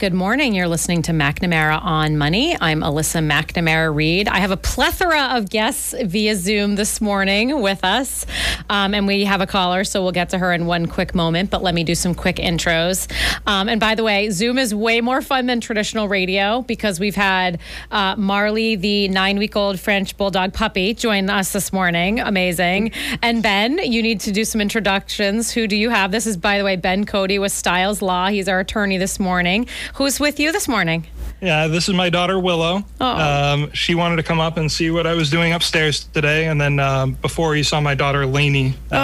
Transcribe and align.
Good 0.00 0.14
morning. 0.14 0.54
You're 0.54 0.66
listening 0.66 1.02
to 1.02 1.12
McNamara 1.12 1.78
on 1.84 2.16
Money. 2.16 2.56
I'm 2.58 2.80
Alyssa 2.80 3.22
McNamara 3.22 3.94
Reed. 3.94 4.28
I 4.28 4.38
have 4.38 4.50
a 4.50 4.56
plethora 4.56 5.36
of 5.36 5.50
guests 5.50 5.94
via 6.04 6.36
Zoom 6.36 6.76
this 6.76 7.02
morning 7.02 7.60
with 7.60 7.84
us, 7.84 8.24
um, 8.70 8.94
and 8.94 9.06
we 9.06 9.26
have 9.26 9.42
a 9.42 9.46
caller, 9.46 9.84
so 9.84 10.02
we'll 10.02 10.12
get 10.12 10.30
to 10.30 10.38
her 10.38 10.54
in 10.54 10.64
one 10.64 10.86
quick 10.86 11.14
moment. 11.14 11.50
But 11.50 11.62
let 11.62 11.74
me 11.74 11.84
do 11.84 11.94
some 11.94 12.14
quick 12.14 12.36
intros. 12.36 13.12
Um, 13.46 13.68
and 13.68 13.78
by 13.78 13.94
the 13.94 14.02
way, 14.02 14.30
Zoom 14.30 14.56
is 14.56 14.74
way 14.74 15.02
more 15.02 15.20
fun 15.20 15.44
than 15.44 15.60
traditional 15.60 16.08
radio 16.08 16.62
because 16.62 16.98
we've 16.98 17.14
had 17.14 17.60
uh, 17.90 18.16
Marley, 18.16 18.76
the 18.76 19.06
nine-week-old 19.08 19.78
French 19.78 20.16
bulldog 20.16 20.54
puppy, 20.54 20.94
join 20.94 21.28
us 21.28 21.52
this 21.52 21.74
morning. 21.74 22.20
Amazing. 22.20 22.92
And 23.20 23.42
Ben, 23.42 23.76
you 23.76 24.00
need 24.00 24.20
to 24.20 24.32
do 24.32 24.46
some 24.46 24.62
introductions. 24.62 25.50
Who 25.50 25.66
do 25.66 25.76
you 25.76 25.90
have? 25.90 26.10
This 26.10 26.26
is, 26.26 26.38
by 26.38 26.56
the 26.56 26.64
way, 26.64 26.76
Ben 26.76 27.04
Cody 27.04 27.38
with 27.38 27.52
Styles 27.52 28.00
Law. 28.00 28.28
He's 28.28 28.48
our 28.48 28.60
attorney 28.60 28.96
this 28.96 29.20
morning. 29.20 29.66
Who's 29.94 30.20
with 30.20 30.38
you 30.40 30.52
this 30.52 30.68
morning? 30.68 31.06
Yeah, 31.40 31.68
this 31.68 31.88
is 31.88 31.94
my 31.94 32.10
daughter 32.10 32.38
Willow. 32.38 32.84
Oh. 33.00 33.06
Um, 33.06 33.72
she 33.72 33.94
wanted 33.94 34.16
to 34.16 34.22
come 34.22 34.40
up 34.40 34.56
and 34.58 34.70
see 34.70 34.90
what 34.90 35.06
I 35.06 35.14
was 35.14 35.30
doing 35.30 35.52
upstairs 35.52 36.04
today, 36.04 36.46
and 36.48 36.60
then 36.60 36.78
um, 36.78 37.12
before 37.14 37.56
you 37.56 37.64
saw 37.64 37.80
my 37.80 37.94
daughter 37.94 38.26
Lainey. 38.26 38.74
Uh, 38.92 38.98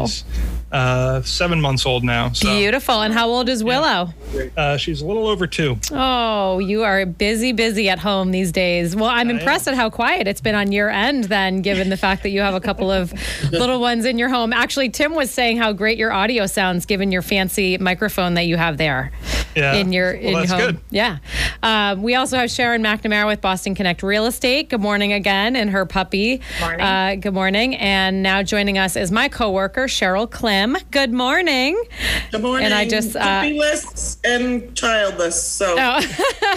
Oh. 0.00 0.06
She's 0.06 0.24
uh, 0.70 1.22
seven 1.22 1.62
months 1.62 1.86
old 1.86 2.04
now. 2.04 2.30
So 2.32 2.54
Beautiful. 2.54 3.00
And 3.00 3.14
how 3.14 3.28
old 3.30 3.48
is 3.48 3.64
Willow? 3.64 4.12
uh, 4.54 4.76
she's 4.76 5.00
a 5.00 5.06
little 5.06 5.26
over 5.26 5.46
two. 5.46 5.78
Oh, 5.90 6.58
you 6.58 6.82
are 6.82 7.06
busy, 7.06 7.52
busy 7.52 7.88
at 7.88 7.98
home 7.98 8.32
these 8.32 8.52
days. 8.52 8.94
Well, 8.94 9.08
I'm 9.08 9.30
impressed 9.30 9.66
at 9.66 9.74
how 9.74 9.88
quiet 9.88 10.28
it's 10.28 10.42
been 10.42 10.54
on 10.54 10.70
your 10.70 10.90
end, 10.90 11.24
then, 11.24 11.62
given 11.62 11.88
the 11.88 11.96
fact 11.96 12.22
that 12.24 12.30
you 12.30 12.42
have 12.42 12.52
a 12.54 12.60
couple 12.60 12.90
of 12.90 13.14
little 13.50 13.80
ones 13.80 14.04
in 14.04 14.18
your 14.18 14.28
home. 14.28 14.52
Actually, 14.52 14.90
Tim 14.90 15.14
was 15.14 15.30
saying 15.30 15.56
how 15.56 15.72
great 15.72 15.96
your 15.96 16.12
audio 16.12 16.44
sounds, 16.44 16.84
given 16.84 17.10
your 17.12 17.22
fancy 17.22 17.78
microphone 17.78 18.34
that 18.34 18.44
you 18.44 18.58
have 18.58 18.76
there 18.76 19.10
Yeah. 19.56 19.72
in 19.76 19.90
your 19.94 20.12
Well, 20.12 20.20
in 20.22 20.30
your 20.32 20.40
that's 20.40 20.50
home. 20.52 20.60
good. 20.60 20.80
Yeah. 20.90 21.18
Um, 21.62 22.02
we 22.02 22.14
also 22.14 22.36
have 22.36 22.50
Sharon 22.50 22.82
McNamara 22.82 23.26
with 23.26 23.40
Boston 23.40 23.74
Connect 23.74 24.02
Real 24.02 24.26
Estate. 24.26 24.68
Good 24.70 24.80
morning 24.80 25.12
again, 25.12 25.56
and 25.56 25.70
her 25.70 25.84
puppy. 25.86 26.40
Morning. 26.60 26.80
Uh, 26.80 27.14
good 27.20 27.34
morning. 27.34 27.74
And 27.76 28.22
now 28.22 28.42
joining 28.42 28.78
us 28.78 28.96
is 28.96 29.10
my 29.10 29.28
coworker 29.28 29.84
Cheryl 29.86 30.30
Clem. 30.30 30.76
Good 30.90 31.12
morning. 31.12 31.82
Good 32.30 32.42
morning. 32.42 32.64
And 32.66 32.74
I 32.74 32.86
just, 32.86 33.16
uh, 33.16 33.20
puppyless 33.42 34.18
and 34.24 34.74
childless. 34.76 35.40
So 35.42 35.74
Oh, 35.78 36.00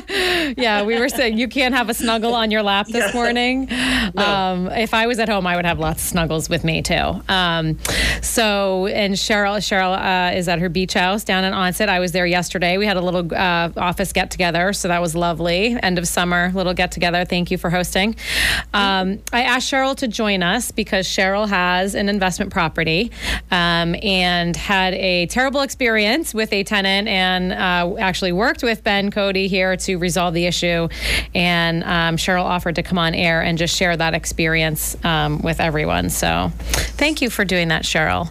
yeah, 0.58 0.84
we 0.84 1.00
were 1.00 1.10
saying 1.10 1.38
you 1.38 1.48
can't 1.48 1.74
have 1.74 1.90
a 1.90 1.94
snuggle 1.94 2.34
on 2.34 2.52
your 2.52 2.64
lap 2.64 2.88
this 2.88 3.08
Yeah. 3.08 3.14
morning. 3.14 3.68
Um, 4.18 4.68
if 4.68 4.94
I 4.94 5.08
was 5.08 5.20
at 5.20 5.30
home, 5.30 5.48
I 5.48 5.56
would 5.56 5.66
have 5.66 5.80
lots 5.80 6.04
of 6.04 6.10
snuggles 6.10 6.50
with 6.50 6.64
me 6.64 6.82
too. 6.82 7.22
Um, 7.28 7.78
so, 8.22 8.88
and 8.88 9.16
Cheryl, 9.16 9.58
Cheryl 9.58 9.98
uh, 9.98 10.36
is 10.36 10.48
at 10.48 10.60
her 10.60 10.70
beach 10.70 10.94
house 10.94 11.24
down 11.24 11.44
in 11.44 11.54
Onset. 11.54 11.90
I 11.90 12.00
was 12.00 12.12
there 12.12 12.26
yesterday. 12.26 12.78
We 12.78 12.86
had 12.86 12.98
a 12.98 13.02
little 13.02 13.34
uh, 13.34 13.70
office 13.78 14.14
get 14.14 14.32
together, 14.32 14.74
so 14.74 14.88
that 14.92 15.02
was 15.02 15.16
lovely. 15.16 15.78
End 15.82 15.98
of 15.98 16.08
summer, 16.08 16.52
little 16.54 16.74
get 16.74 16.92
together. 16.92 17.26
Thank 17.26 17.50
you 17.50 17.58
for 17.58 17.70
hosting. 17.70 18.16
Um, 18.74 19.20
I 19.32 19.44
asked 19.44 19.72
Cheryl 19.72 19.96
to 19.98 20.08
join 20.08 20.44
us 20.44 20.72
because 20.72 21.08
Cheryl 21.08 21.48
has 21.48 21.96
an 21.96 22.10
investment 22.10 22.52
property 22.52 23.12
um, 23.52 23.96
and 24.04 24.56
had 24.56 24.94
a 24.94 25.28
terrible 25.28 25.62
experience 25.62 26.34
with 26.34 26.52
a 26.52 26.64
tenant 26.64 27.08
and 27.08 27.54
uh, 27.54 27.98
actually 28.00 28.34
worked 28.34 28.64
with 28.64 28.84
Ben 28.84 29.12
Cody 29.12 29.48
here 29.48 29.78
to 29.78 29.96
resolve 29.98 30.34
the 30.34 30.46
issue. 30.46 30.90
And 31.34 31.84
um, 31.84 32.18
Cheryl 32.18 32.44
offered 32.44 32.76
to 32.76 32.84
come 32.84 32.98
on 32.98 33.16
air 33.16 33.42
and 33.42 33.58
just 33.58 33.76
share 33.76 33.96
that 33.96 34.14
experience 34.14 34.98
um, 35.06 35.42
with 35.42 35.60
everyone. 35.60 36.10
So 36.10 36.52
thank 36.54 37.22
you 37.22 37.30
for 37.30 37.46
doing 37.46 37.70
that, 37.70 37.84
Cheryl. 37.84 38.30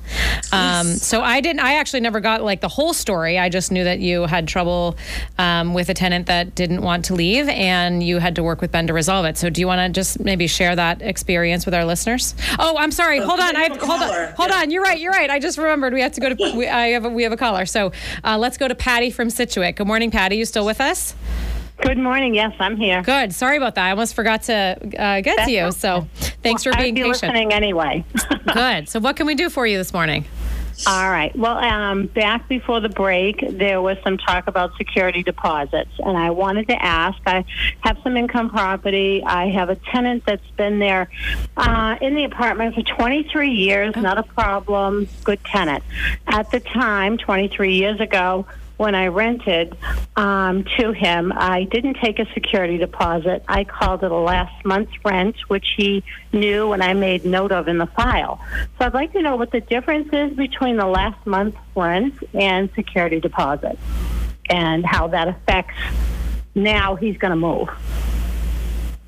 Um, 0.53 0.87
so 0.87 1.23
I 1.23 1.41
didn't, 1.41 1.61
I 1.61 1.75
actually 1.75 2.01
never 2.01 2.21
got 2.21 2.43
like 2.43 2.61
the 2.61 2.69
whole 2.69 2.93
story. 2.93 3.39
I 3.39 3.49
just 3.49 3.73
knew 3.73 3.85
that 3.85 4.01
you 4.01 4.27
had 4.27 4.47
trouble 4.47 4.97
um, 5.39 5.75
with 5.75 5.89
a 5.89 5.95
tenant 5.95 6.27
that 6.27 6.50
didn't 6.55 6.83
want 6.83 7.05
to 7.07 7.15
leave 7.15 7.49
and 7.49 8.03
you 8.03 8.19
had 8.19 8.35
to 8.37 8.43
work 8.43 8.61
with 8.61 8.73
Ben 8.73 8.87
to 8.87 8.93
resolve 8.93 9.25
it. 9.27 9.37
So 9.39 9.51
do 9.51 9.61
you 9.61 9.67
want 9.67 9.81
to 9.95 10.01
just 10.01 10.21
maybe 10.21 10.47
share 10.47 10.75
that 10.77 11.03
experience 11.03 11.65
with 11.65 11.75
our 11.75 11.85
listeners? 11.85 12.35
Oh, 12.59 12.77
I'm 12.79 12.93
sorry. 12.93 13.19
Hold 13.21 13.41
on. 13.41 13.57
I 13.57 13.63
have, 13.63 13.77
hold 13.79 14.03
on. 14.03 14.33
Hold 14.35 14.51
Yeah. 14.51 14.57
on. 14.61 14.71
You're 14.71 14.83
right. 14.83 14.99
You're 14.99 15.13
right. 15.13 15.31
I 15.31 15.39
just 15.39 15.59
remembered 15.59 15.93
we 15.93 16.01
have 16.03 16.13
to 16.13 16.21
go 16.21 16.29
to, 16.35 16.57
we, 16.57 16.69
I 16.69 16.89
have 16.89 17.05
a, 17.05 17.09
we 17.09 17.23
have 17.23 17.33
a 17.33 17.37
caller. 17.37 17.67
So 17.67 17.93
uh, 18.25 18.39
let's 18.39 18.57
go 18.59 18.69
to 18.69 18.75
Patty 18.75 19.11
from 19.11 19.31
Scituate. 19.31 19.77
Good 19.77 19.87
morning, 19.87 20.11
Patty. 20.11 20.37
You 20.37 20.45
still 20.45 20.67
with 20.67 20.81
us? 20.81 21.15
Good 21.83 21.97
morning. 21.99 22.35
Yes, 22.35 22.53
I'm 22.61 22.77
here. 22.77 23.01
Good. 23.03 23.33
Sorry 23.35 23.57
about 23.57 23.75
that. 23.77 23.87
I 23.87 23.91
almost 23.91 24.15
forgot 24.15 24.43
to 24.43 24.53
uh, 24.99 25.21
get 25.23 25.47
to 25.47 25.51
you. 25.51 25.73
So 25.73 26.07
thanks 26.43 26.63
for 26.63 26.75
I'd 26.75 26.83
being 26.83 26.95
be 26.95 27.01
patient. 27.05 27.23
listening 27.33 27.53
anyway. 27.55 28.05
Good. 28.53 28.89
So 28.89 29.01
what 29.01 29.17
can 29.17 29.27
we 29.27 29.35
do 29.35 29.49
for 29.49 29.67
you 29.67 29.79
this 29.79 29.93
morning? 29.95 30.27
All 30.87 31.11
right. 31.11 31.35
Well, 31.37 31.59
um, 31.59 32.07
back 32.07 32.49
before 32.49 32.81
the 32.81 32.89
break, 32.89 33.45
there 33.51 33.83
was 33.83 33.99
some 34.03 34.17
talk 34.17 34.47
about 34.47 34.77
security 34.79 35.23
deposits, 35.23 35.91
and 35.99 36.17
I 36.17 36.31
wanted 36.31 36.69
to 36.69 36.83
ask. 36.83 37.19
I 37.27 37.45
have 37.81 37.99
some 38.03 38.17
income 38.17 38.49
property. 38.49 39.23
I 39.23 39.49
have 39.51 39.69
a 39.69 39.77
tenant 39.77 40.25
that's 40.25 40.51
been 40.53 40.79
there 40.79 41.11
uh, 41.57 41.97
in 42.01 42.15
the 42.15 42.25
apartment 42.25 42.75
for 42.75 42.83
23 42.83 43.51
years. 43.51 43.95
Not 43.95 44.19
a 44.19 44.23
problem. 44.23 45.09
Good 45.23 45.45
tenant. 45.45 45.85
At 46.27 46.51
the 46.51 46.61
time, 46.61 47.19
23 47.19 47.75
years 47.75 48.01
ago. 48.01 48.47
When 48.81 48.95
I 48.95 49.09
rented 49.09 49.77
um, 50.17 50.65
to 50.79 50.93
him, 50.93 51.35
I 51.37 51.65
didn't 51.65 51.99
take 52.03 52.19
a 52.19 52.25
security 52.33 52.79
deposit. 52.79 53.45
I 53.47 53.65
called 53.65 54.03
it 54.03 54.11
a 54.11 54.17
last 54.17 54.65
month's 54.65 54.95
rent, 55.05 55.37
which 55.49 55.75
he 55.77 56.03
knew 56.33 56.73
and 56.73 56.83
I 56.83 56.95
made 56.95 57.27
note 57.27 57.53
of 57.53 57.69
in 57.69 57.77
the 57.77 57.89
file. 57.89 58.43
So 58.79 58.87
I'd 58.87 58.95
like 58.95 59.13
to 59.13 59.21
know 59.21 59.37
what 59.37 59.53
the 59.53 59.61
difference 59.61 60.09
is 60.15 60.35
between 60.35 60.79
the 60.79 60.87
last 60.87 61.27
month's 61.27 61.59
rent 61.77 62.15
and 62.33 62.71
security 62.75 63.21
deposit 63.21 63.79
and 64.49 64.87
how 64.87 65.09
that 65.09 65.29
affects 65.29 65.75
now 66.55 66.97
he's 66.97 67.19
going 67.19 67.33
to 67.33 67.37
move. 67.37 67.69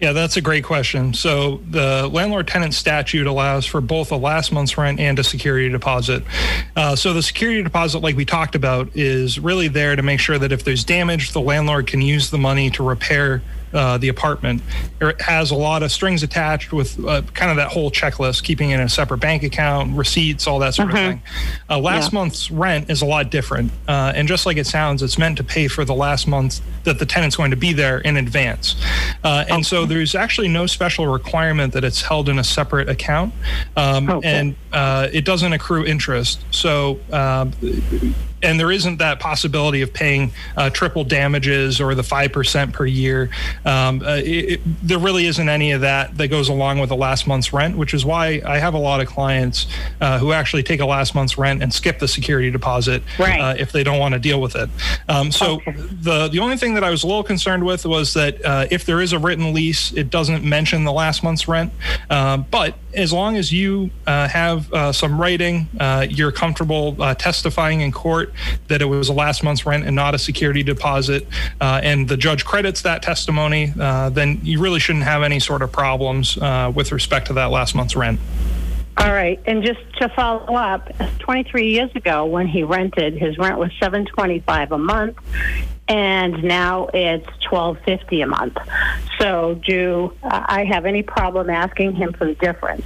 Yeah, 0.02 0.10
that's 0.12 0.36
a 0.36 0.40
great 0.40 0.64
question. 0.64 1.14
So 1.14 1.58
the 1.70 2.08
landlord 2.12 2.48
tenant 2.48 2.74
statute 2.74 3.24
allows 3.24 3.64
for 3.64 3.80
both 3.80 4.10
a 4.10 4.16
last 4.16 4.50
month's 4.50 4.76
rent 4.76 4.98
and 4.98 5.16
a 5.16 5.22
security 5.22 5.68
deposit. 5.68 6.24
Uh, 6.74 6.96
so 6.96 7.12
the 7.12 7.22
security 7.22 7.62
deposit, 7.62 8.00
like 8.00 8.16
we 8.16 8.24
talked 8.24 8.56
about, 8.56 8.88
is 8.96 9.38
really 9.38 9.68
there 9.68 9.94
to 9.94 10.02
make 10.02 10.18
sure 10.18 10.40
that 10.40 10.50
if 10.50 10.64
there's 10.64 10.82
damage, 10.82 11.30
the 11.30 11.40
landlord 11.40 11.86
can 11.86 12.02
use 12.02 12.30
the 12.30 12.38
money 12.38 12.68
to 12.70 12.82
repair 12.82 13.42
uh, 13.72 13.98
the 13.98 14.08
apartment. 14.08 14.62
It 15.00 15.20
has 15.20 15.50
a 15.50 15.54
lot 15.54 15.82
of 15.82 15.90
strings 15.92 16.22
attached 16.22 16.72
with 16.72 16.98
uh, 17.04 17.22
kind 17.34 17.50
of 17.50 17.56
that 17.56 17.68
whole 17.68 17.90
checklist, 17.90 18.42
keeping 18.44 18.70
in 18.70 18.80
a 18.80 18.88
separate 18.88 19.18
bank 19.18 19.42
account, 19.42 19.96
receipts, 19.96 20.46
all 20.46 20.58
that 20.60 20.74
sort 20.74 20.90
of 20.90 20.94
thing. 20.96 21.22
Uh, 21.68 21.78
last 21.78 22.12
Yeah. 22.12 22.18
month's 22.20 22.50
rent 22.50 22.90
is 22.90 23.02
a 23.02 23.06
lot 23.06 23.30
different. 23.30 23.72
Uh, 23.88 24.12
and 24.14 24.28
just 24.28 24.46
like 24.46 24.56
it 24.56 24.66
sounds, 24.66 25.02
it's 25.02 25.18
meant 25.18 25.36
to 25.38 25.44
pay 25.44 25.68
for 25.68 25.84
the 25.84 25.94
last 25.94 26.26
month 26.26 26.60
that 26.84 26.98
the 26.98 27.06
tenant's 27.06 27.36
going 27.36 27.50
to 27.50 27.56
be 27.56 27.72
there 27.72 27.98
in 28.00 28.16
advance. 28.16 28.76
Uh, 29.24 29.44
and 29.48 29.64
so 29.64 29.86
there's 29.86 30.14
actually 30.14 30.48
no 30.48 30.66
special 30.66 31.06
requirement 31.06 31.72
that 31.72 31.84
it's 31.84 32.02
held 32.02 32.28
in 32.28 32.38
a 32.38 32.44
separate 32.44 32.88
account. 32.88 33.32
Um, 33.76 34.10
Okay. 34.10 34.28
And 34.28 34.56
uh, 34.72 35.08
it 35.12 35.24
doesn't 35.24 35.52
accrue 35.52 35.84
interest. 35.84 36.44
So, 36.50 36.98
um, 37.12 37.52
and 38.42 38.58
there 38.58 38.70
isn't 38.70 38.98
that 38.98 39.20
possibility 39.20 39.82
of 39.82 39.92
paying 39.92 40.32
uh, 40.56 40.70
triple 40.70 41.04
damages 41.04 41.80
or 41.80 41.94
the 41.94 42.02
5% 42.02 42.72
per 42.72 42.86
year. 42.86 43.30
Um, 43.64 44.02
uh, 44.02 44.16
it, 44.16 44.24
it, 44.24 44.60
there 44.82 44.98
really 44.98 45.26
isn't 45.26 45.48
any 45.48 45.72
of 45.72 45.82
that 45.82 46.16
that 46.18 46.28
goes 46.28 46.48
along 46.48 46.78
with 46.78 46.88
the 46.88 46.96
last 46.96 47.26
month's 47.26 47.52
rent, 47.52 47.76
which 47.76 47.94
is 47.94 48.04
why 48.04 48.42
I 48.44 48.58
have 48.58 48.74
a 48.74 48.78
lot 48.78 49.00
of 49.00 49.08
clients 49.08 49.66
uh, 50.00 50.18
who 50.18 50.32
actually 50.32 50.62
take 50.62 50.80
a 50.80 50.86
last 50.86 51.14
month's 51.14 51.38
rent 51.38 51.62
and 51.62 51.72
skip 51.72 51.98
the 51.98 52.08
security 52.08 52.50
deposit 52.50 53.02
Right. 53.18 53.40
uh, 53.40 53.54
if 53.58 53.72
they 53.72 53.84
don't 53.84 53.98
want 53.98 54.14
to 54.14 54.18
deal 54.18 54.40
with 54.40 54.56
it. 54.56 54.68
Um, 55.08 55.30
so 55.32 55.52
Okay. 55.56 55.72
the 55.72 56.28
the 56.28 56.38
only 56.38 56.56
thing 56.56 56.74
that 56.74 56.84
I 56.84 56.90
was 56.90 57.02
a 57.02 57.06
little 57.06 57.22
concerned 57.22 57.64
with 57.64 57.84
was 57.86 58.14
that 58.14 58.44
uh, 58.44 58.66
if 58.70 58.84
there 58.86 59.00
is 59.00 59.12
a 59.12 59.18
written 59.18 59.52
lease, 59.52 59.92
it 59.92 60.10
doesn't 60.10 60.44
mention 60.44 60.84
the 60.84 60.92
last 60.92 61.22
month's 61.22 61.46
rent. 61.46 61.72
Um, 62.10 62.46
but 62.50 62.74
as 62.94 63.12
long 63.12 63.36
as 63.36 63.52
you 63.52 63.90
uh, 64.06 64.28
have 64.28 64.72
uh, 64.72 64.92
some 64.92 65.20
writing, 65.20 65.68
uh, 65.78 66.06
you're 66.08 66.32
comfortable 66.32 66.96
uh, 67.00 67.14
testifying 67.14 67.80
in 67.80 67.92
court 67.92 68.31
that 68.68 68.82
it 68.82 68.86
was 68.86 69.08
a 69.08 69.12
last 69.12 69.42
month's 69.42 69.66
rent 69.66 69.84
and 69.84 69.94
not 69.94 70.14
a 70.14 70.18
security 70.18 70.62
deposit, 70.62 71.26
uh, 71.60 71.80
and 71.82 72.08
the 72.08 72.16
judge 72.16 72.44
credits 72.44 72.82
that 72.82 73.02
testimony, 73.02 73.72
uh, 73.78 74.10
then 74.10 74.40
you 74.42 74.60
really 74.60 74.80
shouldn't 74.80 75.04
have 75.04 75.22
any 75.22 75.40
sort 75.40 75.62
of 75.62 75.72
problems 75.72 76.36
uh, 76.38 76.72
with 76.74 76.92
respect 76.92 77.26
to 77.28 77.32
that 77.34 77.50
last 77.50 77.74
month's 77.74 77.96
rent. 77.96 78.18
All 78.98 79.10
right, 79.10 79.40
and 79.46 79.64
just 79.64 79.80
to 80.00 80.08
follow 80.10 80.54
up, 80.54 80.90
23 81.20 81.70
years 81.70 81.90
ago 81.94 82.26
when 82.26 82.46
he 82.46 82.62
rented, 82.62 83.14
his 83.14 83.38
rent 83.38 83.58
was 83.58 83.70
725 83.80 84.72
a 84.72 84.78
month, 84.78 85.16
and 85.88 86.44
now 86.44 86.88
it's 86.92 87.26
1250 87.50 88.20
a 88.20 88.26
month. 88.26 88.58
So, 89.18 89.60
do 89.66 90.12
uh, 90.22 90.44
I 90.46 90.64
have 90.64 90.84
any 90.84 91.02
problem 91.02 91.48
asking 91.48 91.94
him 91.94 92.12
for 92.12 92.26
the 92.26 92.34
difference? 92.34 92.84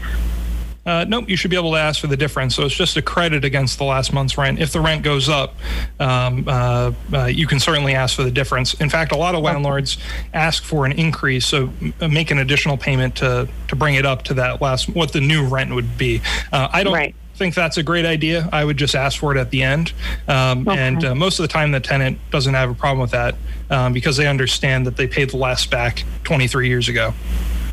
Uh, 0.86 1.04
nope, 1.08 1.28
you 1.28 1.36
should 1.36 1.50
be 1.50 1.56
able 1.56 1.72
to 1.72 1.78
ask 1.78 2.00
for 2.00 2.06
the 2.06 2.16
difference. 2.16 2.54
So 2.54 2.64
it's 2.64 2.74
just 2.74 2.96
a 2.96 3.02
credit 3.02 3.44
against 3.44 3.76
the 3.78 3.84
last 3.84 4.12
month's 4.12 4.38
rent. 4.38 4.60
If 4.60 4.72
the 4.72 4.80
rent 4.80 5.02
goes 5.02 5.28
up, 5.28 5.56
um, 5.98 6.44
uh, 6.46 6.92
uh, 7.12 7.24
you 7.24 7.48
can 7.48 7.58
certainly 7.58 7.94
ask 7.94 8.14
for 8.14 8.22
the 8.22 8.30
difference. 8.30 8.74
In 8.74 8.88
fact, 8.88 9.10
a 9.10 9.16
lot 9.16 9.34
of 9.34 9.42
landlords 9.42 9.98
ask 10.32 10.62
for 10.62 10.86
an 10.86 10.92
increase, 10.92 11.44
so 11.44 11.72
make 12.00 12.30
an 12.30 12.38
additional 12.38 12.76
payment 12.76 13.16
to 13.16 13.48
to 13.68 13.76
bring 13.76 13.96
it 13.96 14.06
up 14.06 14.22
to 14.24 14.34
that 14.34 14.60
last 14.62 14.88
what 14.88 15.12
the 15.12 15.20
new 15.20 15.44
rent 15.44 15.74
would 15.74 15.98
be. 15.98 16.22
Uh, 16.52 16.68
I 16.72 16.84
don't. 16.84 16.94
Right. 16.94 17.14
Think 17.34 17.54
that's 17.54 17.76
a 17.76 17.82
great 17.82 18.06
idea. 18.06 18.48
I 18.50 18.64
would 18.64 18.78
just 18.78 18.94
ask 18.94 19.18
for 19.18 19.36
it 19.36 19.38
at 19.38 19.50
the 19.50 19.62
end, 19.62 19.92
um, 20.26 20.66
Okay. 20.66 20.78
and 20.80 21.04
uh, 21.04 21.14
most 21.14 21.38
of 21.38 21.42
the 21.42 21.48
time 21.48 21.70
the 21.70 21.80
tenant 21.80 22.18
doesn't 22.30 22.54
have 22.54 22.70
a 22.70 22.74
problem 22.74 23.00
with 23.00 23.10
that 23.10 23.34
um, 23.68 23.92
because 23.92 24.16
they 24.16 24.26
understand 24.26 24.86
that 24.86 24.96
they 24.96 25.06
paid 25.06 25.28
the 25.28 25.36
last 25.36 25.70
back 25.70 26.04
23 26.24 26.66
years 26.66 26.88
ago. 26.88 27.12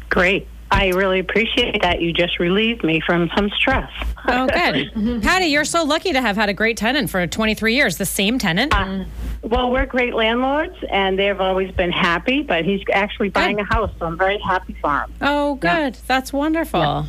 Great. 0.10 0.48
I 0.74 0.88
really 0.90 1.20
appreciate 1.20 1.82
that. 1.82 2.02
You 2.02 2.12
just 2.14 2.40
relieved 2.40 2.84
me 2.84 3.00
from 3.00 3.30
some 3.36 3.50
stress. 3.52 3.92
Oh, 4.28 4.48
good. 4.48 5.22
Patty, 5.24 5.46
you're 5.46 5.66
so 5.66 5.84
lucky 5.84 6.14
to 6.14 6.22
have 6.22 6.36
had 6.36 6.50
a 6.50 6.54
great 6.54 6.78
tenant 6.78 7.10
for 7.10 7.26
23 7.28 7.76
years. 7.76 7.98
The 7.98 8.06
same 8.06 8.40
tenant? 8.40 8.74
Uh, 8.74 9.06
well, 9.44 9.72
we're 9.72 9.86
great 9.86 10.14
landlords, 10.16 10.76
and 10.90 11.20
they've 11.20 11.40
always 11.40 11.72
been 11.72 11.92
happy, 11.92 12.42
but 12.42 12.66
he's 12.66 12.82
actually 12.92 13.30
buying 13.30 13.60
a 13.60 13.64
house, 13.66 13.92
so 14.00 14.06
I'm 14.08 14.18
very 14.18 14.40
happy 14.40 14.76
for 14.82 15.02
him. 15.02 15.14
oh, 15.22 15.56
good. 15.56 15.96
That's 16.08 16.34
wonderful. 16.34 16.82
All 16.82 17.06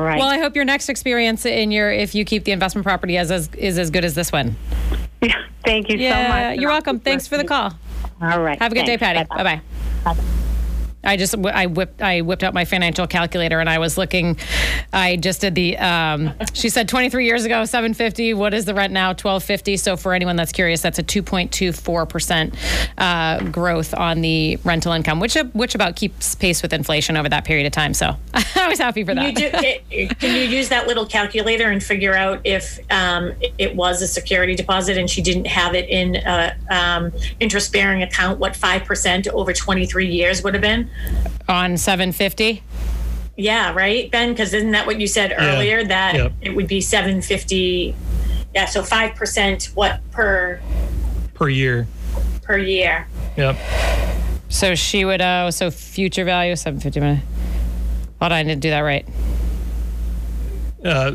right. 0.00 0.18
Well, 0.18 0.28
I 0.28 0.38
hope 0.38 0.54
your 0.56 0.64
next 0.64 0.88
experience 0.88 1.44
in 1.46 1.70
your, 1.72 1.90
if 1.92 2.14
you 2.14 2.24
keep 2.24 2.44
the 2.44 2.52
investment 2.52 2.84
property, 2.84 3.16
is 3.16 3.30
as, 3.30 3.48
is 3.54 3.78
as 3.78 3.90
good 3.90 4.04
as 4.04 4.14
this 4.14 4.32
one. 4.32 4.56
Thank 5.64 5.88
you 5.88 5.98
so 5.98 6.02
Yeah, 6.02 6.50
much. 6.50 6.60
you're 6.60 6.70
welcome. 6.70 6.98
Thanks 7.00 7.26
for 7.28 7.36
the 7.36 7.44
call. 7.44 7.72
All 8.20 8.40
right. 8.42 8.58
Have 8.60 8.72
a 8.72 8.74
good 8.74 8.86
day, 8.86 8.96
Thanks. 8.96 9.28
Patty. 9.28 9.42
Bye 9.42 9.60
bye. 10.04 10.22
I 11.04 11.16
just 11.16 11.34
I 11.36 11.66
whipped 11.66 12.00
I 12.00 12.20
whipped 12.20 12.44
out 12.44 12.54
my 12.54 12.64
financial 12.64 13.06
calculator 13.06 13.58
and 13.60 13.68
I 13.68 13.78
was 13.78 13.98
looking. 13.98 14.38
I 14.92 15.16
just 15.16 15.40
did 15.40 15.54
the. 15.54 15.76
Um, 15.78 16.32
she 16.52 16.68
said 16.68 16.88
23 16.88 17.24
years 17.26 17.44
ago 17.44 17.64
750. 17.64 18.34
What 18.34 18.54
is 18.54 18.64
the 18.66 18.74
rent 18.74 18.92
now? 18.92 19.08
1250. 19.08 19.76
So 19.78 19.96
for 19.96 20.14
anyone 20.14 20.36
that's 20.36 20.52
curious, 20.52 20.80
that's 20.80 20.98
a 20.98 21.02
2.24 21.02 22.08
percent 22.08 22.54
uh, 22.98 23.40
growth 23.50 23.94
on 23.94 24.20
the 24.20 24.56
rental 24.64 24.92
income, 24.92 25.18
which 25.20 25.36
which 25.52 25.74
about 25.74 25.96
keeps 25.96 26.34
pace 26.34 26.62
with 26.62 26.72
inflation 26.72 27.16
over 27.16 27.28
that 27.28 27.44
period 27.44 27.66
of 27.66 27.72
time. 27.72 27.94
So 27.94 28.16
I 28.34 28.68
was 28.68 28.78
happy 28.78 29.02
for 29.04 29.14
Can 29.14 29.36
you, 29.36 29.50
that. 29.50 29.60
do, 29.90 30.08
can- 30.20 30.32
you 30.36 30.42
use 30.42 30.68
that 30.68 30.86
little 30.86 31.06
calculator 31.06 31.70
and 31.70 31.82
figure 31.82 32.14
out 32.14 32.40
if 32.44 32.78
um, 32.90 33.32
it 33.58 33.74
was 33.74 34.02
a 34.02 34.06
security 34.06 34.54
deposit 34.54 34.96
and 34.96 35.10
she 35.10 35.20
didn't 35.20 35.46
have 35.46 35.74
it 35.74 35.88
in 35.88 36.16
a 36.16 36.56
um, 36.70 37.12
interest 37.40 37.72
bearing 37.72 38.02
account, 38.02 38.38
what 38.38 38.52
5% 38.54 39.28
over 39.28 39.52
23 39.52 40.06
years 40.06 40.42
would 40.42 40.54
have 40.54 40.62
been? 40.62 40.88
On 41.48 41.76
750. 41.76 42.62
Yeah, 43.36 43.72
right, 43.72 44.10
Ben? 44.10 44.30
Because 44.30 44.52
isn't 44.54 44.72
that 44.72 44.86
what 44.86 45.00
you 45.00 45.06
said 45.06 45.34
earlier? 45.36 45.84
That 45.84 46.14
Yep. 46.14 46.32
it 46.42 46.50
would 46.54 46.66
be 46.66 46.80
750. 46.80 47.94
Yeah, 48.54 48.66
so 48.66 48.82
5% 48.82 49.74
what 49.74 50.00
per 50.10 50.60
per 51.34 51.48
year. 51.48 51.86
per 52.42 52.58
year? 52.58 53.06
Yep. 53.36 53.56
So 54.50 54.74
she 54.74 55.04
would 55.06 55.22
owe 55.22 55.48
so 55.50 55.70
future 55.70 56.24
value 56.24 56.54
750. 56.56 57.00
minus- 57.00 57.22
Hold 58.20 58.32
on, 58.32 58.38
I 58.38 58.42
didn't 58.42 58.60
do 58.60 58.70
that 58.70 58.80
right. 58.80 59.06
Uh, 60.84 61.12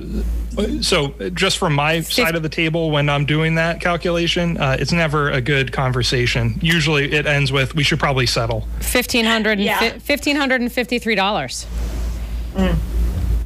so 0.82 1.10
just 1.34 1.58
from 1.58 1.74
my 1.74 2.02
side 2.02 2.36
of 2.36 2.42
the 2.44 2.50
table 2.50 2.90
when 2.92 3.10
i'm 3.10 3.26
doing 3.26 3.56
that 3.56 3.80
calculation 3.80 4.58
uh, 4.58 4.76
it's 4.80 4.92
never 4.92 5.30
a 5.30 5.40
good 5.42 5.72
conversation 5.72 6.58
usually 6.62 7.12
it 7.14 7.26
ends 7.26 7.52
with 7.52 7.76
we 7.76 7.84
should 7.84 8.00
probably 8.00 8.26
settle 8.26 8.68
Fifteen 8.80 9.26
hundred 9.26 9.60
Yeah. 9.60 10.00
fifteen 10.00 10.36
hundred 10.36 10.62
and 10.62 10.72
fifty-three 10.72 11.16
dollars. 11.16 11.66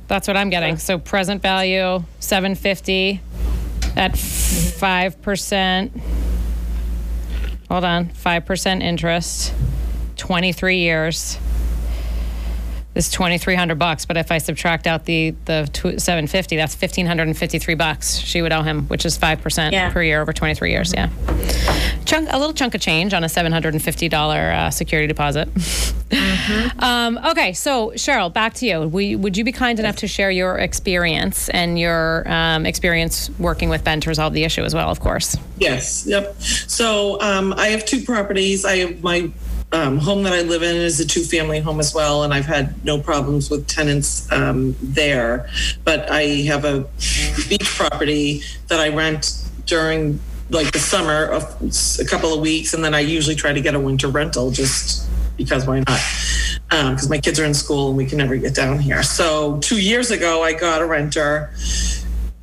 That's 0.07 0.27
what 0.27 0.37
I'm 0.37 0.49
getting. 0.49 0.77
So 0.77 0.97
present 0.97 1.41
value 1.41 2.03
seven 2.19 2.55
fifty 2.55 3.21
at 3.95 4.17
five 4.17 5.21
percent. 5.21 5.91
Hold 7.69 7.83
on, 7.83 8.09
five 8.09 8.45
percent 8.45 8.83
interest, 8.83 9.53
twenty-three 10.17 10.77
years. 10.79 11.37
This 12.93 13.09
twenty-three 13.09 13.55
hundred 13.55 13.79
bucks, 13.79 14.05
but 14.05 14.17
if 14.17 14.33
I 14.33 14.37
subtract 14.37 14.85
out 14.85 15.05
the 15.05 15.33
the 15.45 15.95
seven 15.97 16.27
fifty, 16.27 16.57
that's 16.57 16.75
fifteen 16.75 17.05
hundred 17.05 17.27
and 17.29 17.37
fifty-three 17.37 17.75
bucks 17.75 18.17
she 18.17 18.41
would 18.41 18.51
owe 18.51 18.63
him, 18.63 18.85
which 18.87 19.05
is 19.05 19.15
five 19.15 19.41
percent 19.41 19.71
Yeah. 19.73 19.91
per 19.93 20.03
year 20.03 20.21
over 20.21 20.33
twenty-three 20.33 20.71
years. 20.71 20.93
Yeah, 20.93 21.07
chunk 22.03 22.27
a 22.29 22.37
little 22.37 22.53
chunk 22.53 22.75
of 22.75 22.81
change 22.81 23.13
on 23.13 23.23
a 23.23 23.29
seven 23.29 23.53
hundred 23.53 23.75
and 23.75 23.81
fifty 23.81 24.09
dollar 24.09 24.51
uh, 24.51 24.69
security 24.71 25.07
deposit. 25.07 25.47
Um, 26.79 27.17
okay, 27.19 27.53
so 27.53 27.91
Cheryl, 27.91 28.33
back 28.33 28.55
to 28.55 28.65
you. 28.65 28.81
We, 28.81 29.15
would 29.15 29.37
you 29.37 29.45
be 29.45 29.53
kind 29.53 29.79
enough 29.79 29.95
to 29.97 30.07
share 30.07 30.29
your 30.29 30.57
experience 30.57 31.47
and 31.49 31.79
your 31.79 32.29
um, 32.29 32.65
experience 32.65 33.29
working 33.39 33.69
with 33.69 33.83
Ben 33.85 34.01
to 34.01 34.09
resolve 34.09 34.33
the 34.33 34.43
issue 34.43 34.63
as 34.63 34.73
well, 34.73 34.89
of 34.89 34.99
course? 34.99 35.37
Yes, 35.57 36.05
yep. 36.05 36.35
So 36.41 37.21
um, 37.21 37.53
I 37.53 37.67
have 37.67 37.85
two 37.85 38.03
properties. 38.03 38.65
I 38.65 38.77
have 38.77 39.01
my 39.01 39.31
um, 39.71 39.97
home 39.97 40.23
that 40.23 40.33
I 40.33 40.41
live 40.41 40.63
in 40.63 40.75
is 40.75 40.99
a 40.99 41.05
two 41.05 41.23
family 41.23 41.59
home 41.59 41.79
as 41.79 41.93
well, 41.93 42.23
and 42.23 42.33
I've 42.33 42.45
had 42.45 42.83
no 42.83 42.99
problems 42.99 43.49
with 43.49 43.67
tenants 43.67 44.29
um, 44.31 44.75
there. 44.81 45.49
But 45.83 46.09
I 46.11 46.23
have 46.47 46.65
a 46.65 46.87
beach 47.49 47.69
property 47.75 48.41
that 48.67 48.79
I 48.79 48.89
rent 48.89 49.49
during 49.65 50.19
like 50.49 50.71
the 50.71 50.79
summer 50.79 51.25
of 51.25 51.43
a 51.99 52.05
couple 52.05 52.33
of 52.33 52.41
weeks, 52.41 52.73
and 52.73 52.83
then 52.83 52.93
I 52.93 52.99
usually 52.99 53.35
try 53.35 53.53
to 53.53 53.61
get 53.61 53.73
a 53.73 53.79
winter 53.79 54.09
rental 54.09 54.51
just 54.51 55.07
because 55.37 55.65
why 55.65 55.79
not? 55.79 55.99
Because 56.69 57.09
my 57.09 57.17
kids 57.17 57.39
are 57.39 57.45
in 57.45 57.53
school 57.53 57.89
and 57.89 57.97
we 57.97 58.05
can 58.05 58.17
never 58.17 58.35
get 58.37 58.53
down 58.53 58.79
here. 58.79 59.03
So 59.03 59.59
two 59.59 59.81
years 59.81 60.11
ago, 60.11 60.43
I 60.43 60.53
got 60.53 60.81
a 60.81 60.85
renter 60.85 61.51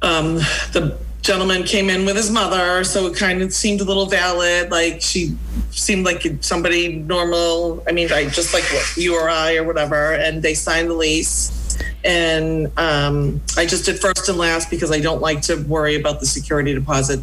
um, 0.02 0.36
the 0.72 0.98
gentleman 1.28 1.62
came 1.62 1.90
in 1.90 2.06
with 2.06 2.16
his 2.16 2.30
mother, 2.30 2.82
so 2.84 3.06
it 3.06 3.14
kind 3.14 3.42
of 3.42 3.52
seemed 3.52 3.82
a 3.82 3.84
little 3.84 4.06
valid. 4.06 4.70
Like 4.70 5.02
she 5.02 5.36
seemed 5.70 6.06
like 6.06 6.26
somebody 6.40 6.96
normal. 6.96 7.84
I 7.86 7.92
mean, 7.92 8.10
I 8.10 8.30
just 8.30 8.54
like 8.54 8.64
you 8.96 9.14
or 9.14 9.28
I 9.28 9.56
or 9.56 9.64
whatever. 9.64 10.14
And 10.14 10.42
they 10.42 10.54
signed 10.54 10.88
the 10.88 10.94
lease. 10.94 11.76
And 12.02 12.72
um, 12.78 13.42
I 13.58 13.66
just 13.66 13.84
did 13.84 14.00
first 14.00 14.30
and 14.30 14.38
last 14.38 14.70
because 14.70 14.90
I 14.90 15.00
don't 15.00 15.20
like 15.20 15.42
to 15.42 15.56
worry 15.56 15.96
about 15.96 16.20
the 16.20 16.26
security 16.26 16.72
deposit 16.72 17.20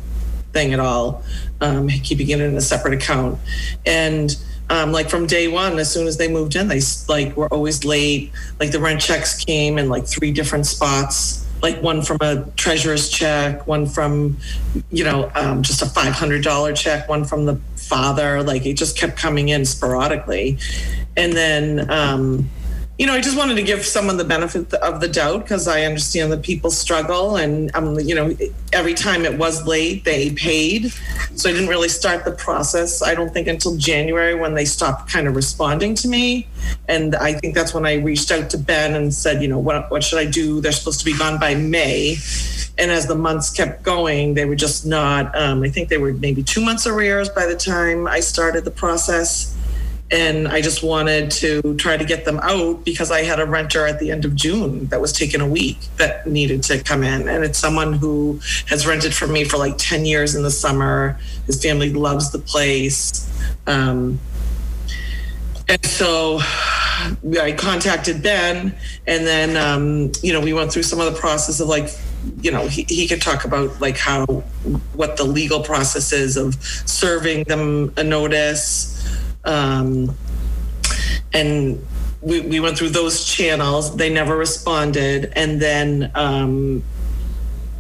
thing 0.54 0.72
at 0.72 0.80
all, 0.80 1.24
um, 1.62 1.90
keeping 1.90 2.30
it 2.30 2.40
in 2.40 2.56
a 2.56 2.62
separate 2.62 2.94
account. 2.94 3.40
And 3.88 4.38
um, 4.70 4.92
like 4.92 5.10
from 5.10 5.26
day 5.26 5.48
one, 5.48 5.80
as 5.80 5.92
soon 5.92 6.06
as 6.06 6.18
they 6.18 6.28
moved 6.28 6.56
in, 6.56 6.68
they 6.68 6.82
like 7.10 7.36
were 7.36 7.52
always 7.52 7.84
late. 7.84 8.32
Like 8.60 8.70
the 8.70 8.80
rent 8.80 9.02
checks 9.02 9.44
came 9.44 9.80
in 9.80 9.90
like 9.90 10.06
three 10.06 10.32
different 10.32 10.68
spots 10.68 11.45
like 11.66 11.82
one 11.82 12.04
from 12.04 12.18
a 12.22 12.46
treasurer's 12.58 13.10
check, 13.10 13.66
one 13.66 13.88
from, 13.88 14.38
you 14.92 15.04
know, 15.04 15.32
um, 15.34 15.64
just 15.64 15.82
a 15.82 15.86
$500 15.86 16.76
check, 16.76 17.10
one 17.10 17.26
from 17.26 17.46
the 17.46 17.56
father. 17.76 18.44
Like 18.44 18.68
it 18.68 18.76
just 18.76 18.96
kept 18.96 19.18
coming 19.18 19.50
in 19.50 19.66
sporadically. 19.66 20.60
And 21.18 21.34
then, 21.34 21.90
um, 21.90 22.48
you 23.00 23.08
know, 23.08 23.14
I 23.14 23.20
just 23.20 23.36
wanted 23.36 23.56
to 23.56 23.64
give 23.64 23.84
someone 23.84 24.18
the 24.18 24.24
benefit 24.24 24.74
of 24.76 25.02
the 25.02 25.08
doubt 25.08 25.42
because 25.42 25.68
I 25.68 25.82
understand 25.86 26.32
that 26.32 26.44
people 26.44 26.72
struggle, 26.72 27.36
and 27.36 27.70
um, 27.76 28.00
you 28.00 28.16
know, 28.16 28.34
every 28.72 28.94
time 28.94 29.26
it 29.26 29.38
was 29.38 29.68
late, 29.68 30.06
they 30.06 30.30
paid. 30.30 30.94
So 31.36 31.50
I 31.50 31.52
didn't 31.52 31.68
really 31.68 31.90
start 31.90 32.24
the 32.24 32.32
process. 32.32 33.02
I 33.02 33.14
don't 33.14 33.34
think 33.34 33.50
until 33.50 33.76
January 33.76 34.34
when 34.36 34.54
they 34.54 34.64
stopped 34.64 35.12
kind 35.12 35.28
of 35.28 35.36
responding 35.36 35.94
to 35.96 36.08
me, 36.08 36.48
and 36.88 37.16
I 37.16 37.34
think 37.34 37.56
that's 37.56 37.74
when 37.74 37.86
I 37.86 37.96
reached 37.96 38.32
out 38.32 38.50
to 38.52 38.58
Ben 38.58 38.96
and 38.96 39.14
said, 39.14 39.42
you 39.42 39.48
know, 39.48 39.60
what 39.60 39.90
what 39.92 40.04
should 40.04 40.20
I 40.20 40.26
do? 40.26 40.62
They're 40.62 40.72
supposed 40.72 41.00
to 41.00 41.06
be 41.06 41.18
gone 41.18 41.40
by 41.40 41.56
May, 41.56 42.18
and 42.78 42.92
as 42.92 43.08
the 43.08 43.16
months 43.16 43.50
kept 43.50 43.84
going, 43.84 44.34
they 44.34 44.46
were 44.46 44.56
just 44.56 44.86
not. 44.86 45.36
Um, 45.38 45.64
I 45.64 45.70
think 45.70 45.90
they 45.90 45.98
were 45.98 46.14
maybe 46.14 46.44
two 46.44 46.64
months 46.64 46.88
arrears 46.88 47.30
by 47.30 47.46
the 47.46 47.56
time 47.56 48.08
I 48.08 48.20
started 48.20 48.66
the 48.66 48.72
process 48.72 49.56
and 50.12 50.48
I 50.48 50.62
just 50.62 50.84
wanted 50.84 51.32
to 51.32 51.76
try 51.78 51.98
to 51.98 52.06
get 52.06 52.26
them 52.26 52.40
out 52.44 52.86
because 52.86 53.10
I 53.10 53.24
had 53.24 53.40
a 53.40 53.46
renter 53.46 53.88
at 53.88 54.00
the 54.00 54.12
end 54.12 54.24
of 54.24 54.36
June 54.36 54.86
that 54.88 55.02
was 55.02 55.12
taking 55.12 55.42
a 55.42 55.48
week 55.48 55.78
that 55.98 56.28
needed 56.28 56.62
to 56.64 56.84
come 56.84 57.04
in. 57.04 57.28
And 57.28 57.44
it's 57.44 57.58
someone 57.58 57.94
who 57.94 58.40
has 58.68 58.86
rented 58.86 59.16
from 59.16 59.34
me 59.34 59.46
for 59.46 59.58
like 59.58 59.78
10 59.78 60.06
years 60.06 60.36
in 60.36 60.44
the 60.44 60.52
summer. 60.52 61.20
His 61.48 61.62
family 61.62 61.92
loves 61.92 62.32
the 62.32 62.38
place. 62.38 63.28
Um, 63.66 64.20
and 65.68 65.86
so 65.86 66.40
I 67.42 67.54
contacted 67.58 68.22
Ben, 68.24 68.76
and 69.08 69.26
then, 69.28 69.58
um, 69.58 70.12
you 70.22 70.34
know, 70.34 70.42
we 70.42 70.54
went 70.54 70.72
through 70.72 70.84
some 70.84 71.00
of 71.00 71.14
the 71.14 71.20
process 71.20 71.60
of 71.60 71.68
like, 71.68 71.90
you 72.42 72.52
know, 72.52 72.68
he, 72.68 72.86
he 72.90 73.08
could 73.08 73.22
talk 73.22 73.46
about 73.46 73.80
like 73.80 73.98
how, 73.98 74.26
what 74.94 75.18
the 75.18 75.24
legal 75.24 75.62
process 75.62 76.12
is 76.12 76.38
of 76.38 76.56
serving 76.56 77.44
them 77.44 77.94
a 77.98 78.04
notice 78.04 78.96
um, 79.46 80.16
and 81.34 81.86
we, 82.22 82.42
we 82.42 82.60
went 82.60 82.78
through 82.78 82.90
those 82.90 83.26
channels. 83.26 83.96
They 83.96 84.12
never 84.12 84.36
responded. 84.36 85.32
And 85.36 85.62
then 85.62 86.12
um, 86.16 86.84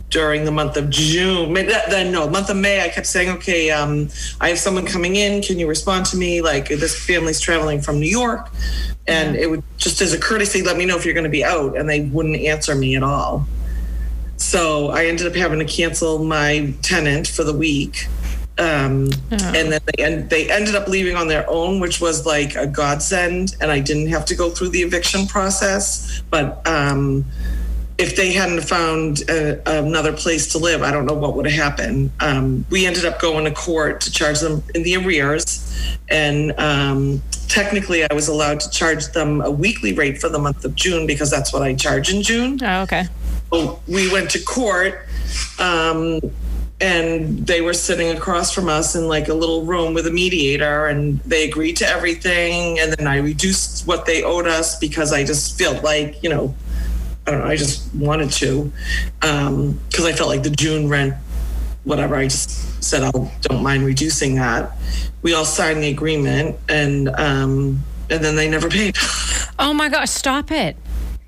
during 0.09 0.45
the 0.45 0.51
month 0.51 0.77
of 0.77 0.89
June, 0.89 1.53
then 1.53 2.11
no, 2.11 2.29
month 2.29 2.49
of 2.49 2.57
May, 2.57 2.83
I 2.83 2.89
kept 2.89 3.07
saying, 3.07 3.29
okay, 3.37 3.71
um, 3.71 4.09
I 4.39 4.49
have 4.49 4.59
someone 4.59 4.85
coming 4.85 5.15
in. 5.15 5.41
Can 5.41 5.59
you 5.59 5.67
respond 5.67 6.05
to 6.07 6.17
me? 6.17 6.41
Like 6.41 6.69
this 6.69 6.97
family's 6.97 7.39
traveling 7.39 7.81
from 7.81 7.99
New 7.99 8.09
York. 8.09 8.49
And 9.07 9.35
it 9.35 9.49
would 9.49 9.63
just 9.77 10.01
as 10.01 10.13
a 10.13 10.19
courtesy, 10.19 10.63
let 10.63 10.77
me 10.77 10.85
know 10.85 10.95
if 10.95 11.05
you're 11.05 11.13
going 11.13 11.25
to 11.25 11.29
be 11.29 11.43
out. 11.43 11.77
And 11.77 11.89
they 11.89 12.01
wouldn't 12.01 12.37
answer 12.37 12.75
me 12.75 12.95
at 12.95 13.03
all. 13.03 13.45
So 14.37 14.89
I 14.89 15.05
ended 15.05 15.27
up 15.27 15.35
having 15.35 15.59
to 15.59 15.65
cancel 15.65 16.23
my 16.23 16.73
tenant 16.81 17.27
for 17.27 17.43
the 17.43 17.53
week. 17.53 18.07
Um, 18.57 19.09
oh. 19.31 19.53
And 19.53 19.71
then 19.71 19.81
they, 19.85 20.03
en- 20.03 20.27
they 20.29 20.49
ended 20.49 20.75
up 20.75 20.87
leaving 20.87 21.15
on 21.15 21.27
their 21.27 21.49
own, 21.49 21.79
which 21.79 21.99
was 21.99 22.25
like 22.25 22.55
a 22.55 22.65
godsend. 22.65 23.55
And 23.59 23.69
I 23.69 23.79
didn't 23.79 24.07
have 24.07 24.25
to 24.25 24.35
go 24.35 24.49
through 24.49 24.69
the 24.69 24.81
eviction 24.81 25.27
process. 25.27 26.21
But 26.29 26.65
um, 26.67 27.25
if 27.97 28.15
they 28.15 28.33
hadn't 28.33 28.61
found 28.61 29.21
a, 29.29 29.79
another 29.79 30.11
place 30.11 30.51
to 30.51 30.57
live, 30.57 30.81
I 30.81 30.91
don't 30.91 31.05
know 31.05 31.13
what 31.13 31.35
would 31.35 31.45
have 31.45 31.55
happened. 31.55 32.11
Um, 32.19 32.65
we 32.69 32.85
ended 32.85 33.05
up 33.05 33.21
going 33.21 33.45
to 33.45 33.51
court 33.51 34.01
to 34.01 34.11
charge 34.11 34.39
them 34.39 34.63
in 34.73 34.83
the 34.83 34.97
arrears. 34.97 35.61
And 36.09 36.51
um, 36.59 37.21
technically, 37.47 38.03
I 38.09 38.13
was 38.13 38.27
allowed 38.27 38.59
to 38.61 38.69
charge 38.69 39.07
them 39.07 39.41
a 39.41 39.49
weekly 39.49 39.93
rate 39.93 40.19
for 40.19 40.27
the 40.27 40.39
month 40.39 40.65
of 40.65 40.75
June 40.75 41.07
because 41.07 41.31
that's 41.31 41.53
what 41.53 41.61
I 41.61 41.73
charge 41.73 42.13
in 42.13 42.21
June. 42.21 42.59
Oh, 42.61 42.81
okay. 42.81 43.05
So 43.51 43.79
we 43.87 44.11
went 44.11 44.29
to 44.31 44.43
court. 44.43 45.07
Um, 45.59 46.19
and 46.81 47.47
they 47.47 47.61
were 47.61 47.73
sitting 47.73 48.15
across 48.15 48.51
from 48.51 48.67
us 48.67 48.95
in 48.95 49.07
like 49.07 49.29
a 49.29 49.33
little 49.33 49.63
room 49.63 49.93
with 49.93 50.05
a 50.07 50.11
mediator 50.11 50.87
and 50.87 51.19
they 51.21 51.47
agreed 51.47 51.77
to 51.77 51.87
everything 51.87 52.77
and 52.79 52.91
then 52.91 53.07
i 53.07 53.15
reduced 53.15 53.87
what 53.87 54.05
they 54.05 54.23
owed 54.23 54.45
us 54.45 54.77
because 54.77 55.13
i 55.13 55.23
just 55.23 55.57
felt 55.57 55.81
like 55.85 56.21
you 56.21 56.29
know 56.29 56.53
i 57.27 57.31
don't 57.31 57.39
know 57.41 57.47
i 57.47 57.55
just 57.55 57.93
wanted 57.95 58.31
to 58.31 58.71
because 59.21 59.47
um, 59.47 60.05
i 60.05 60.11
felt 60.13 60.29
like 60.29 60.43
the 60.43 60.49
june 60.49 60.87
rent 60.87 61.13
whatever 61.83 62.15
i 62.15 62.23
just 62.25 62.83
said 62.83 63.03
i 63.03 63.11
don't 63.41 63.63
mind 63.63 63.83
reducing 63.83 64.35
that. 64.35 64.71
We 65.23 65.33
all 65.33 65.45
signed 65.45 65.81
the 65.81 65.89
agreement 65.89 66.57
and 66.69 67.09
um, 67.09 67.83
and 68.11 68.23
then 68.23 68.35
they 68.35 68.49
never 68.49 68.69
paid. 68.69 68.95
Oh 69.57 69.73
my 69.73 69.87
gosh 69.87 70.09
stop 70.09 70.51
it. 70.51 70.75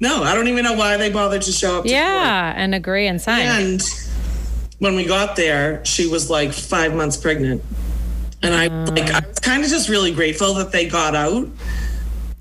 No 0.01 0.21
i 0.23 0.35
don't 0.35 0.47
even 0.49 0.63
know 0.65 0.73
why 0.73 0.97
they 0.97 1.09
bothered 1.09 1.41
to 1.43 1.51
show 1.51 1.79
up 1.79 1.85
yeah 1.85 2.53
and 2.55 2.75
agree 2.75 3.07
and 3.07 3.21
sign. 3.21 3.47
And 3.47 3.81
when 4.79 4.95
we 4.95 5.05
got 5.05 5.35
there, 5.35 5.83
she 5.85 6.07
was 6.07 6.29
like 6.29 6.51
five 6.51 6.93
months 6.93 7.17
pregnant. 7.17 7.63
And 8.43 8.53
I 8.53 8.67
like 8.67 9.09
I 9.11 9.25
was 9.27 9.39
kind 9.39 9.63
of 9.63 9.69
just 9.69 9.89
really 9.89 10.13
grateful 10.13 10.53
that 10.55 10.71
they 10.71 10.87
got 10.87 11.15
out. 11.15 11.47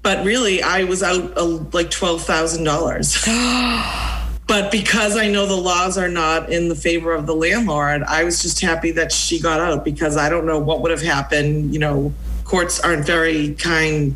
But 0.07 0.25
really, 0.25 0.63
I 0.63 0.85
was 0.85 1.03
out 1.03 1.37
uh, 1.37 1.45
like 1.73 1.91
twelve 1.91 2.23
thousand 2.23 2.63
dollars. 2.63 3.21
but 4.47 4.71
because 4.71 5.17
I 5.17 5.27
know 5.27 5.47
the 5.47 5.57
laws 5.57 5.99
are 5.99 6.07
not 6.07 6.49
in 6.49 6.69
the 6.69 6.77
favor 6.77 7.13
of 7.13 7.27
the 7.27 7.35
landlord, 7.35 8.05
I 8.05 8.23
was 8.23 8.41
just 8.41 8.61
happy 8.61 8.93
that 8.93 9.11
she 9.11 9.41
got 9.41 9.59
out 9.59 9.85
because 9.85 10.17
I 10.17 10.29
don't 10.29 10.47
know 10.47 10.61
what 10.61 10.81
would 10.83 10.93
have 10.93 11.03
happened. 11.03 11.73
You 11.73 11.81
know, 11.81 12.15
courts 12.45 12.79
aren't 12.79 13.05
very 13.05 13.55
kind 13.55 14.15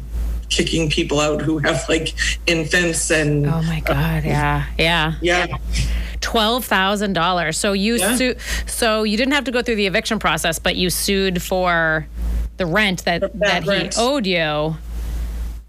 kicking 0.48 0.90
people 0.90 1.18
out 1.18 1.42
who 1.42 1.58
have 1.58 1.84
like 1.88 2.14
infants 2.46 3.10
and 3.10 3.46
oh 3.46 3.62
my 3.62 3.78
god 3.80 4.24
yeah 4.24 4.66
yeah 4.78 5.14
yeah 5.20 5.46
twelve 6.20 6.64
thousand 6.64 7.14
dollars. 7.14 7.58
So 7.58 7.72
you 7.72 7.96
yeah. 7.96 8.14
su- 8.14 8.36
so 8.64 9.02
you 9.02 9.16
didn't 9.16 9.32
have 9.32 9.44
to 9.44 9.50
go 9.50 9.60
through 9.60 9.74
the 9.74 9.88
eviction 9.88 10.20
process, 10.20 10.60
but 10.60 10.76
you 10.76 10.88
sued 10.88 11.42
for 11.42 12.06
the 12.58 12.66
rent 12.66 13.04
that 13.06 13.22
that, 13.22 13.38
that 13.40 13.66
rent. 13.66 13.94
he 13.94 14.00
owed 14.00 14.24
you. 14.24 14.76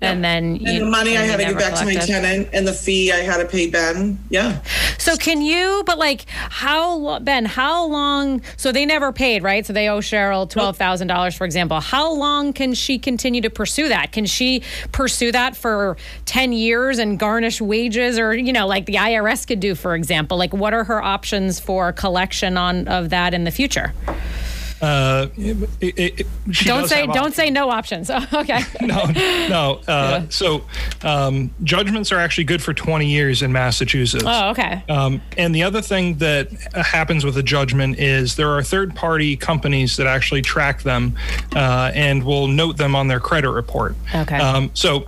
And 0.02 0.24
then 0.24 0.60
and 0.66 0.82
the 0.82 0.86
money 0.86 1.16
I 1.16 1.22
had 1.22 1.40
to 1.40 1.46
give 1.46 1.58
back 1.58 1.76
to 1.76 1.86
my 1.86 1.94
tenant 1.94 2.50
and 2.54 2.68
the 2.68 2.74
fee 2.74 3.12
I 3.12 3.18
had 3.18 3.38
to 3.38 3.46
pay 3.46 3.70
Ben. 3.70 4.18
Yeah. 4.30 4.62
So 4.98 5.16
can 5.16 5.42
you? 5.42 5.84
But 5.86 6.00
like, 6.00 6.26
how 6.30 7.20
Ben? 7.20 7.46
How 7.46 7.86
long? 7.86 8.42
So 8.58 8.72
they 8.72 8.86
never 8.86 9.12
paid, 9.12 9.44
right? 9.44 9.64
So 9.64 9.74
they 9.74 9.90
owe 9.90 10.00
Cheryl 10.00 10.50
twelve 10.50 10.76
thousand 10.76 11.08
dollars, 11.08 11.36
for 11.36 11.46
example. 11.46 11.80
How 11.80 12.12
long 12.12 12.52
can 12.52 12.74
she 12.74 12.98
continue 12.98 13.42
to 13.42 13.52
pursue 13.52 13.90
that? 13.90 14.12
Can 14.12 14.26
she 14.26 14.64
pursue 14.92 15.32
that 15.34 15.56
for 15.56 15.98
ten 16.26 16.52
years 16.52 16.98
and 16.98 17.20
garnish 17.20 17.62
wages, 17.62 18.18
or 18.18 18.34
you 18.34 18.54
know, 18.54 18.66
like 18.66 18.88
the 18.88 18.96
IRS 18.96 19.48
could 19.48 19.60
do, 19.60 19.76
for 19.76 19.94
example? 19.94 20.36
Like, 20.38 20.54
what 20.54 20.74
are 20.74 20.84
her 20.84 21.02
options 21.02 21.60
for 21.60 21.92
collection 21.94 22.58
on 22.58 22.88
of 22.88 23.12
that 23.12 23.36
in 23.36 23.44
the 23.44 23.52
future? 23.52 23.94
Uh, 24.82 25.28
it, 25.38 25.70
it, 25.82 26.28
don't 26.64 26.88
say 26.88 27.06
don't 27.08 27.34
say 27.34 27.50
no 27.50 27.70
options. 27.70 28.10
okay. 28.34 28.62
no, 28.82 29.06
no. 29.48 29.82
Uh, 29.88 30.22
yeah. 30.22 30.26
So 30.30 30.64
um, 31.04 31.54
judgments 31.64 32.12
are 32.12 32.20
actually 32.20 32.46
good 32.46 32.64
for 32.64 32.74
20 32.74 33.06
years 33.06 33.42
in 33.42 33.52
Massachusetts. 33.52 34.24
Oh, 34.26 34.50
okay. 34.52 34.84
Um, 34.90 35.22
and 35.38 35.54
the 35.54 35.64
other 35.64 35.82
thing 35.82 36.18
that 36.18 36.52
happens 36.74 37.24
with 37.24 37.38
a 37.38 37.44
judgment 37.44 38.00
is 38.00 38.36
there 38.36 38.50
are 38.50 38.64
third-party 38.64 39.38
companies 39.38 39.98
that 39.98 40.08
actually 40.08 40.42
track 40.42 40.82
them 40.82 41.16
uh, 41.56 41.92
and 41.94 42.24
will 42.24 42.48
note 42.48 42.78
them 42.78 42.96
on 42.96 43.08
their 43.08 43.20
credit 43.20 43.52
report. 43.52 43.96
Okay. 44.16 44.38
Um, 44.38 44.72
so 44.74 45.06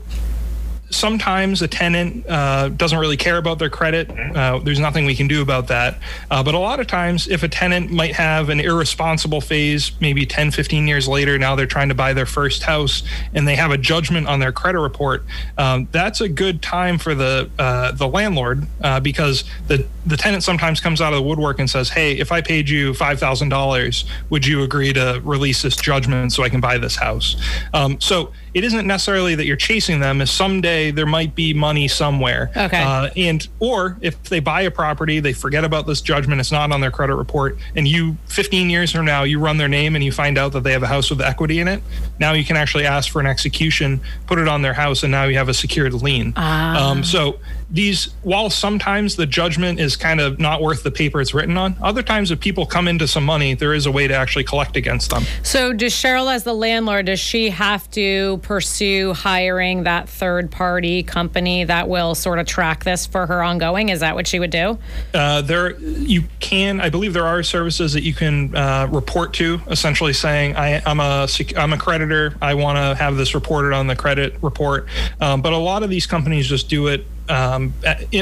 sometimes 0.94 1.62
a 1.62 1.68
tenant 1.68 2.26
uh, 2.30 2.70
doesn't 2.70 2.98
really 3.00 3.18
care 3.18 3.38
about 3.38 3.60
their 3.60 3.70
credit. 3.70 4.10
Uh, 4.12 4.60
there's 4.60 4.80
nothing 4.80 5.06
we 5.06 5.16
can 5.16 5.28
do 5.28 5.42
about 5.42 5.68
that. 5.68 6.00
Uh, 6.30 6.44
but 6.44 6.54
a 6.54 6.60
lot 6.60 6.80
of 6.80 6.88
times, 6.88 7.28
if 7.28 7.44
a 7.44 7.48
tenant 7.48 7.92
might 7.92 8.16
have 8.16 8.50
an 8.50 8.60
irresponsible 8.60 9.42
phase, 9.42 9.92
maybe 10.00 10.26
10, 10.26 10.52
15 10.52 10.88
years 10.88 11.08
later, 11.08 11.38
now 11.38 11.56
they're 11.56 11.66
trying 11.66 11.90
to 11.90 11.96
buy 11.96 12.14
their 12.14 12.26
first 12.26 12.64
house 12.64 13.04
and 13.34 13.48
they 13.48 13.56
have 13.56 13.72
a 13.72 13.78
judgment 13.78 14.28
on 14.28 14.40
their 14.40 14.52
credit 14.52 14.80
report, 14.80 15.24
um, 15.58 15.88
that's 15.92 16.22
a 16.22 16.30
good 16.30 16.62
time 16.62 16.98
for 16.98 17.16
the 17.16 17.50
uh, 17.60 17.92
the 17.92 18.08
landlord 18.08 18.66
uh, 18.82 19.00
because 19.00 19.44
the 19.68 19.86
the 20.06 20.18
tenant 20.18 20.44
sometimes 20.44 20.80
comes 20.80 21.02
out 21.02 21.14
of 21.14 21.18
the 21.18 21.24
woodwork 21.24 21.60
and 21.60 21.70
says, 21.70 21.90
"Hey, 21.90 22.14
if 22.14 22.32
I 22.32 22.42
paid 22.42 22.70
you 22.70 22.94
five 22.94 23.20
thousand 23.20 23.50
dollars, 23.50 24.06
would 24.30 24.46
you 24.46 24.64
agree 24.64 24.94
to 24.94 25.22
release 25.24 25.62
this 25.62 25.76
judgment 25.76 26.34
so 26.34 26.44
I 26.44 26.50
can 26.50 26.62
buy 26.62 26.78
this 26.78 26.96
house?" 26.96 27.36
Um, 27.74 28.00
so 28.00 28.32
it 28.54 28.64
isn't 28.64 28.86
necessarily 28.86 29.36
that 29.36 29.46
you're 29.46 29.56
chasing 29.56 30.00
them. 30.00 30.22
Is 30.22 30.32
someday 30.32 30.83
way 30.84 30.92
there 30.92 31.06
might 31.06 31.36
be 31.36 31.54
money 31.54 31.88
somewhere. 31.88 32.52
Okay. 32.56 32.82
Uh, 32.82 33.10
and 33.16 33.48
or 33.60 33.98
if 34.02 34.22
they 34.24 34.40
buy 34.40 34.62
a 34.62 34.72
property, 34.72 35.20
they 35.20 35.34
forget 35.34 35.64
about 35.64 35.88
this 35.88 36.02
judgment. 36.02 36.40
It's 36.40 36.52
not 36.52 36.72
on 36.72 36.82
their 36.82 36.92
credit 36.92 37.16
report, 37.16 37.58
and 37.76 37.88
you 37.88 38.18
15 38.28 38.70
years 38.70 38.92
from 38.92 39.06
now 39.06 39.24
you 39.24 39.40
run 39.40 39.58
their 39.58 39.68
name 39.68 39.96
and 39.96 40.04
you 40.04 40.12
find 40.12 40.38
out 40.38 40.54
that 40.54 40.64
they 40.64 40.72
have 40.72 40.84
a 40.84 40.88
house 40.88 41.10
with 41.10 41.22
equity 41.22 41.60
in 41.60 41.68
it. 41.68 41.82
Now 42.20 42.34
you 42.34 42.44
can 42.44 42.58
actually 42.58 42.86
ask 42.86 43.12
for 43.12 43.20
an 43.20 43.28
execution, 43.28 44.02
put 44.28 44.40
it 44.40 44.48
on 44.48 44.62
their 44.62 44.74
house, 44.74 45.04
and 45.04 45.12
now 45.12 45.26
you 45.26 45.38
have 45.38 45.50
a 45.50 45.54
secured 45.54 45.94
lien. 45.94 46.34
Um, 46.78 47.04
so 47.04 47.40
these, 47.74 48.14
while 48.22 48.52
sometimes 48.52 49.16
the 49.16 49.26
judgment 49.26 49.80
is 49.80 49.96
kind 49.96 50.22
of 50.22 50.40
not 50.40 50.62
worth 50.62 50.84
the 50.84 50.92
paper 50.92 51.20
it's 51.20 51.34
written 51.34 51.58
on, 51.58 51.76
other 51.82 52.04
times 52.04 52.30
if 52.30 52.40
people 52.40 52.68
come 52.68 52.88
into 52.88 53.08
some 53.08 53.26
money, 53.26 53.56
there 53.56 53.74
is 53.74 53.88
a 53.88 53.92
way 53.92 54.08
to 54.08 54.14
actually 54.14 54.44
collect 54.44 54.78
against 54.78 55.10
them. 55.10 55.24
So, 55.42 55.74
does 55.74 55.92
Cheryl, 55.92 56.32
as 56.32 56.44
the 56.44 56.54
landlord, 56.54 57.08
does 57.08 57.20
she 57.20 57.50
have 57.50 57.90
to 57.92 58.38
pursue 58.44 59.14
hiring 59.14 59.84
that 59.84 60.08
third 60.08 60.52
party 60.52 61.02
company 61.02 61.64
that 61.64 61.90
will 61.90 62.14
sort 62.14 62.38
of 62.38 62.46
track 62.46 62.84
this 62.84 63.08
for 63.08 63.26
her 63.26 63.42
ongoing? 63.42 63.90
Is 63.90 64.02
that 64.02 64.14
what 64.14 64.28
she 64.28 64.38
would 64.38 64.52
do? 64.52 64.78
Uh, 65.12 65.42
there, 65.42 65.76
you 65.80 66.26
can, 66.40 66.80
I 66.80 66.90
believe 66.90 67.14
there 67.14 67.26
are 67.26 67.42
services 67.42 67.94
that 67.94 68.04
you 68.04 68.14
can 68.14 68.56
uh, 68.56 68.88
report 68.92 69.34
to, 69.36 69.60
essentially 69.68 70.14
saying, 70.14 70.56
I, 70.56 70.80
I'm 70.86 71.00
a, 71.00 71.28
I'm 71.58 71.74
a 71.74 71.78
creditor. 71.78 72.36
I 72.40 72.54
want 72.54 72.78
to 72.78 73.04
have 73.04 73.18
this 73.18 73.34
reported 73.34 73.74
on 73.74 73.88
the 73.88 73.96
credit 73.96 74.36
report. 74.44 74.88
Um, 75.20 75.42
but 75.42 75.54
a 75.54 75.58
lot 75.58 75.82
of 75.82 75.90
these 75.90 76.06
companies 76.06 76.48
just 76.48 76.70
do 76.70 76.86
it 76.88 77.08
um, 77.30 77.74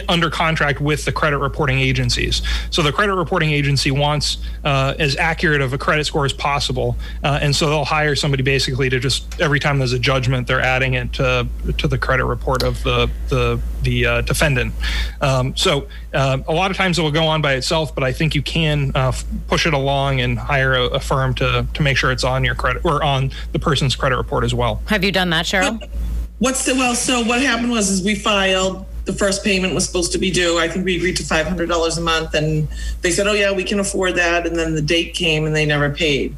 under 0.08 0.30
contract 0.30 0.82
with 0.82 1.06
the 1.06 1.12
credit 1.12 1.40
reporting 1.40 1.80
agencies. 1.80 2.42
So 2.70 2.82
the 2.82 2.92
credit 2.92 3.16
reporting 3.16 3.52
agency 3.52 3.92
wants 3.92 4.38
uh, 4.64 4.96
as 5.00 5.16
accurate 5.18 5.62
of 5.62 5.74
a 5.74 5.78
credit 5.78 6.06
score 6.06 6.26
as 6.26 6.34
possible, 6.34 6.98
uh, 7.24 7.40
and 7.42 7.56
so 7.56 7.70
they'll 7.70 7.86
hire 7.86 8.16
somebody 8.16 8.44
basically 8.44 8.90
to 8.90 9.00
just 9.00 9.40
every 9.42 9.60
time 9.60 9.80
there's 9.80 9.94
a 9.94 10.00
judgment, 10.00 10.48
they're 10.48 10.62
adding 10.62 10.94
it 10.94 11.14
to 11.14 11.48
to 11.78 11.88
the 11.88 11.98
credit 11.98 12.26
report 12.26 12.64
of 12.64 12.82
the 12.84 13.10
the 13.30 13.60
the 13.84 14.06
uh, 14.06 14.22
defendant. 14.22 14.74
Um, 15.22 15.56
so 15.56 15.88
uh, 16.14 16.38
a 16.48 16.54
lot 16.54 16.72
of 16.72 16.78
times 16.78 17.00
it 17.00 17.02
will 17.02 17.12
go 17.12 17.26
on 17.26 17.42
by 17.42 17.54
itself, 17.54 17.94
but 17.96 18.04
I 18.04 18.12
think 18.12 18.36
you 18.36 18.42
can 18.42 18.92
uh, 18.96 19.10
f- 19.10 19.26
push 19.48 19.66
it 19.66 19.74
along 19.74 20.22
and 20.22 20.38
hire 20.38 20.74
a, 20.74 20.86
a 20.86 21.00
firm 21.00 21.34
to 21.36 21.68
to 21.74 21.82
make 21.82 21.98
sure 21.98 22.12
it's 22.12 22.24
on 22.24 22.44
your 22.44 22.56
credit 22.56 22.86
or 22.86 23.04
on 23.04 23.32
the 23.52 23.60
person's 23.60 23.96
credit 23.96 24.18
report 24.18 24.44
as 24.44 24.54
well. 24.54 24.82
Have 24.88 25.04
you 25.04 25.12
done 25.12 25.30
that, 25.32 25.46
Cheryl? 25.46 25.82
What's 26.40 26.66
the 26.66 26.74
well? 26.74 26.96
So 26.96 27.24
what 27.24 27.42
happened 27.42 27.72
was 27.72 27.90
is 27.90 28.04
we 28.04 28.16
filed. 28.16 28.86
The 29.06 29.14
first 29.14 29.44
payment 29.44 29.74
was 29.74 29.86
supposed 29.86 30.12
to 30.12 30.18
be 30.18 30.32
due. 30.32 30.60
I 30.60 30.68
think 30.68 30.86
we 30.86 30.96
agreed 30.96 31.18
to 31.18 31.24
five 31.24 31.48
hundred 31.48 31.70
dollars 31.70 31.98
a 31.98 32.02
month, 32.02 32.34
and 32.34 32.68
they 33.02 33.12
said, 33.12 33.28
"Oh 33.28 33.34
yeah, 33.34 33.52
we 33.52 33.64
can 33.64 33.80
afford 33.80 34.16
that." 34.16 34.46
And 34.46 34.56
then 34.56 34.76
the 34.76 34.82
date 34.82 35.14
came, 35.14 35.46
and 35.46 35.56
they 35.56 35.66
never 35.66 35.90
paid. 35.90 36.36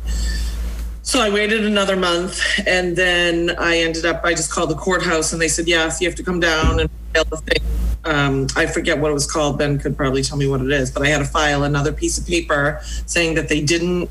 So 1.01 1.19
I 1.19 1.29
waited 1.29 1.65
another 1.65 1.97
month, 1.97 2.41
and 2.65 2.95
then 2.95 3.55
I 3.59 3.79
ended 3.79 4.05
up. 4.05 4.21
I 4.23 4.33
just 4.33 4.51
called 4.51 4.69
the 4.69 4.75
courthouse, 4.75 5.33
and 5.33 5.41
they 5.41 5.49
said, 5.49 5.67
"Yes, 5.67 5.99
you 5.99 6.07
have 6.07 6.15
to 6.15 6.23
come 6.23 6.39
down 6.39 6.79
and 6.79 6.89
file 7.13 7.25
the 7.25 7.37
thing." 7.37 7.63
Um, 8.05 8.47
I 8.55 8.65
forget 8.65 8.97
what 8.99 9.11
it 9.11 9.13
was 9.13 9.29
called. 9.29 9.57
Ben 9.57 9.79
could 9.79 9.95
probably 9.95 10.23
tell 10.23 10.37
me 10.37 10.47
what 10.47 10.61
it 10.61 10.71
is, 10.71 10.91
but 10.91 11.03
I 11.03 11.07
had 11.07 11.19
to 11.19 11.25
file 11.25 11.63
another 11.63 11.91
piece 11.91 12.17
of 12.17 12.25
paper 12.25 12.81
saying 13.05 13.35
that 13.35 13.49
they 13.49 13.61
didn't 13.61 14.09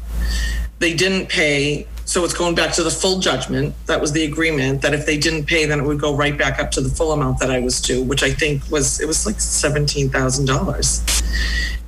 they 0.79 0.95
didn't 0.95 1.29
pay 1.29 1.87
so 2.13 2.23
it's 2.27 2.35
going 2.35 2.55
back 2.55 2.75
to 2.75 2.83
the 2.83 2.91
full 2.91 3.21
judgment. 3.21 3.75
That 3.87 3.99
was 3.99 4.13
the 4.13 4.25
agreement 4.25 4.83
that 4.83 4.93
if 4.93 5.07
they 5.07 5.17
didn't 5.17 5.47
pay 5.47 5.65
then 5.65 5.81
it 5.81 5.85
would 5.87 5.99
go 5.99 6.15
right 6.15 6.37
back 6.37 6.59
up 6.59 6.71
to 6.73 6.83
the 6.83 6.91
full 6.91 7.13
amount 7.13 7.39
that 7.39 7.51
i 7.51 7.59
was 7.59 7.81
due 7.81 8.03
which 8.03 8.23
i 8.23 8.31
think 8.31 8.71
was 8.71 9.01
it 9.01 9.07
was 9.07 9.25
like 9.25 9.37
$17000 9.37 11.33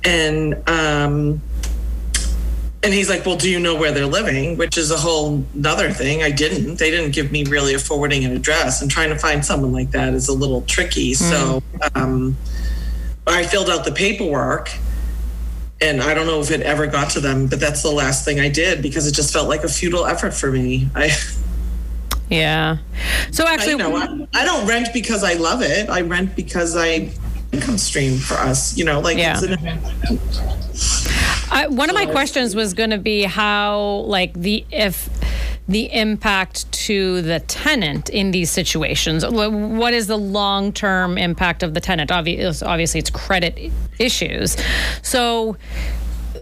and 0.03 0.55
um 0.67 1.39
and 2.81 2.91
he's 2.91 3.07
like 3.07 3.23
well 3.23 3.35
do 3.35 3.47
you 3.51 3.59
know 3.59 3.75
where 3.75 3.91
they're 3.91 4.07
living? 4.07 4.57
Which 4.57 4.79
is 4.79 4.89
a 4.89 4.97
whole 4.97 5.43
nother 5.53 5.91
thing. 5.91 6.23
I 6.23 6.31
didn't. 6.31 6.77
They 6.79 6.89
didn't 6.89 7.11
give 7.11 7.31
me 7.31 7.43
really 7.43 7.75
a 7.75 7.79
forwarding 7.79 8.25
an 8.25 8.31
address 8.31 8.81
and 8.81 8.89
trying 8.89 9.09
to 9.09 9.19
find 9.19 9.45
someone 9.45 9.73
like 9.73 9.91
that 9.91 10.15
is 10.15 10.27
a 10.27 10.33
little 10.33 10.61
tricky. 10.63 11.13
So 11.13 11.61
um 11.93 12.35
i 13.27 13.43
filled 13.43 13.69
out 13.69 13.85
the 13.85 13.91
paperwork 13.91 14.71
and 15.81 16.01
I 16.01 16.13
don't 16.13 16.25
know 16.25 16.39
if 16.39 16.51
it 16.51 16.61
ever 16.61 16.87
got 16.87 17.09
to 17.11 17.19
them, 17.19 17.47
but 17.47 17.59
that's 17.59 17.81
the 17.81 17.91
last 17.91 18.25
thing 18.25 18.39
I 18.39 18.49
did 18.49 18.81
because 18.81 19.07
it 19.07 19.13
just 19.13 19.33
felt 19.33 19.49
like 19.49 19.63
a 19.63 19.67
futile 19.67 20.05
effort 20.05 20.33
for 20.33 20.51
me. 20.51 20.89
I, 20.95 21.11
Yeah. 22.29 22.77
So 23.31 23.45
actually, 23.47 23.73
you 23.73 23.77
know, 23.77 23.95
I, 23.95 24.27
I 24.33 24.45
don't 24.45 24.67
rent 24.67 24.89
because 24.93 25.23
I 25.23 25.33
love 25.33 25.61
it. 25.61 25.89
I 25.89 26.01
rent 26.01 26.35
because 26.35 26.75
I 26.75 27.11
income 27.51 27.77
stream 27.77 28.17
for 28.17 28.35
us. 28.35 28.77
You 28.77 28.85
know, 28.85 28.99
like 28.99 29.17
Yeah. 29.17 29.39
I, 31.51 31.67
one 31.67 31.89
of 31.89 31.95
my 31.95 32.05
questions 32.07 32.55
was 32.55 32.73
going 32.73 32.89
to 32.89 32.97
be 32.97 33.23
how, 33.23 34.03
like, 34.07 34.33
the 34.33 34.65
if 34.71 35.09
the 35.67 35.91
impact 35.93 36.71
to 36.71 37.21
the 37.21 37.39
tenant 37.41 38.09
in 38.09 38.31
these 38.31 38.51
situations. 38.51 39.25
What 39.25 39.93
is 39.93 40.07
the 40.07 40.17
long 40.17 40.71
term 40.71 41.17
impact 41.17 41.63
of 41.63 41.73
the 41.73 41.79
tenant? 41.79 42.11
Obvious, 42.11 42.61
obviously, 42.61 42.99
it's 42.99 43.09
credit 43.09 43.71
issues. 43.97 44.57
So, 45.01 45.57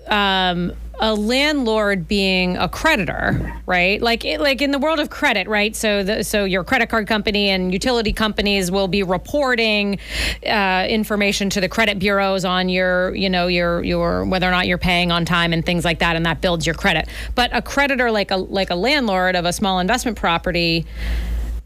um, 0.07 0.73
a 0.99 1.15
landlord 1.15 2.07
being 2.07 2.55
a 2.57 2.69
creditor, 2.69 3.61
right? 3.65 4.01
Like 4.01 4.23
it, 4.25 4.39
like 4.39 4.61
in 4.61 4.71
the 4.71 4.79
world 4.79 4.99
of 4.99 5.09
credit, 5.09 5.47
right? 5.47 5.75
So 5.75 6.03
the, 6.03 6.23
so 6.23 6.45
your 6.45 6.63
credit 6.63 6.89
card 6.89 7.07
company 7.07 7.49
and 7.49 7.73
utility 7.73 8.13
companies 8.13 8.69
will 8.71 8.87
be 8.87 9.03
reporting 9.03 9.99
uh, 10.47 10.85
information 10.87 11.49
to 11.51 11.61
the 11.61 11.67
credit 11.67 11.99
bureaus 11.99 12.45
on 12.45 12.69
your, 12.69 13.13
you 13.15 13.29
know, 13.29 13.47
your 13.47 13.83
your 13.83 14.25
whether 14.25 14.47
or 14.47 14.51
not 14.51 14.67
you're 14.67 14.77
paying 14.77 15.11
on 15.11 15.25
time 15.25 15.51
and 15.51 15.65
things 15.65 15.83
like 15.83 15.99
that, 15.99 16.15
and 16.15 16.25
that 16.25 16.41
builds 16.41 16.65
your 16.65 16.75
credit. 16.75 17.09
But 17.35 17.49
a 17.53 17.61
creditor 17.61 18.11
like 18.11 18.31
a 18.31 18.37
like 18.37 18.69
a 18.69 18.75
landlord 18.75 19.35
of 19.35 19.45
a 19.45 19.53
small 19.53 19.79
investment 19.79 20.17
property 20.17 20.85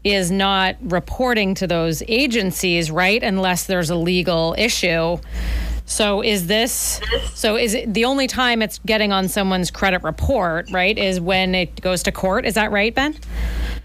is 0.04 0.30
not 0.30 0.76
reporting 0.80 1.54
to 1.56 1.66
those 1.66 2.02
agencies, 2.08 2.90
right? 2.90 3.22
Unless 3.22 3.66
there's 3.66 3.90
a 3.90 3.96
legal 3.96 4.54
issue. 4.56 5.18
So 5.88 6.22
is 6.22 6.46
this 6.46 7.00
so 7.34 7.56
is 7.56 7.72
it 7.72 7.92
the 7.92 8.04
only 8.04 8.26
time 8.26 8.60
it's 8.60 8.78
getting 8.84 9.10
on 9.10 9.26
someone's 9.26 9.70
credit 9.70 10.02
report, 10.04 10.70
right, 10.70 10.96
is 10.96 11.18
when 11.18 11.54
it 11.54 11.80
goes 11.80 12.02
to 12.04 12.12
court? 12.12 12.44
Is 12.44 12.54
that 12.54 12.70
right, 12.70 12.94
Ben? 12.94 13.16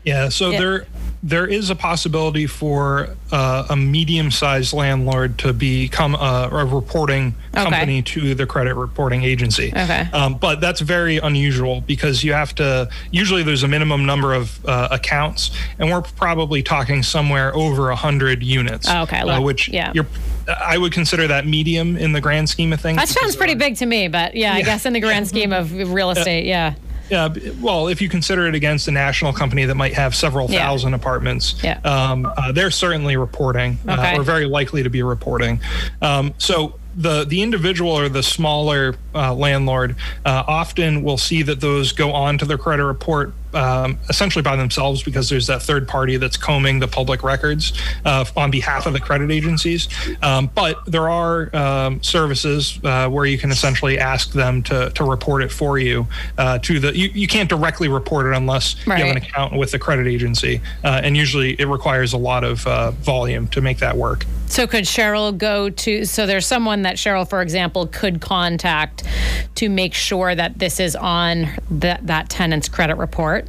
Yeah, 0.04 0.28
so 0.30 0.50
Yeah. 0.52 0.60
there 0.60 0.86
there 1.24 1.48
is 1.48 1.70
a 1.70 1.76
possibility 1.76 2.46
for 2.46 3.16
uh, 3.32 3.66
a 3.70 3.76
medium-sized 3.78 4.74
landlord 4.74 5.40
to 5.40 5.54
become 5.54 6.16
a, 6.16 6.50
a 6.52 6.66
reporting 6.66 7.34
Okay. 7.56 7.64
company 7.70 8.02
to 8.02 8.34
the 8.34 8.48
credit 8.48 8.74
reporting 8.74 9.24
agency. 9.24 9.72
Okay. 9.76 10.08
Um, 10.12 10.36
but 10.40 10.60
that's 10.60 10.82
very 10.82 11.18
unusual 11.18 11.82
because 11.82 12.24
you 12.24 12.34
have 12.34 12.56
to. 12.56 12.90
Usually, 13.12 13.44
there's 13.44 13.62
a 13.62 13.68
minimum 13.68 14.08
number 14.08 14.34
of 14.34 14.66
uh, 14.66 14.88
accounts, 14.90 15.52
and 15.78 15.92
we're 15.92 16.02
probably 16.02 16.64
talking 16.64 17.04
somewhere 17.04 17.56
over 17.56 17.92
a 17.92 17.96
hundred 17.96 18.42
units. 18.42 18.88
Oh, 18.90 19.04
okay, 19.04 19.20
uh, 19.20 19.40
which 19.40 19.70
yeah. 19.70 19.92
you're. 19.94 20.08
I 20.48 20.80
would 20.80 20.92
consider 20.92 21.28
that 21.28 21.46
medium 21.46 21.96
in 21.96 22.12
the 22.12 22.20
grand 22.20 22.50
scheme 22.50 22.74
of 22.74 22.82
things. 22.82 22.98
That 22.98 23.08
sounds 23.08 23.36
pretty 23.36 23.54
big 23.56 23.78
to 23.78 23.86
me, 23.86 24.08
but 24.08 24.36
yeah, 24.36 24.54
I 24.54 24.64
guess 24.64 24.86
in 24.88 24.94
the 24.94 25.00
grand 25.00 25.28
scheme 25.30 25.54
of 25.54 25.72
real 25.72 26.10
estate, 26.10 26.46
yeah. 26.46 26.74
Yeah, 27.10 27.30
well, 27.62 27.88
if 27.89 28.02
you 28.02 28.10
consider 28.10 28.48
it 28.48 28.56
against 28.56 28.88
a 28.88 28.92
national 28.92 29.34
company 29.34 29.66
that 29.66 29.76
might 29.76 29.94
have 29.94 30.16
several 30.16 30.50
Yeah. 30.50 30.60
thousand 30.66 30.94
apartments, 30.94 31.56
Yeah. 31.62 31.78
um, 31.84 32.26
uh, 32.38 32.52
they're 32.52 32.72
certainly 32.72 33.18
reporting 33.18 33.78
Okay. 33.88 34.13
uh, 34.16 34.20
or 34.20 34.24
very 34.24 34.46
likely 34.46 34.84
to 34.84 34.89
be 34.89 35.04
reporting. 35.04 35.60
Um, 36.02 36.34
so 36.38 36.76
the 36.96 37.26
the 37.26 37.42
individual 37.42 37.92
or 37.92 38.08
the 38.08 38.22
smaller 38.24 38.96
uh, 39.16 39.34
landlord 39.34 39.96
uh, 40.26 40.44
often 40.48 41.04
will 41.04 41.18
see 41.18 41.42
that 41.42 41.60
those 41.60 41.92
go 41.92 42.12
on 42.13 42.38
to 42.38 42.46
their 42.46 42.58
credit 42.58 42.86
report 42.86 43.34
um, 43.54 43.98
essentially 44.10 44.42
by 44.42 44.56
themselves 44.56 45.04
because 45.04 45.30
there's 45.30 45.48
that 45.48 45.62
third 45.62 45.88
party 45.88 46.18
that's 46.18 46.38
combing 46.38 46.80
the 46.80 46.88
public 46.88 47.24
records 47.24 47.74
uh, 48.06 48.26
on 48.36 48.52
behalf 48.52 48.86
of 48.86 48.94
the 48.94 49.00
credit 49.00 49.32
agencies. 49.32 49.88
Um, 50.22 50.50
but 50.54 50.84
there 50.86 51.10
are 51.10 51.56
um, 51.56 52.02
services 52.04 52.80
uh, 52.84 53.10
where 53.10 53.26
you 53.26 53.38
can 53.38 53.52
essentially 53.52 54.00
ask 54.00 54.32
them 54.32 54.63
to, 54.63 54.89
to 54.92 55.04
report 55.04 55.44
it 55.44 55.52
for 55.52 55.78
you 55.78 56.08
uh, 56.38 56.60
to 56.60 56.80
the. 56.80 56.98
You, 56.98 57.10
you 57.10 57.28
can't 57.28 57.50
directly 57.50 57.88
report 57.88 58.28
it 58.28 58.36
unless 58.36 58.76
you 58.86 58.94
have 58.94 59.08
an 59.08 59.18
account 59.18 59.56
with 59.56 59.72
the 59.72 59.80
credit 59.80 60.08
agency, 60.08 60.62
uh, 60.84 61.02
and 61.04 61.16
usually 61.18 61.54
it 61.60 61.68
requires 61.68 62.13
a 62.13 62.18
lot 62.18 62.44
of 62.44 62.66
uh, 62.68 62.92
volume 62.92 63.48
to 63.50 63.62
make 63.62 63.80
that 63.80 63.96
work. 63.98 64.26
So 64.48 64.68
could 64.68 64.84
Cheryl 64.84 65.36
go 65.36 65.70
to 65.70 66.06
so 66.06 66.28
there's 66.28 66.46
someone 66.46 66.84
that 66.84 66.98
Cheryl, 66.98 67.28
for 67.28 67.42
example, 67.42 67.88
could 67.88 68.22
contact 68.22 69.04
to 69.56 69.70
make 69.70 69.94
sure 69.94 70.36
that 70.36 70.60
this 70.60 70.80
is 70.80 70.96
on 70.96 71.48
that 71.72 72.06
that 72.08 72.30
tenant's 72.30 72.70
credit 72.70 72.98
report? 72.98 73.42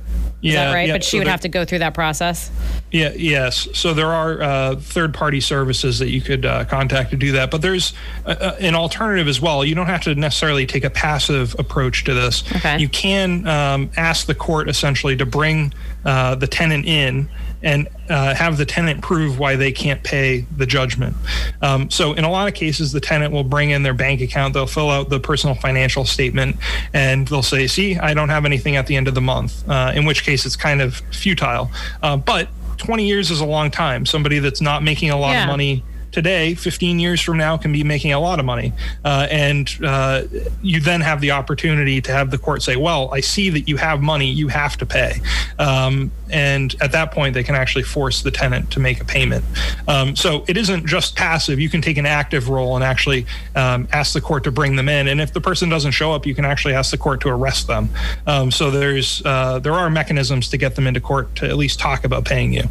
Is 0.44 0.52
Yeah, 0.52 0.66
that 0.66 0.74
right? 0.74 0.88
yeah, 0.88 0.94
But 0.94 1.04
she 1.04 1.12
so 1.12 1.18
would 1.20 1.26
have 1.26 1.40
to 1.40 1.48
go 1.48 1.64
through 1.64 1.78
that 1.78 1.94
process. 1.94 2.50
Yeah, 2.92 3.12
yes. 3.16 3.66
So 3.72 3.94
there 3.94 4.12
are 4.12 4.42
uh, 4.42 4.76
third-party 4.76 5.40
services 5.40 5.98
that 6.00 6.10
you 6.10 6.20
could 6.20 6.44
uh, 6.44 6.66
contact 6.66 7.10
to 7.12 7.16
do 7.16 7.32
that, 7.32 7.50
but 7.50 7.62
there's 7.62 7.94
uh, 8.26 8.36
uh, 8.38 8.56
an 8.60 8.74
alternative 8.74 9.26
as 9.26 9.40
well. 9.40 9.64
You 9.64 9.74
don't 9.74 9.86
have 9.86 10.02
to 10.02 10.14
necessarily 10.14 10.66
take 10.66 10.84
a 10.84 10.90
passive 10.90 11.56
approach 11.58 12.04
to 12.04 12.12
this. 12.12 12.44
Okay. 12.56 12.78
You 12.78 12.90
can 12.90 13.48
um, 13.48 13.90
ask 13.96 14.26
the 14.26 14.34
court 14.34 14.68
essentially 14.68 15.16
to 15.16 15.24
bring 15.24 15.72
uh, 16.04 16.34
the 16.34 16.46
tenant 16.46 16.86
in 16.86 17.28
and 17.62 17.88
uh, 18.10 18.34
have 18.34 18.58
the 18.58 18.66
tenant 18.66 19.00
prove 19.00 19.38
why 19.38 19.56
they 19.56 19.72
can't 19.72 20.02
pay 20.02 20.40
the 20.56 20.66
judgment. 20.66 21.16
Um, 21.62 21.90
so 21.90 22.12
in 22.12 22.24
a 22.24 22.30
lot 22.30 22.46
of 22.46 22.52
cases, 22.54 22.92
the 22.92 23.00
tenant 23.00 23.32
will 23.32 23.44
bring 23.44 23.70
in 23.70 23.82
their 23.82 23.94
bank 23.94 24.20
account. 24.20 24.52
They'll 24.52 24.66
fill 24.66 24.90
out 24.90 25.08
the 25.08 25.18
personal 25.18 25.54
financial 25.54 26.04
statement, 26.04 26.56
and 26.92 27.26
they'll 27.28 27.42
say, 27.42 27.66
"See, 27.66 27.96
I 27.96 28.12
don't 28.12 28.28
have 28.28 28.44
anything 28.44 28.76
at 28.76 28.86
the 28.86 28.96
end 28.96 29.08
of 29.08 29.14
the 29.14 29.22
month." 29.22 29.66
Uh, 29.68 29.92
in 29.94 30.04
which 30.04 30.24
case, 30.24 30.44
it's 30.44 30.56
kind 30.56 30.82
of 30.82 30.96
futile. 31.12 31.70
Uh, 32.02 32.18
but 32.18 32.48
20 32.76 33.06
years 33.06 33.30
is 33.30 33.40
a 33.40 33.46
long 33.46 33.70
time. 33.70 34.04
Somebody 34.04 34.40
that's 34.40 34.60
not 34.60 34.82
making 34.82 35.08
a 35.10 35.16
lot 35.16 35.30
Yeah. 35.32 35.44
of 35.44 35.48
money 35.48 35.82
today, 36.14 36.54
15 36.54 37.00
years 37.00 37.20
from 37.20 37.36
now, 37.36 37.56
can 37.56 37.72
be 37.72 37.82
making 37.82 38.12
a 38.12 38.20
lot 38.20 38.38
of 38.38 38.46
money. 38.46 38.72
Uh, 39.04 39.26
and 39.30 39.68
uh, 39.84 40.22
you 40.62 40.80
then 40.80 41.00
have 41.00 41.20
the 41.20 41.32
opportunity 41.32 42.00
to 42.00 42.12
have 42.12 42.30
the 42.30 42.38
court 42.38 42.62
say, 42.62 42.76
well, 42.76 43.12
I 43.12 43.20
see 43.20 43.50
that 43.50 43.68
you 43.68 43.76
have 43.76 44.00
money, 44.00 44.30
you 44.30 44.48
have 44.48 44.76
to 44.78 44.86
pay. 44.86 45.14
Um, 45.58 46.12
and 46.30 46.74
at 46.80 46.92
that 46.92 47.10
point, 47.10 47.34
they 47.34 47.42
can 47.42 47.56
actually 47.56 47.82
force 47.82 48.22
the 48.22 48.30
tenant 48.30 48.70
to 48.70 48.80
make 48.80 49.00
a 49.00 49.04
payment. 49.04 49.44
Um, 49.88 50.14
so 50.14 50.44
it 50.46 50.56
isn't 50.56 50.86
just 50.86 51.16
passive. 51.16 51.58
You 51.58 51.68
can 51.68 51.82
take 51.82 51.96
an 51.96 52.06
active 52.06 52.48
role 52.48 52.76
and 52.76 52.84
actually 52.84 53.26
um, 53.56 53.88
ask 53.92 54.14
the 54.14 54.20
court 54.20 54.44
to 54.44 54.52
bring 54.52 54.76
them 54.76 54.88
in. 54.88 55.08
And 55.08 55.20
if 55.20 55.32
the 55.32 55.40
person 55.40 55.68
doesn't 55.68 55.92
show 55.92 56.12
up, 56.12 56.26
you 56.26 56.34
can 56.34 56.44
actually 56.44 56.74
ask 56.74 56.92
the 56.92 56.98
court 56.98 57.20
to 57.22 57.28
arrest 57.28 57.66
them. 57.66 57.90
Um, 58.26 58.52
so 58.52 58.70
there's 58.70 59.20
uh, 59.24 59.58
there 59.58 59.74
are 59.74 59.90
mechanisms 59.90 60.48
to 60.50 60.56
get 60.56 60.76
them 60.76 60.86
into 60.86 61.00
court 61.00 61.34
to 61.36 61.46
at 61.46 61.56
least 61.56 61.80
talk 61.80 62.04
about 62.04 62.24
paying 62.24 62.52
you. 62.52 62.62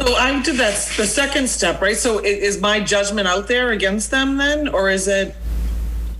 So 0.00 0.14
I'm 0.16 0.42
to 0.44 0.52
that 0.54 0.74
the 0.96 1.06
second 1.06 1.48
step, 1.50 1.80
right? 1.82 1.96
So 1.96 2.20
i- 2.20 2.24
is 2.26 2.60
my 2.60 2.80
judgment 2.80 3.26
out 3.26 3.48
there 3.48 3.70
against 3.70 4.10
them 4.10 4.36
then, 4.38 4.68
or 4.68 4.90
is 4.90 5.08
it? 5.08 5.34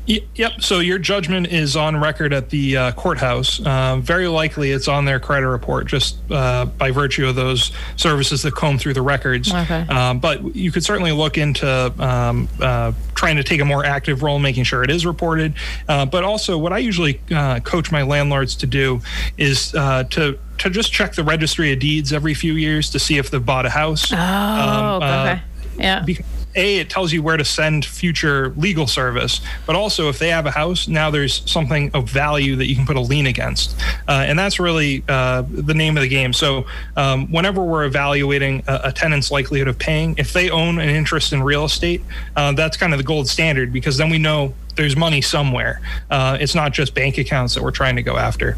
Y- 0.08 0.20
Yep. 0.36 0.62
So 0.62 0.78
your 0.78 0.98
judgment 0.98 1.48
is 1.48 1.76
on 1.76 1.94
record 1.96 2.32
at 2.32 2.48
the 2.48 2.76
uh, 2.76 2.92
courthouse. 2.92 3.60
Uh, 3.64 3.98
very 4.00 4.26
likely, 4.26 4.70
it's 4.72 4.88
on 4.88 5.04
their 5.04 5.20
credit 5.20 5.46
report, 5.48 5.86
just 5.86 6.16
uh, 6.32 6.64
by 6.64 6.90
virtue 6.90 7.26
of 7.28 7.34
those 7.36 7.72
services 7.96 8.40
that 8.42 8.54
comb 8.54 8.78
through 8.78 8.94
the 8.94 9.02
records. 9.02 9.52
Okay. 9.52 9.86
Um, 9.88 10.18
but 10.18 10.56
you 10.56 10.72
could 10.72 10.82
certainly 10.82 11.12
look 11.12 11.36
into 11.36 11.68
um, 12.02 12.48
uh, 12.60 12.92
trying 13.14 13.36
to 13.36 13.44
take 13.44 13.60
a 13.60 13.64
more 13.66 13.84
active 13.84 14.22
role, 14.22 14.36
in 14.36 14.42
making 14.42 14.64
sure 14.64 14.82
it 14.82 14.90
is 14.90 15.04
reported. 15.04 15.52
Uh, 15.88 16.06
but 16.06 16.24
also, 16.24 16.56
what 16.56 16.72
I 16.72 16.78
usually 16.78 17.20
uh, 17.30 17.60
coach 17.60 17.92
my 17.92 18.02
landlords 18.02 18.56
to 18.56 18.66
do 18.66 19.02
is 19.36 19.74
uh, 19.74 20.04
to 20.04 20.38
to 20.58 20.70
just 20.70 20.92
check 20.92 21.14
the 21.14 21.24
registry 21.24 21.72
of 21.72 21.78
deeds 21.78 22.12
every 22.12 22.34
few 22.34 22.54
years 22.54 22.90
to 22.90 22.98
see 22.98 23.18
if 23.18 23.30
they've 23.30 23.44
bought 23.44 23.66
a 23.66 23.70
house. 23.70 24.12
Oh, 24.12 24.16
Um, 24.16 25.02
uh, 25.02 25.22
okay. 25.34 25.42
Yeah. 25.78 26.00
because 26.04 26.26
a 26.56 26.78
it 26.78 26.90
tells 26.90 27.12
you 27.12 27.22
where 27.22 27.36
to 27.36 27.44
send 27.44 27.84
future 27.84 28.52
legal 28.56 28.86
service 28.86 29.40
but 29.66 29.76
also 29.76 30.08
if 30.08 30.18
they 30.18 30.28
have 30.30 30.46
a 30.46 30.50
house 30.50 30.88
now 30.88 31.10
there's 31.10 31.48
something 31.48 31.90
of 31.94 32.08
value 32.08 32.56
that 32.56 32.66
you 32.66 32.74
can 32.74 32.86
put 32.86 32.96
a 32.96 33.00
lien 33.00 33.26
against 33.26 33.78
uh, 34.08 34.12
and 34.26 34.36
that's 34.38 34.58
really 34.58 35.04
uh, 35.08 35.42
the 35.48 35.74
name 35.74 35.96
of 35.96 36.02
the 36.02 36.08
game 36.08 36.32
so 36.32 36.64
um, 36.96 37.30
whenever 37.30 37.62
we're 37.62 37.84
evaluating 37.84 38.62
a, 38.66 38.80
a 38.84 38.92
tenant's 38.92 39.30
likelihood 39.30 39.68
of 39.68 39.78
paying 39.78 40.14
if 40.16 40.32
they 40.32 40.48
own 40.50 40.78
an 40.80 40.88
interest 40.88 41.32
in 41.34 41.42
real 41.42 41.64
estate 41.66 42.00
uh, 42.34 42.50
that's 42.52 42.76
kind 42.78 42.92
of 42.94 42.98
the 42.98 43.04
gold 43.04 43.28
standard 43.28 43.70
because 43.72 43.98
then 43.98 44.08
we 44.10 44.18
know 44.18 44.52
there's 44.74 44.96
money 44.96 45.20
somewhere 45.20 45.80
uh, 46.10 46.36
it's 46.40 46.54
not 46.54 46.72
just 46.72 46.94
bank 46.94 47.18
accounts 47.18 47.54
that 47.54 47.62
we're 47.62 47.70
trying 47.70 47.94
to 47.94 48.02
go 48.02 48.16
after 48.16 48.56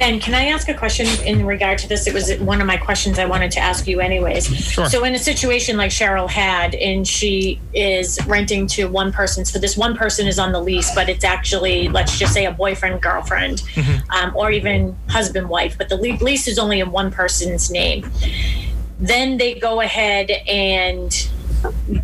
Ben, 0.00 0.18
can 0.18 0.34
I 0.34 0.46
ask 0.46 0.66
a 0.70 0.74
question 0.74 1.06
in 1.26 1.44
regard 1.44 1.76
to 1.76 1.86
this? 1.86 2.06
It 2.06 2.14
was 2.14 2.34
one 2.38 2.62
of 2.62 2.66
my 2.66 2.78
questions 2.78 3.18
I 3.18 3.26
wanted 3.26 3.50
to 3.50 3.60
ask 3.60 3.86
you, 3.86 4.00
anyways. 4.00 4.46
Sure. 4.46 4.88
So, 4.88 5.04
in 5.04 5.14
a 5.14 5.18
situation 5.18 5.76
like 5.76 5.90
Cheryl 5.90 6.26
had, 6.26 6.74
and 6.74 7.06
she 7.06 7.60
is 7.74 8.18
renting 8.26 8.66
to 8.68 8.86
one 8.86 9.12
person, 9.12 9.44
so 9.44 9.58
this 9.58 9.76
one 9.76 9.94
person 9.94 10.26
is 10.26 10.38
on 10.38 10.52
the 10.52 10.60
lease, 10.60 10.90
but 10.94 11.10
it's 11.10 11.22
actually, 11.22 11.90
let's 11.90 12.18
just 12.18 12.32
say, 12.32 12.46
a 12.46 12.50
boyfriend, 12.50 13.02
girlfriend, 13.02 13.62
um, 14.08 14.34
or 14.34 14.50
even 14.50 14.96
husband, 15.10 15.50
wife, 15.50 15.76
but 15.76 15.90
the 15.90 15.96
lease 15.96 16.48
is 16.48 16.58
only 16.58 16.80
in 16.80 16.90
one 16.90 17.10
person's 17.10 17.70
name. 17.70 18.10
Then 18.98 19.36
they 19.36 19.52
go 19.54 19.82
ahead 19.82 20.30
and 20.48 21.12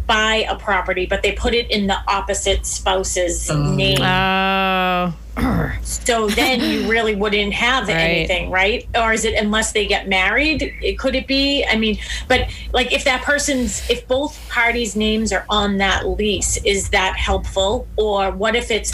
buy 0.06 0.46
a 0.48 0.56
property, 0.56 1.06
but 1.06 1.22
they 1.22 1.32
put 1.32 1.54
it 1.54 1.70
in 1.70 1.86
the 1.86 1.98
opposite 2.08 2.66
spouse's 2.66 3.50
oh. 3.50 3.74
name. 3.74 4.00
Oh. 4.00 5.14
So 5.82 6.28
then 6.28 6.60
you 6.60 6.88
really 6.88 7.14
wouldn't 7.14 7.52
have 7.52 7.88
Right. 7.88 7.96
anything, 7.96 8.50
right? 8.50 8.86
Or 8.94 9.12
is 9.12 9.24
it 9.24 9.34
unless 9.34 9.72
they 9.72 9.86
get 9.86 10.08
married? 10.08 10.74
It, 10.80 10.98
could 10.98 11.14
it 11.14 11.26
be? 11.26 11.64
I 11.64 11.76
mean, 11.76 11.98
but 12.28 12.48
like 12.72 12.92
if 12.92 13.04
that 13.04 13.22
person's, 13.22 13.88
if 13.90 14.06
both 14.06 14.48
parties' 14.48 14.96
names 14.96 15.32
are 15.32 15.44
on 15.48 15.78
that 15.78 16.08
lease, 16.08 16.58
is 16.64 16.90
that 16.90 17.16
helpful? 17.16 17.86
Or 17.96 18.30
what 18.30 18.56
if 18.56 18.70
it's, 18.70 18.92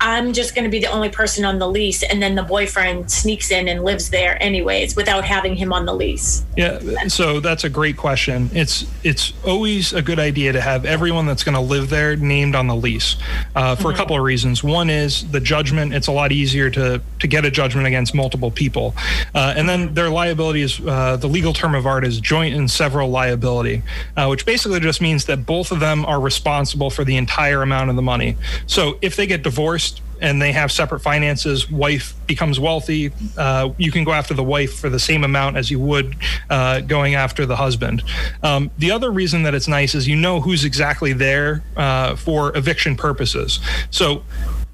I'm 0.00 0.32
just 0.32 0.54
going 0.54 0.62
to 0.62 0.70
be 0.70 0.78
the 0.78 0.86
only 0.86 1.08
person 1.08 1.44
on 1.44 1.58
the 1.58 1.68
lease, 1.68 2.04
and 2.04 2.22
then 2.22 2.36
the 2.36 2.44
boyfriend 2.44 3.10
sneaks 3.10 3.50
in 3.50 3.66
and 3.66 3.82
lives 3.82 4.10
there 4.10 4.40
anyways 4.40 4.94
without 4.94 5.24
having 5.24 5.56
him 5.56 5.72
on 5.72 5.86
the 5.86 5.94
lease? 5.94 6.44
Yeah, 6.56 7.08
so 7.08 7.40
that's 7.40 7.64
a 7.64 7.68
great 7.68 7.96
question. 7.96 8.48
It's 8.52 8.86
it's 9.02 9.32
always 9.44 9.92
a 9.92 10.00
good 10.00 10.20
idea 10.20 10.52
to 10.52 10.60
have 10.60 10.84
everyone 10.84 11.26
that's 11.26 11.42
going 11.42 11.56
to 11.56 11.60
live 11.60 11.90
there 11.90 12.14
named 12.14 12.54
on 12.54 12.68
the 12.68 12.76
lease 12.76 13.16
uh, 13.56 13.74
for 13.74 13.90
a 13.90 13.94
couple 13.94 14.16
of 14.16 14.22
reasons. 14.22 14.62
One 14.62 14.88
is 14.88 15.28
the 15.32 15.40
judgment; 15.40 15.92
it's 15.92 16.06
a 16.06 16.12
lot 16.12 16.30
easier 16.30 16.70
to 16.70 17.02
to 17.18 17.26
get 17.26 17.44
a 17.44 17.50
judgment 17.50 17.88
against 17.88 18.14
multiple 18.14 18.52
people, 18.52 18.94
uh, 19.34 19.54
and 19.56 19.68
then 19.68 19.94
their 19.94 20.10
liability 20.10 20.62
is 20.62 20.80
uh, 20.80 21.16
the 21.16 21.28
legal 21.28 21.52
term 21.52 21.74
of 21.74 21.86
art 21.86 22.04
is 22.04 22.20
joint 22.20 22.54
and 22.54 22.70
several 22.70 23.10
liability, 23.10 23.82
uh, 24.16 24.28
which 24.28 24.46
basically 24.46 24.78
just 24.78 25.00
means 25.00 25.24
that 25.24 25.44
both 25.44 25.72
of 25.72 25.80
them 25.80 26.04
are 26.06 26.20
responsible 26.20 26.88
for 26.88 27.02
the 27.02 27.16
entire 27.16 27.62
amount 27.62 27.90
of 27.90 27.96
the 27.96 28.02
money. 28.02 28.36
So 28.68 28.98
if 29.02 29.16
they 29.16 29.26
get 29.26 29.42
divorced 29.42 29.88
and 30.20 30.40
they 30.40 30.52
have 30.52 30.70
separate 30.72 31.00
finances, 31.00 31.70
wife 31.70 32.14
becomes 32.26 32.58
wealthy, 32.60 33.12
uh, 33.36 33.70
you 33.78 33.90
can 33.92 34.04
go 34.04 34.12
after 34.12 34.34
the 34.34 34.42
wife 34.44 34.78
for 34.78 34.88
the 34.88 34.98
same 34.98 35.24
amount 35.24 35.56
as 35.56 35.70
you 35.70 35.78
would 35.80 36.16
uh, 36.50 36.80
going 36.80 37.14
after 37.14 37.46
the 37.46 37.56
husband. 37.56 38.02
Um, 38.42 38.70
the 38.78 38.90
other 38.90 39.10
reason 39.10 39.42
that 39.44 39.54
it's 39.54 39.68
nice 39.68 39.94
is 39.94 40.06
you 40.08 40.16
know 40.16 40.40
who's 40.40 40.64
exactly 40.64 41.12
there 41.12 41.62
uh, 41.76 42.16
for 42.16 42.56
eviction 42.56 42.96
purposes. 42.96 43.60
So 43.90 44.22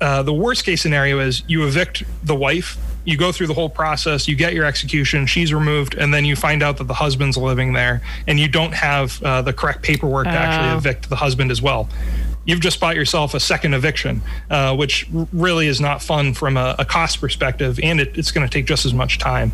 uh, 0.01 0.23
the 0.23 0.33
worst 0.35 0.65
case 0.65 0.83
scenario 0.83 1.21
is 1.21 1.43
you 1.47 1.67
evict 1.67 2.03
the 2.27 2.35
wife. 2.35 2.77
You 3.07 3.19
go 3.19 3.33
through 3.33 3.49
the 3.49 3.55
whole 3.55 3.69
process, 3.69 4.27
you 4.27 4.35
get 4.35 4.55
your 4.55 4.65
execution, 4.65 5.27
she's 5.27 5.53
removed, 5.53 5.95
and 5.95 6.13
then 6.13 6.25
you 6.25 6.37
find 6.37 6.63
out 6.63 6.79
that 6.79 6.85
the 6.85 6.95
husband's 6.95 7.37
living 7.37 7.75
there, 7.75 8.01
and 8.27 8.41
you 8.41 8.49
don't 8.49 8.73
have 8.73 9.23
uh, 9.23 9.43
the 9.43 9.53
correct 9.53 9.83
paperwork 9.83 10.25
to 10.25 10.31
actually 10.31 10.71
Oh. 10.71 10.79
evict 10.79 11.11
the 11.11 11.17
husband 11.17 11.51
as 11.51 11.61
well 11.61 11.89
you've 12.45 12.61
just 12.61 12.81
bought 12.81 12.97
yourself 12.97 13.35
a 13.35 13.41
second 13.41 13.75
eviction, 13.75 14.23
uh, 14.51 14.77
which 14.77 15.09
really 15.33 15.67
is 15.67 15.81
not 15.81 16.03
fun 16.03 16.35
from 16.35 16.57
a, 16.57 16.77
a 16.79 16.85
cost 16.85 17.21
perspective, 17.21 17.81
and 17.83 18.01
it, 18.01 18.17
it's 18.17 18.31
going 18.31 18.47
to 18.47 18.53
take 18.53 18.67
just 18.67 18.85
as 18.85 18.95
much 18.95 19.19
time. 19.19 19.53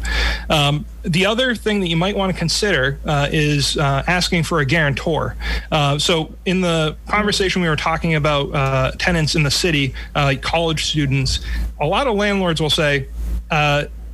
Um, 0.48 0.84
the 1.02 1.26
other 1.26 1.54
thing 1.54 1.80
that 1.80 1.88
you 1.88 1.96
might 1.96 2.16
want 2.16 2.32
to 2.32 2.38
consider 2.38 2.98
uh, 3.04 3.28
is 3.32 3.76
uh, 3.76 4.02
asking 4.06 4.44
for 4.44 4.60
a 4.60 4.66
guarantor. 4.66 5.36
Uh, 5.70 5.98
so, 5.98 6.34
in 6.44 6.60
the 6.60 6.96
conversation 7.08 7.62
we 7.62 7.68
were 7.68 7.76
talking 7.76 8.14
about 8.14 8.54
uh, 8.54 8.92
tenants 8.98 9.34
in 9.34 9.42
the 9.42 9.50
city, 9.50 9.94
uh, 10.14 10.34
college 10.40 10.86
students, 10.86 11.40
a 11.80 11.86
lot 11.86 12.06
of 12.06 12.16
landlords 12.16 12.60
will 12.60 12.70
say, 12.70 13.08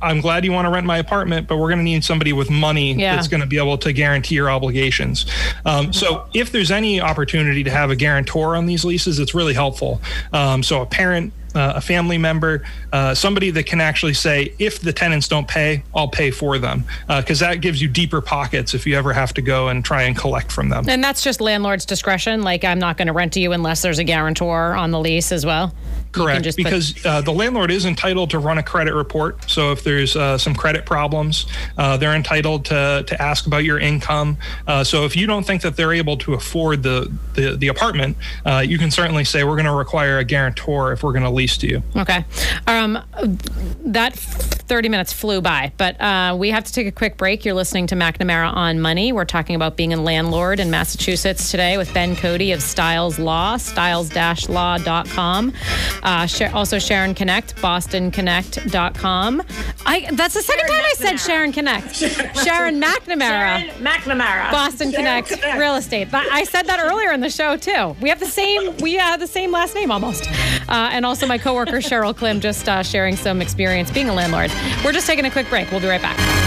I'm 0.01 0.21
glad 0.21 0.45
you 0.45 0.51
want 0.51 0.65
to 0.65 0.71
rent 0.71 0.85
my 0.85 0.97
apartment, 0.97 1.47
but 1.47 1.57
we're 1.57 1.69
going 1.69 1.79
to 1.79 1.83
need 1.83 2.03
somebody 2.03 2.33
with 2.33 2.49
money 2.49 2.93
Yeah. 2.93 3.15
that's 3.15 3.27
going 3.27 3.41
to 3.41 3.47
be 3.47 3.57
able 3.57 3.77
to 3.79 3.91
guarantee 3.93 4.35
your 4.35 4.49
obligations. 4.49 5.25
Um, 5.65 5.91
so, 5.93 6.25
if 6.33 6.51
there's 6.51 6.71
any 6.71 7.01
opportunity 7.01 7.63
to 7.63 7.71
have 7.71 7.89
a 7.89 7.95
guarantor 7.95 8.55
on 8.55 8.65
these 8.65 8.85
leases, 8.85 9.19
it's 9.19 9.33
really 9.33 9.53
helpful. 9.53 10.01
Um, 10.33 10.61
so, 10.63 10.81
a 10.81 10.85
parent, 10.85 11.33
uh, 11.55 11.73
a 11.77 11.81
family 11.81 12.17
member, 12.19 12.63
uh, 12.93 13.15
somebody 13.15 13.49
that 13.51 13.65
can 13.65 13.81
actually 13.81 14.13
say, 14.13 14.53
if 14.59 14.79
the 14.81 14.93
tenants 14.93 15.27
don't 15.27 15.47
pay, 15.47 15.81
I'll 15.95 16.07
pay 16.09 16.29
for 16.29 16.59
them, 16.59 16.83
because 17.07 17.39
that 17.39 17.61
gives 17.61 17.81
you 17.81 17.87
deeper 17.87 18.21
pockets 18.21 18.73
if 18.75 18.85
you 18.85 18.95
ever 18.95 19.13
have 19.13 19.33
to 19.35 19.41
go 19.41 19.69
and 19.69 19.83
try 19.83 20.03
and 20.03 20.15
collect 20.15 20.51
from 20.51 20.69
them. 20.69 20.87
And 20.87 21.03
that's 21.03 21.23
just 21.23 21.41
landlord's 21.41 21.85
discretion. 21.85 22.43
Like, 22.43 22.63
I'm 22.63 22.79
not 22.79 22.97
going 22.97 23.07
to 23.07 23.13
rent 23.13 23.33
to 23.33 23.39
you 23.39 23.53
unless 23.53 23.81
there's 23.81 23.97
a 23.99 24.03
guarantor 24.03 24.75
on 24.75 24.91
the 24.91 24.99
lease 24.99 25.31
as 25.31 25.45
well. 25.45 25.73
Correct, 26.17 26.43
just 26.43 26.57
put- 26.57 26.65
because 26.65 27.05
uh, 27.05 27.21
the 27.21 27.31
landlord 27.31 27.71
is 27.71 27.85
entitled 27.85 28.29
to 28.31 28.39
run 28.39 28.57
a 28.57 28.63
credit 28.63 28.93
report. 28.93 29.49
So 29.49 29.71
if 29.71 29.83
there's 29.83 30.15
uh, 30.15 30.37
some 30.37 30.55
credit 30.55 30.85
problems, 30.85 31.45
uh, 31.77 31.97
they're 31.97 32.15
entitled 32.15 32.65
to 32.65 33.03
to 33.07 33.21
ask 33.21 33.47
about 33.47 33.63
your 33.63 33.79
income. 33.79 34.37
Uh, 34.67 34.83
so 34.83 35.05
if 35.05 35.15
you 35.15 35.27
don't 35.27 35.45
think 35.45 35.61
that 35.61 35.75
they're 35.75 35.93
able 35.93 36.17
to 36.17 36.33
afford 36.33 36.83
the 36.83 37.11
the, 37.33 37.55
the 37.55 37.67
apartment, 37.67 38.17
uh, 38.45 38.63
you 38.65 38.77
can 38.77 38.91
certainly 38.91 39.23
say 39.23 39.43
we're 39.43 39.55
going 39.55 39.65
to 39.65 39.73
require 39.73 40.17
a 40.19 40.23
guarantor 40.23 40.91
if 40.93 41.03
we're 41.03 41.11
going 41.13 41.23
to 41.23 41.29
lease 41.29 41.57
to 41.57 41.67
you. 41.67 41.83
Okay. 41.95 42.25
Um, 42.65 42.99
that 43.85 44.15
30 44.15 44.89
minutes 44.89 45.13
flew 45.13 45.41
by, 45.41 45.71
but 45.77 45.99
uh, 46.01 46.35
we 46.37 46.49
have 46.51 46.63
to 46.63 46.73
take 46.73 46.87
a 46.87 46.91
quick 46.91 47.17
break. 47.17 47.45
You're 47.45 47.53
listening 47.55 47.87
to 47.87 47.95
McNamara 47.95 48.51
on 48.53 48.79
Money. 48.79 49.11
We're 49.13 49.25
talking 49.25 49.55
about 49.55 49.77
being 49.77 49.93
a 49.93 50.01
landlord 50.01 50.59
in 50.59 50.69
Massachusetts 50.69 51.51
today 51.51 51.77
with 51.77 51.93
Ben 51.93 52.15
Cody 52.15 52.51
of 52.51 52.61
Styles 52.61 53.19
Law, 53.19 53.57
styles-law.com. 53.57 55.53
Uh, 56.07 56.25
also 56.53 56.79
Sharon 56.79 57.13
Connect, 57.13 57.53
bostonconnect.com. 57.57 59.43
I, 59.85 60.07
that's 60.13 60.35
the 60.35 60.41
second 60.41 60.67
Sharon 60.67 60.81
time 60.81 60.85
I 60.85 60.93
said 60.95 61.17
Sharon 61.17 61.51
Connect. 61.51 61.95
Sharon 62.45 62.81
McNamara. 62.81 63.19
Sharon 63.19 63.69
McNamara. 63.83 64.49
Boston 64.49 64.93
Connect, 64.93 65.27
Connect. 65.27 65.59
Real 65.59 65.75
Estate. 65.75 66.07
I 66.13 66.45
said 66.45 66.65
that 66.67 66.79
earlier 66.79 67.11
in 67.11 67.19
the 67.19 67.29
show 67.29 67.57
too. 67.57 67.93
We 67.99 68.07
have 68.07 68.21
the 68.21 68.25
same. 68.25 68.77
We 68.77 68.93
have 68.93 69.19
the 69.19 69.27
same 69.27 69.51
last 69.51 69.75
name 69.75 69.91
almost. 69.91 70.29
Uh, 70.69 70.89
and 70.93 71.05
also 71.05 71.27
my 71.27 71.37
coworker 71.37 71.77
Cheryl 71.77 72.15
Klim 72.15 72.39
just 72.39 72.69
uh, 72.69 72.83
sharing 72.83 73.17
some 73.17 73.41
experience 73.41 73.91
being 73.91 74.07
a 74.07 74.13
landlord. 74.13 74.49
We're 74.85 74.93
just 74.93 75.07
taking 75.07 75.25
a 75.25 75.31
quick 75.31 75.49
break. 75.49 75.69
We'll 75.71 75.81
be 75.81 75.87
right 75.87 76.01
back. 76.01 76.46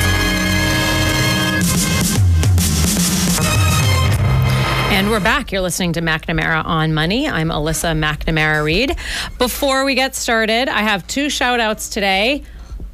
And 5.01 5.09
we're 5.09 5.19
back. 5.19 5.51
You're 5.51 5.63
listening 5.63 5.95
to 5.95 6.03
McNamara 6.03 6.63
on 6.63 6.93
Money. 6.93 7.27
I'm 7.27 7.49
Alyssa 7.49 7.99
McNamara 7.99 8.63
Reed. 8.63 8.95
Before 9.39 9.87
we 9.87 9.95
get 9.95 10.15
started, 10.15 10.69
I 10.69 10.83
have 10.83 11.07
two 11.07 11.31
shout 11.31 11.59
outs 11.59 11.89
today. 11.89 12.43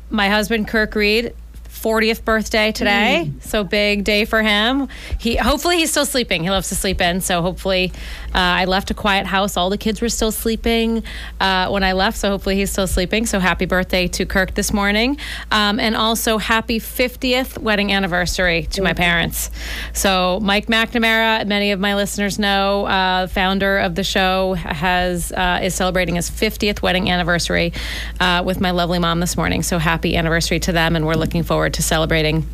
My 0.08 0.28
husband, 0.28 0.68
Kirk 0.68 0.94
Reed, 0.94 1.34
40th 1.82 2.24
birthday 2.24 2.72
today. 2.72 3.24
Mm. 3.26 3.42
So 3.42 3.64
big 3.64 4.04
day 4.04 4.24
for 4.24 4.42
him. 4.42 4.88
He 5.18 5.36
hopefully 5.36 5.76
he's 5.76 5.90
still 5.90 6.06
sleeping. 6.06 6.42
He 6.42 6.50
loves 6.50 6.68
to 6.70 6.74
sleep 6.74 7.00
in. 7.00 7.20
So 7.20 7.42
hopefully 7.42 7.92
uh, 8.34 8.38
I 8.38 8.64
left 8.64 8.90
a 8.90 8.94
quiet 8.94 9.26
house. 9.26 9.56
All 9.56 9.70
the 9.70 9.78
kids 9.78 10.00
were 10.00 10.08
still 10.08 10.32
sleeping 10.32 11.04
uh, 11.40 11.68
when 11.68 11.84
I 11.84 11.92
left. 11.92 12.16
So 12.18 12.30
hopefully 12.30 12.56
he's 12.56 12.70
still 12.70 12.86
sleeping. 12.86 13.26
So 13.26 13.38
happy 13.38 13.66
birthday 13.66 14.08
to 14.08 14.26
Kirk 14.26 14.54
this 14.54 14.72
morning. 14.72 15.18
Um, 15.50 15.78
and 15.78 15.94
also 15.94 16.38
happy 16.38 16.80
50th 16.80 17.58
wedding 17.58 17.92
anniversary 17.92 18.64
to 18.72 18.82
my 18.82 18.92
parents. 18.92 19.50
So 19.92 20.40
Mike 20.40 20.66
McNamara, 20.66 21.46
many 21.46 21.72
of 21.72 21.80
my 21.80 21.94
listeners 21.94 22.38
know, 22.38 22.86
uh, 22.86 23.26
founder 23.26 23.78
of 23.78 23.94
the 23.94 24.04
show, 24.04 24.54
has 24.54 25.32
uh, 25.32 25.60
is 25.62 25.74
celebrating 25.74 26.16
his 26.16 26.30
50th 26.30 26.82
wedding 26.82 27.10
anniversary 27.10 27.72
uh, 28.20 28.42
with 28.44 28.60
my 28.60 28.70
lovely 28.70 28.98
mom 28.98 29.20
this 29.20 29.36
morning. 29.36 29.62
So 29.62 29.78
happy 29.78 30.16
anniversary 30.16 30.58
to 30.60 30.72
them. 30.72 30.96
And 30.96 31.06
we're 31.06 31.14
looking 31.14 31.42
forward 31.42 31.65
to 31.74 31.82
celebrating 31.82 32.46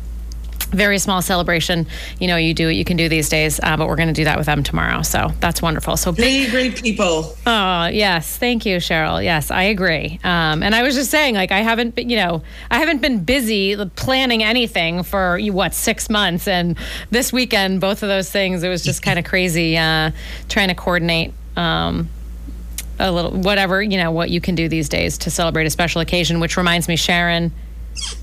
very 0.73 0.97
small 0.97 1.21
celebration. 1.21 1.87
You 2.19 2.27
know, 2.27 2.35
you 2.35 2.53
do 2.53 2.67
what 2.67 2.75
you 2.75 2.83
can 2.83 2.97
do 2.97 3.07
these 3.07 3.29
days, 3.29 3.59
uh, 3.61 3.77
but 3.77 3.87
we're 3.87 3.95
going 3.95 4.07
to 4.07 4.13
do 4.13 4.23
that 4.25 4.37
with 4.37 4.47
them 4.47 4.63
tomorrow. 4.63 5.01
So 5.03 5.31
that's 5.39 5.61
wonderful. 5.61 5.97
So 5.97 6.11
big, 6.11 6.51
great 6.51 6.81
people. 6.81 7.35
Oh 7.45 7.85
yes, 7.85 8.37
thank 8.37 8.65
you, 8.65 8.77
Cheryl. 8.77 9.23
Yes, 9.23 9.51
I 9.51 9.63
agree. 9.63 10.19
Um, 10.23 10.63
and 10.63 10.75
I 10.75 10.83
was 10.83 10.95
just 10.95 11.11
saying, 11.11 11.35
like, 11.35 11.51
I 11.51 11.59
haven't 11.59 11.95
been, 11.95 12.09
you 12.09 12.17
know, 12.17 12.43
I 12.71 12.79
haven't 12.79 13.01
been 13.01 13.23
busy 13.23 13.75
planning 13.95 14.43
anything 14.43 15.03
for 15.03 15.39
what 15.39 15.73
six 15.73 16.09
months, 16.09 16.47
and 16.47 16.77
this 17.11 17.31
weekend, 17.31 17.81
both 17.81 18.03
of 18.03 18.09
those 18.09 18.29
things, 18.29 18.63
it 18.63 18.69
was 18.69 18.83
just 18.83 19.01
kind 19.01 19.19
of 19.19 19.25
crazy 19.25 19.77
uh, 19.77 20.11
trying 20.49 20.69
to 20.69 20.75
coordinate. 20.75 21.33
Um, 21.55 22.09
a 22.99 23.11
little 23.11 23.31
whatever 23.31 23.81
you 23.81 23.97
know 23.97 24.11
what 24.11 24.29
you 24.29 24.39
can 24.39 24.53
do 24.53 24.69
these 24.69 24.87
days 24.87 25.17
to 25.17 25.31
celebrate 25.31 25.65
a 25.65 25.69
special 25.71 25.99
occasion 25.99 26.39
which 26.39 26.57
reminds 26.57 26.87
me 26.87 26.95
sharon 26.95 27.51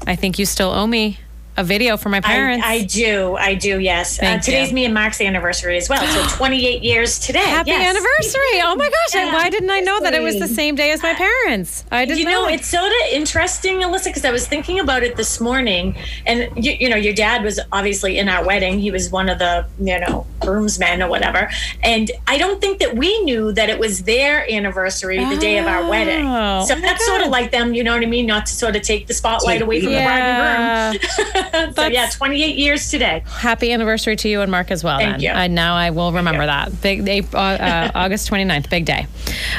i 0.06 0.16
think 0.16 0.38
you 0.38 0.46
still 0.46 0.70
owe 0.70 0.86
me 0.86 1.18
a 1.60 1.64
video 1.64 1.96
for 1.96 2.08
my 2.08 2.20
parents. 2.20 2.64
I, 2.66 2.72
I 2.72 2.84
do. 2.84 3.36
I 3.36 3.54
do. 3.54 3.78
Yes. 3.78 4.20
Uh, 4.20 4.38
today's 4.38 4.70
you. 4.70 4.74
me 4.74 4.84
and 4.86 4.94
Mark's 4.94 5.20
anniversary 5.20 5.76
as 5.76 5.88
well. 5.88 6.04
So 6.06 6.36
28 6.36 6.82
years 6.82 7.18
today. 7.18 7.38
Happy 7.40 7.70
yes. 7.70 7.94
anniversary! 7.94 8.62
Oh 8.64 8.74
my 8.76 8.88
gosh! 8.88 9.14
Yeah. 9.14 9.32
Why 9.32 9.50
didn't 9.50 9.70
I 9.70 9.80
know 9.80 10.00
that 10.00 10.14
it 10.14 10.22
was 10.22 10.38
the 10.38 10.48
same 10.48 10.74
day 10.74 10.90
as 10.90 11.02
my 11.02 11.14
parents? 11.14 11.84
I 11.90 12.06
didn't. 12.06 12.18
You 12.18 12.24
know, 12.24 12.46
know 12.46 12.48
it's 12.48 12.66
sort 12.66 12.86
of 12.86 13.12
interesting, 13.12 13.80
Alyssa, 13.80 14.06
because 14.06 14.24
I 14.24 14.30
was 14.30 14.48
thinking 14.48 14.80
about 14.80 15.02
it 15.02 15.16
this 15.16 15.40
morning, 15.40 15.96
and 16.26 16.48
you, 16.56 16.72
you 16.72 16.88
know, 16.88 16.96
your 16.96 17.12
dad 17.12 17.44
was 17.44 17.60
obviously 17.72 18.18
in 18.18 18.28
our 18.28 18.44
wedding. 18.44 18.80
He 18.80 18.90
was 18.90 19.10
one 19.10 19.28
of 19.28 19.38
the 19.38 19.66
you 19.78 20.00
know 20.00 20.26
groomsmen 20.40 21.02
or 21.02 21.08
whatever, 21.08 21.50
and 21.82 22.10
I 22.26 22.38
don't 22.38 22.60
think 22.60 22.78
that 22.78 22.96
we 22.96 23.20
knew 23.22 23.52
that 23.52 23.68
it 23.68 23.78
was 23.78 24.04
their 24.04 24.50
anniversary 24.50 25.22
the 25.22 25.36
day 25.36 25.58
of 25.58 25.66
our 25.66 25.88
wedding. 25.88 26.26
Oh, 26.26 26.64
so 26.64 26.74
that's 26.74 27.04
sort 27.04 27.20
of 27.20 27.28
like 27.28 27.50
them. 27.50 27.74
You 27.74 27.84
know 27.84 27.92
what 27.92 28.02
I 28.02 28.06
mean? 28.06 28.26
Not 28.26 28.46
to 28.46 28.54
sort 28.54 28.76
of 28.76 28.82
take 28.82 29.06
the 29.08 29.14
spotlight 29.14 29.60
away 29.60 29.80
from 29.80 29.90
yeah. 29.90 29.98
the 29.98 30.06
bride 30.06 30.22
and 30.22 31.00
groom. 31.00 31.46
so 31.74 31.86
yeah, 31.86 32.08
28 32.10 32.56
years 32.56 32.90
today. 32.90 33.22
Happy 33.26 33.72
anniversary 33.72 34.16
to 34.16 34.28
you 34.28 34.40
and 34.40 34.50
Mark 34.50 34.70
as 34.70 34.84
well. 34.84 34.98
Thank 34.98 35.12
then. 35.12 35.20
you. 35.20 35.30
And 35.30 35.54
now 35.54 35.74
I 35.74 35.90
will 35.90 36.12
remember 36.12 36.46
that. 36.46 36.80
Big 36.80 37.08
uh, 37.34 37.38
uh, 37.38 37.90
August 37.94 38.30
29th, 38.30 38.70
big 38.70 38.84
day. 38.84 39.06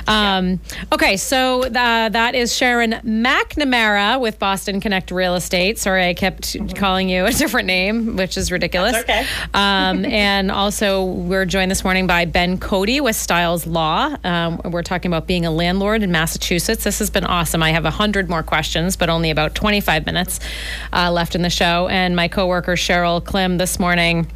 Um, 0.08 0.60
yeah. 0.74 0.84
Okay, 0.94 1.18
so 1.18 1.64
uh, 1.64 2.10
that 2.10 2.36
is 2.36 2.56
Sharon 2.56 2.92
McNamara 3.04 4.20
with 4.20 4.40
Boston 4.40 4.80
Connect 4.80 5.12
Real 5.12 5.36
Estate. 5.36 5.80
Sorry, 5.80 6.08
I 6.08 6.14
kept 6.14 6.54
mm-hmm. 6.54 6.76
calling 6.78 7.10
you 7.10 7.26
a 7.26 7.32
different 7.32 7.68
name, 7.68 8.16
which 8.16 8.38
is 8.38 8.52
ridiculous. 8.52 8.94
That's 8.94 9.04
okay. 9.10 9.26
um, 9.54 10.06
and 10.06 10.52
also, 10.52 11.06
we're 11.06 11.46
joined 11.46 11.72
this 11.72 11.84
morning 11.84 12.08
by 12.08 12.26
Ben 12.26 12.58
Cody 12.58 13.02
with 13.02 13.16
Styles 13.16 13.66
Law. 13.66 14.16
Um, 14.24 14.62
we're 14.66 14.84
talking 14.84 15.12
about 15.12 15.28
being 15.28 15.46
a 15.46 15.52
landlord 15.52 16.04
in 16.04 16.12
Massachusetts. 16.12 16.84
This 16.84 17.00
has 17.00 17.10
been 17.10 17.26
awesome. 17.26 17.64
I 17.64 17.72
have 17.72 17.84
100 17.84 18.30
more 18.30 18.44
questions, 18.44 18.96
but 18.96 19.10
only 19.10 19.30
about 19.30 19.56
25 19.56 20.06
minutes 20.06 20.40
uh, 20.94 21.12
left 21.12 21.36
in 21.36 21.42
the 21.42 21.50
show. 21.50 21.71
And 21.88 22.16
my 22.16 22.28
coworker 22.28 22.74
Cheryl 22.74 23.24
Klim 23.24 23.58
this 23.58 23.80
morning 23.80 24.28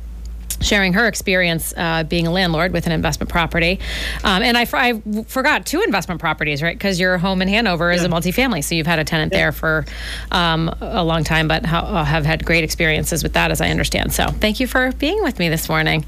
sharing 0.61 0.93
her 0.93 1.07
experience 1.07 1.73
uh, 1.77 2.03
being 2.03 2.27
a 2.27 2.31
landlord 2.31 2.73
with 2.73 2.85
an 2.85 2.91
investment 2.91 3.29
property. 3.29 3.79
Um, 4.23 4.41
and 4.41 4.57
I, 4.57 4.67
I, 4.73 5.23
forgot 5.27 5.65
two 5.65 5.81
investment 5.81 6.19
properties, 6.19 6.63
right? 6.63 6.75
Because 6.75 6.99
your 6.99 7.17
home 7.17 7.41
in 7.41 7.47
Hanover 7.47 7.91
is 7.91 8.01
yeah. 8.01 8.07
a 8.07 8.11
multifamily. 8.11 8.63
So 8.63 8.75
you've 8.75 8.87
had 8.87 8.99
a 8.99 9.03
tenant 9.03 9.31
yeah. 9.31 9.39
there 9.39 9.51
for 9.51 9.85
um, 10.31 10.73
a 10.81 11.03
long 11.03 11.23
time, 11.23 11.47
but 11.47 11.65
ha- 11.65 11.79
uh, 11.79 12.03
have 12.03 12.25
had 12.25 12.45
great 12.45 12.63
experiences 12.63 13.23
with 13.23 13.33
that, 13.33 13.51
as 13.51 13.61
I 13.61 13.69
understand. 13.69 14.13
So 14.13 14.27
thank 14.27 14.59
you 14.59 14.67
for 14.67 14.91
being 14.93 15.21
with 15.23 15.39
me 15.39 15.49
this 15.49 15.69
morning. 15.69 16.05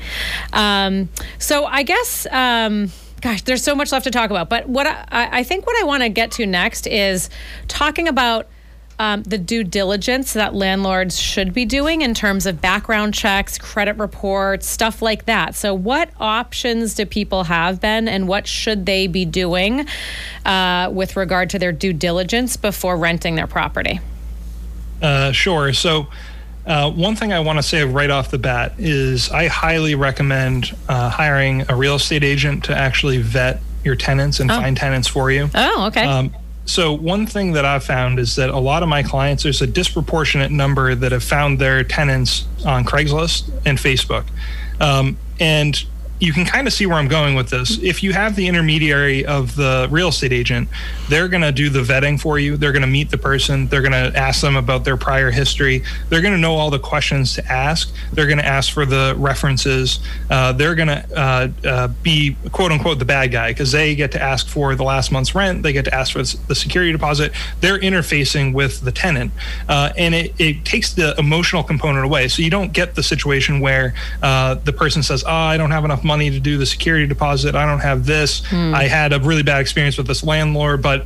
Um, 0.53 1.09
so 1.39 1.65
I 1.65 1.83
guess. 1.83 2.25
Um, 2.31 2.91
gosh, 3.19 3.41
there's 3.41 3.63
so 3.63 3.73
much 3.73 3.91
left 3.91 4.03
to 4.03 4.11
talk 4.11 4.29
about. 4.29 4.47
But 4.47 4.69
what 4.69 4.85
I, 4.85 5.39
I 5.39 5.43
think 5.43 5.65
what 5.65 5.75
I 5.81 5.85
want 5.85 6.03
to 6.03 6.09
get 6.09 6.31
to 6.33 6.45
next 6.45 6.85
is 6.85 7.31
talking 7.67 8.07
about 8.07 8.47
um, 8.99 9.23
the 9.23 9.37
due 9.37 9.63
diligence 9.63 10.33
that 10.33 10.55
landlords 10.55 11.19
should 11.19 11.53
be 11.53 11.65
doing 11.65 12.01
in 12.01 12.13
terms 12.13 12.45
of 12.45 12.59
background 12.61 13.13
checks, 13.13 13.57
credit 13.57 13.97
reports, 13.97 14.67
stuff 14.67 15.01
like 15.01 15.25
that. 15.25 15.55
So, 15.55 15.73
what 15.73 16.09
options 16.19 16.95
do 16.95 17.05
people 17.05 17.43
have, 17.43 17.79
Ben, 17.79 18.07
and 18.07 18.27
what 18.27 18.47
should 18.47 18.85
they 18.85 19.07
be 19.07 19.25
doing 19.25 19.87
uh, 20.45 20.89
with 20.91 21.15
regard 21.15 21.49
to 21.51 21.59
their 21.59 21.71
due 21.71 21.93
diligence 21.93 22.57
before 22.57 22.97
renting 22.97 23.35
their 23.35 23.47
property? 23.47 23.99
Uh, 25.01 25.31
sure. 25.31 25.73
So, 25.73 26.07
uh, 26.65 26.91
one 26.91 27.15
thing 27.15 27.31
I 27.31 27.39
want 27.39 27.59
to 27.59 27.63
say 27.63 27.83
right 27.85 28.09
off 28.09 28.31
the 28.31 28.39
bat 28.39 28.73
is 28.77 29.29
I 29.29 29.47
highly 29.47 29.95
recommend 29.95 30.75
uh, 30.89 31.09
hiring 31.09 31.63
a 31.69 31.75
real 31.75 31.95
estate 31.95 32.23
agent 32.23 32.65
to 32.65 32.75
actually 32.75 33.19
vet 33.19 33.61
your 33.83 33.95
tenants 33.95 34.39
and 34.39 34.51
oh. 34.51 34.55
find 34.55 34.75
tenants 34.75 35.07
for 35.07 35.31
you. 35.31 35.49
Oh, 35.55 35.87
okay. 35.87 36.03
Um, 36.03 36.33
so 36.67 36.93
one 36.93 37.25
thing 37.25 37.53
that 37.53 37.63
I've 37.63 37.83
found 37.83 38.19
is 38.19 38.35
that 38.35 38.49
a 38.49 38.59
lot 38.59 38.83
of 38.83 38.89
my 38.89 39.01
clients, 39.01 39.43
there's 39.43 39.61
a 39.61 39.67
disproportionate 39.67 40.51
number 40.51 40.93
that 40.95 41.13
have 41.13 41.23
found 41.23 41.59
their 41.59 41.83
tenants 41.83 42.45
on 42.65 42.83
Craigslist 42.83 43.49
and 43.65 43.77
Facebook. 43.77 44.25
Um, 44.81 45.17
and 45.39 45.81
you 46.19 46.33
can 46.33 46.45
kind 46.45 46.65
of 46.65 46.73
see 46.73 46.85
where 46.85 46.97
I'm 46.97 47.07
going 47.07 47.35
with 47.35 47.49
this. 47.49 47.77
If 47.81 48.01
you 48.01 48.11
have 48.13 48.35
the 48.35 48.47
intermediary 48.47 49.25
of 49.25 49.55
the 49.55 49.87
real 49.91 50.07
estate 50.09 50.33
agent, 50.33 50.67
they're 51.09 51.27
going 51.27 51.43
to 51.43 51.51
do 51.51 51.69
the 51.69 51.81
vetting 51.81 52.19
for 52.19 52.39
you. 52.39 52.57
They're 52.57 52.71
going 52.71 52.81
to 52.81 52.87
meet 52.87 53.11
the 53.11 53.17
person. 53.17 53.67
They're 53.67 53.81
going 53.81 53.91
to 53.91 54.17
ask 54.17 54.41
them 54.41 54.55
about 54.55 54.83
their 54.83 54.97
prior 54.97 55.29
history. 55.29 55.83
They're 56.09 56.21
going 56.21 56.33
to 56.33 56.39
know 56.39 56.55
all 56.55 56.71
the 56.71 56.79
questions 56.79 57.35
to 57.35 57.51
ask. 57.51 57.93
They're 58.13 58.25
going 58.25 58.39
to 58.39 58.45
ask 58.45 58.73
for 58.73 58.85
the 58.85 59.13
references. 59.17 59.99
Uh, 60.29 60.53
they're 60.53 60.75
going 60.75 60.87
to 60.87 61.05
uh, 61.15 61.47
uh, 61.63 61.87
be 62.01 62.35
quote 62.51 62.71
unquote 62.71 62.97
the 62.97 63.05
bad 63.05 63.31
guy 63.31 63.51
because 63.51 63.71
they 63.71 63.93
get 63.93 64.11
to 64.13 64.21
ask 64.21 64.47
for 64.47 64.73
the 64.73 64.83
last 64.83 65.11
month's 65.11 65.35
rent. 65.35 65.61
They 65.61 65.73
get 65.73 65.85
to 65.85 65.93
ask 65.93 66.13
for 66.13 66.23
the 66.23 66.55
security 66.55 66.91
deposit. 66.91 67.31
They're 67.61 67.79
interfacing 67.79 68.53
with 68.53 68.81
the 68.81 68.91
tenant, 68.91 69.31
uh, 69.69 69.93
and 69.97 70.15
it, 70.15 70.33
it 70.39 70.65
takes 70.65 70.93
the 70.93 71.13
emotional 71.19 71.63
component 71.63 72.05
away. 72.05 72.27
So 72.27 72.41
you 72.41 72.49
don't 72.49 72.73
get 72.73 72.95
the 72.95 73.03
situation 73.03 73.59
where 73.59 73.93
uh, 74.23 74.55
the 74.55 74.73
person 74.73 75.03
says, 75.03 75.23
"Oh, 75.23 75.31
I 75.31 75.57
don't 75.57 75.71
have 75.71 75.85
enough." 75.85 76.03
Money 76.07 76.31
to 76.31 76.39
do 76.39 76.57
the 76.57 76.65
security 76.65 77.05
deposit. 77.05 77.55
I 77.55 77.65
don't 77.65 77.81
have 77.81 78.05
this. 78.05 78.45
Hmm. 78.45 78.73
I 78.73 78.85
had 78.85 79.13
a 79.13 79.19
really 79.19 79.43
bad 79.43 79.61
experience 79.61 79.97
with 79.97 80.07
this 80.07 80.23
landlord, 80.23 80.81
but 80.81 81.05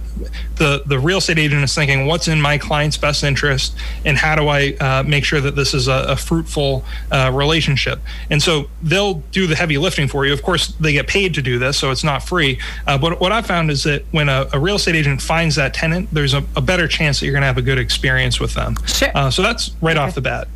the 0.55 0.83
the 0.85 0.99
real 0.99 1.17
estate 1.17 1.39
agent 1.39 1.63
is 1.63 1.75
thinking, 1.75 2.05
what's 2.05 2.27
in 2.27 2.39
my 2.39 2.57
client's 2.57 2.97
best 2.97 3.23
interest, 3.23 3.75
and 4.05 4.17
how 4.17 4.35
do 4.35 4.47
I 4.47 4.73
uh, 4.79 5.03
make 5.03 5.25
sure 5.25 5.41
that 5.41 5.55
this 5.55 5.73
is 5.73 5.87
a, 5.87 6.05
a 6.09 6.15
fruitful 6.15 6.85
uh, 7.11 7.31
relationship? 7.33 7.99
And 8.29 8.41
so 8.41 8.69
they'll 8.81 9.15
do 9.31 9.47
the 9.47 9.55
heavy 9.55 9.77
lifting 9.77 10.07
for 10.07 10.25
you. 10.25 10.33
Of 10.33 10.43
course, 10.43 10.67
they 10.79 10.93
get 10.93 11.07
paid 11.07 11.33
to 11.33 11.41
do 11.41 11.59
this, 11.59 11.77
so 11.77 11.91
it's 11.91 12.03
not 12.03 12.23
free. 12.23 12.59
Uh, 12.87 12.97
but 12.97 13.19
what 13.19 13.31
I 13.31 13.41
found 13.41 13.71
is 13.71 13.83
that 13.83 14.05
when 14.11 14.29
a, 14.29 14.47
a, 14.53 14.59
real 14.59 14.75
estate 14.75 14.95
agent 14.95 15.21
finds 15.21 15.55
that 15.55 15.73
tenant, 15.73 16.09
there's 16.11 16.33
a, 16.33 16.43
a 16.55 16.61
better 16.61 16.87
chance 16.87 17.19
that 17.19 17.25
you're 17.25 17.33
going 17.33 17.41
to 17.41 17.47
have 17.47 17.57
a 17.57 17.61
good 17.61 17.79
experience 17.79 18.39
with 18.39 18.53
them. 18.53 18.75
Sure. 18.85 19.09
Uh, 19.15 19.31
so 19.31 19.41
that's 19.41 19.71
right 19.81 19.97
okay. 19.97 20.05
off 20.05 20.15
the 20.15 20.21
bat. 20.21 20.47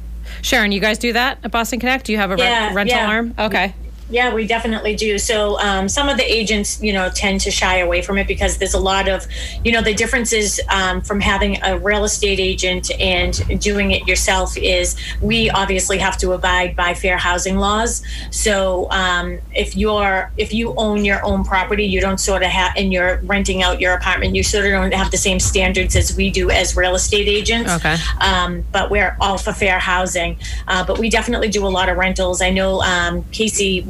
Sharon, 0.42 0.72
you 0.72 0.80
guys 0.80 1.00
do 1.00 1.14
that 1.14 1.40
at 1.44 1.52
Boston 1.52 1.80
Connect? 1.80 2.06
Do 2.06 2.12
you 2.12 2.20
have 2.20 2.32
a 2.32 2.38
yeah, 2.38 2.74
rental 2.74 2.98
yeah. 2.98 3.08
arm? 3.08 3.34
Okay. 3.38 3.74
Yeah, 4.10 4.34
we 4.34 4.46
definitely 4.46 4.96
do. 4.96 5.18
So 5.18 5.60
um, 5.60 5.90
some 5.90 6.10
of 6.10 6.18
the 6.18 6.24
agents, 6.24 6.82
you 6.82 6.94
know, 6.94 7.10
tend 7.10 7.42
to 7.42 7.52
shy 7.52 7.78
away 7.78 8.04
from 8.04 8.18
it 8.20 8.28
because 8.28 8.58
there's 8.58 8.76
a 8.76 8.80
lot 8.80 9.08
of, 9.08 9.26
you 9.64 9.72
know, 9.72 9.82
the 9.82 9.96
differences 9.96 10.60
um, 10.70 11.02
from 11.02 11.20
having 11.20 11.62
a 11.64 11.80
real 11.80 12.04
estate 12.04 12.40
agent 12.40 12.92
and 13.00 13.60
doing 13.60 13.92
it 13.92 14.08
yourself 14.08 14.56
is 14.58 14.96
we 15.22 15.50
obviously 15.50 15.98
have 15.98 16.18
to 16.18 16.34
abide 16.34 16.76
by 16.76 16.94
fair 16.94 17.18
housing 17.18 17.58
laws. 17.58 18.04
So 18.30 18.90
um, 18.92 19.40
if 19.54 19.76
you're 19.76 20.32
if 20.38 20.54
you 20.54 20.76
own 20.76 21.04
your 21.04 21.26
own 21.26 21.44
property, 21.44 21.86
you 21.86 22.00
don't 22.00 22.20
sort 22.20 22.44
of 22.44 22.50
have 22.50 22.74
and 22.78 22.94
you're 22.94 23.18
renting 23.24 23.64
out 23.64 23.82
your 23.82 23.94
apartment, 23.94 24.36
you 24.36 24.44
sort 24.44 24.66
of 24.66 24.72
don't 24.72 24.94
have 24.94 25.10
the 25.10 25.18
same 25.18 25.40
standards 25.40 25.96
as 25.96 26.16
we 26.16 26.30
do 26.30 26.52
as 26.52 26.78
real 26.78 26.94
estate 26.94 27.28
agents. 27.28 27.72
Okay. 27.72 27.96
Um, 28.22 28.64
but 28.72 28.92
we're 28.92 29.18
all 29.20 29.40
for 29.40 29.52
fair 29.52 29.80
housing. 29.80 30.38
Uh, 30.68 30.86
but 30.86 31.00
we 31.00 31.10
definitely 31.10 31.50
do 31.50 31.66
a 31.66 31.70
lot 31.70 31.90
of 31.90 31.98
rentals. 31.98 32.42
I 32.42 32.52
know 32.52 32.82
um, 32.82 33.24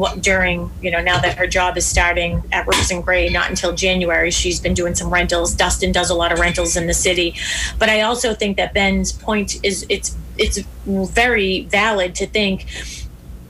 Casey 0.05 0.19
during, 0.21 0.71
you 0.81 0.91
know, 0.91 1.01
now 1.01 1.19
that 1.19 1.37
her 1.37 1.47
job 1.47 1.77
is 1.77 1.85
starting 1.85 2.43
at 2.51 2.65
Ropes 2.65 2.91
and 2.91 3.03
Gray, 3.03 3.29
not 3.29 3.49
until 3.49 3.73
January, 3.73 4.31
she's 4.31 4.59
been 4.59 4.73
doing 4.73 4.95
some 4.95 5.09
rentals. 5.09 5.53
Dustin 5.53 5.91
does 5.91 6.09
a 6.09 6.15
lot 6.15 6.31
of 6.31 6.39
rentals 6.39 6.75
in 6.75 6.87
the 6.87 6.93
city. 6.93 7.35
But 7.79 7.89
I 7.89 8.01
also 8.01 8.33
think 8.33 8.57
that 8.57 8.73
Ben's 8.73 9.11
point 9.11 9.63
is 9.63 9.85
it's 9.89 10.15
it's 10.37 10.59
very 10.85 11.63
valid 11.63 12.13
to 12.15 12.27
think 12.27 12.65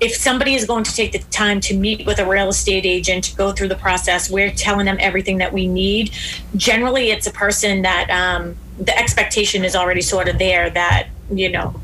if 0.01 0.13
somebody 0.13 0.53
is 0.53 0.65
going 0.65 0.83
to 0.83 0.93
take 0.93 1.13
the 1.13 1.19
time 1.31 1.59
to 1.61 1.75
meet 1.75 2.05
with 2.05 2.19
a 2.19 2.25
real 2.25 2.49
estate 2.49 2.85
agent, 2.85 3.23
to 3.23 3.35
go 3.35 3.53
through 3.53 3.69
the 3.69 3.75
process, 3.75 4.29
we're 4.29 4.51
telling 4.51 4.85
them 4.85 4.97
everything 4.99 5.37
that 5.37 5.53
we 5.53 5.67
need. 5.67 6.11
Generally, 6.55 7.11
it's 7.11 7.25
a 7.25 7.31
person 7.31 7.81
that 7.83 8.09
um, 8.11 8.55
the 8.77 8.95
expectation 8.97 9.63
is 9.63 9.75
already 9.75 10.01
sort 10.01 10.27
of 10.27 10.37
there 10.37 10.69
that 10.69 11.07
you 11.31 11.49
know, 11.49 11.79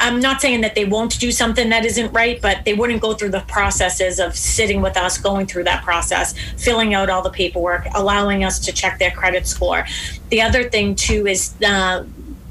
I'm 0.00 0.18
not 0.18 0.40
saying 0.40 0.62
that 0.62 0.74
they 0.74 0.86
won't 0.86 1.20
do 1.20 1.30
something 1.30 1.68
that 1.68 1.84
isn't 1.84 2.10
right, 2.12 2.40
but 2.40 2.64
they 2.64 2.74
wouldn't 2.74 3.02
go 3.02 3.12
through 3.12 3.30
the 3.30 3.44
processes 3.46 4.18
of 4.18 4.34
sitting 4.34 4.80
with 4.80 4.96
us, 4.96 5.18
going 5.18 5.46
through 5.46 5.64
that 5.64 5.84
process, 5.84 6.34
filling 6.56 6.94
out 6.94 7.10
all 7.10 7.22
the 7.22 7.30
paperwork, 7.30 7.86
allowing 7.94 8.42
us 8.42 8.58
to 8.60 8.72
check 8.72 8.98
their 8.98 9.10
credit 9.10 9.46
score. 9.46 9.86
The 10.30 10.40
other 10.40 10.68
thing 10.68 10.94
too 10.94 11.26
is 11.26 11.54
uh, 11.62 12.04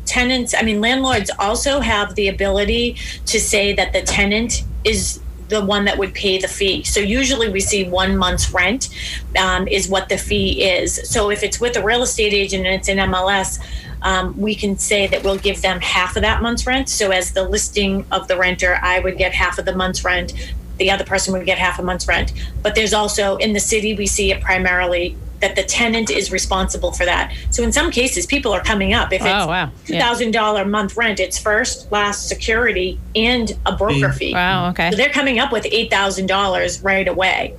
tenants. 0.06 0.54
I 0.58 0.62
mean, 0.62 0.80
landlords 0.80 1.32
also 1.40 1.80
have 1.80 2.16
the 2.16 2.28
ability 2.28 2.98
to 3.26 3.40
say 3.40 3.74
that 3.74 3.94
the 3.94 4.04
tenant 4.04 4.64
is 4.84 5.20
the 5.50 5.66
one 5.66 5.86
that 5.86 5.98
would 5.98 6.14
pay 6.14 6.38
the 6.38 6.48
fee. 6.48 6.84
So 6.84 7.00
usually 7.00 7.50
we 7.50 7.60
see 7.60 7.90
one 7.90 8.18
month's 8.18 8.54
rent 8.54 8.90
um, 9.38 9.68
is 9.68 9.90
what 9.90 10.08
the 10.10 10.18
fee 10.18 10.64
is. 10.64 11.10
So 11.10 11.32
if 11.32 11.44
it's 11.44 11.60
with 11.60 11.76
a 11.76 11.84
real 11.84 12.04
estate 12.04 12.34
agent 12.34 12.66
and 12.66 12.76
it's 12.76 12.88
in 12.88 12.98
MLS, 13.00 13.60
um, 14.02 14.40
we 14.40 14.56
can 14.56 14.78
say 14.78 15.08
that 15.08 15.24
we'll 15.24 15.38
give 15.38 15.62
them 15.62 15.80
half 15.82 16.16
of 16.16 16.22
that 16.22 16.42
month's 16.42 16.66
rent. 16.66 16.90
So 16.90 17.12
as 17.12 17.34
the 17.34 17.44
listing 17.48 18.06
of 18.12 18.28
the 18.28 18.38
renter, 18.38 18.80
I 18.82 19.00
would 19.00 19.18
get 19.18 19.34
half 19.34 19.58
of 19.60 19.66
the 19.66 19.76
month's 19.76 20.04
rent. 20.06 20.34
The 20.78 20.90
other 20.92 21.04
person 21.04 21.34
would 21.34 21.46
get 21.46 21.58
half 21.58 21.80
a 21.80 21.84
month's 21.84 22.08
rent. 22.08 22.32
But 22.64 22.76
there's 22.76 22.94
also 22.94 23.36
in 23.38 23.54
the 23.54 23.60
city, 23.60 23.96
we 23.96 24.08
see 24.08 24.32
it 24.32 24.42
primarily 24.42 25.18
that 25.42 25.56
the 25.56 25.64
tenant 25.64 26.10
is 26.10 26.32
responsible 26.34 26.92
for 26.92 27.06
that. 27.06 27.34
So 27.50 27.64
in 27.64 27.72
some 27.72 27.92
cases, 27.92 28.26
people 28.26 28.52
are 28.54 28.62
coming 28.62 28.94
up. 28.94 29.14
If 29.14 29.22
it's 29.22 29.30
Oh, 29.30 29.48
wow. 29.48 29.72
two 29.86 29.94
Yeah. 29.94 30.06
thousand 30.06 30.32
dollar 30.32 30.66
month 30.66 30.98
rent, 30.98 31.20
it's 31.20 31.38
first, 31.38 31.90
last 31.92 32.28
security, 32.28 33.00
and 33.16 33.52
a 33.66 33.72
broker 33.74 34.12
fee. 34.12 34.34
Wow. 34.34 34.70
Okay. 34.72 34.92
So 34.92 34.98
they're 34.98 35.10
coming 35.10 35.40
up 35.40 35.52
with 35.54 35.66
eight 35.72 35.90
thousand 35.90 36.28
dollars 36.28 36.82
right 36.82 37.08
away. 37.08 37.54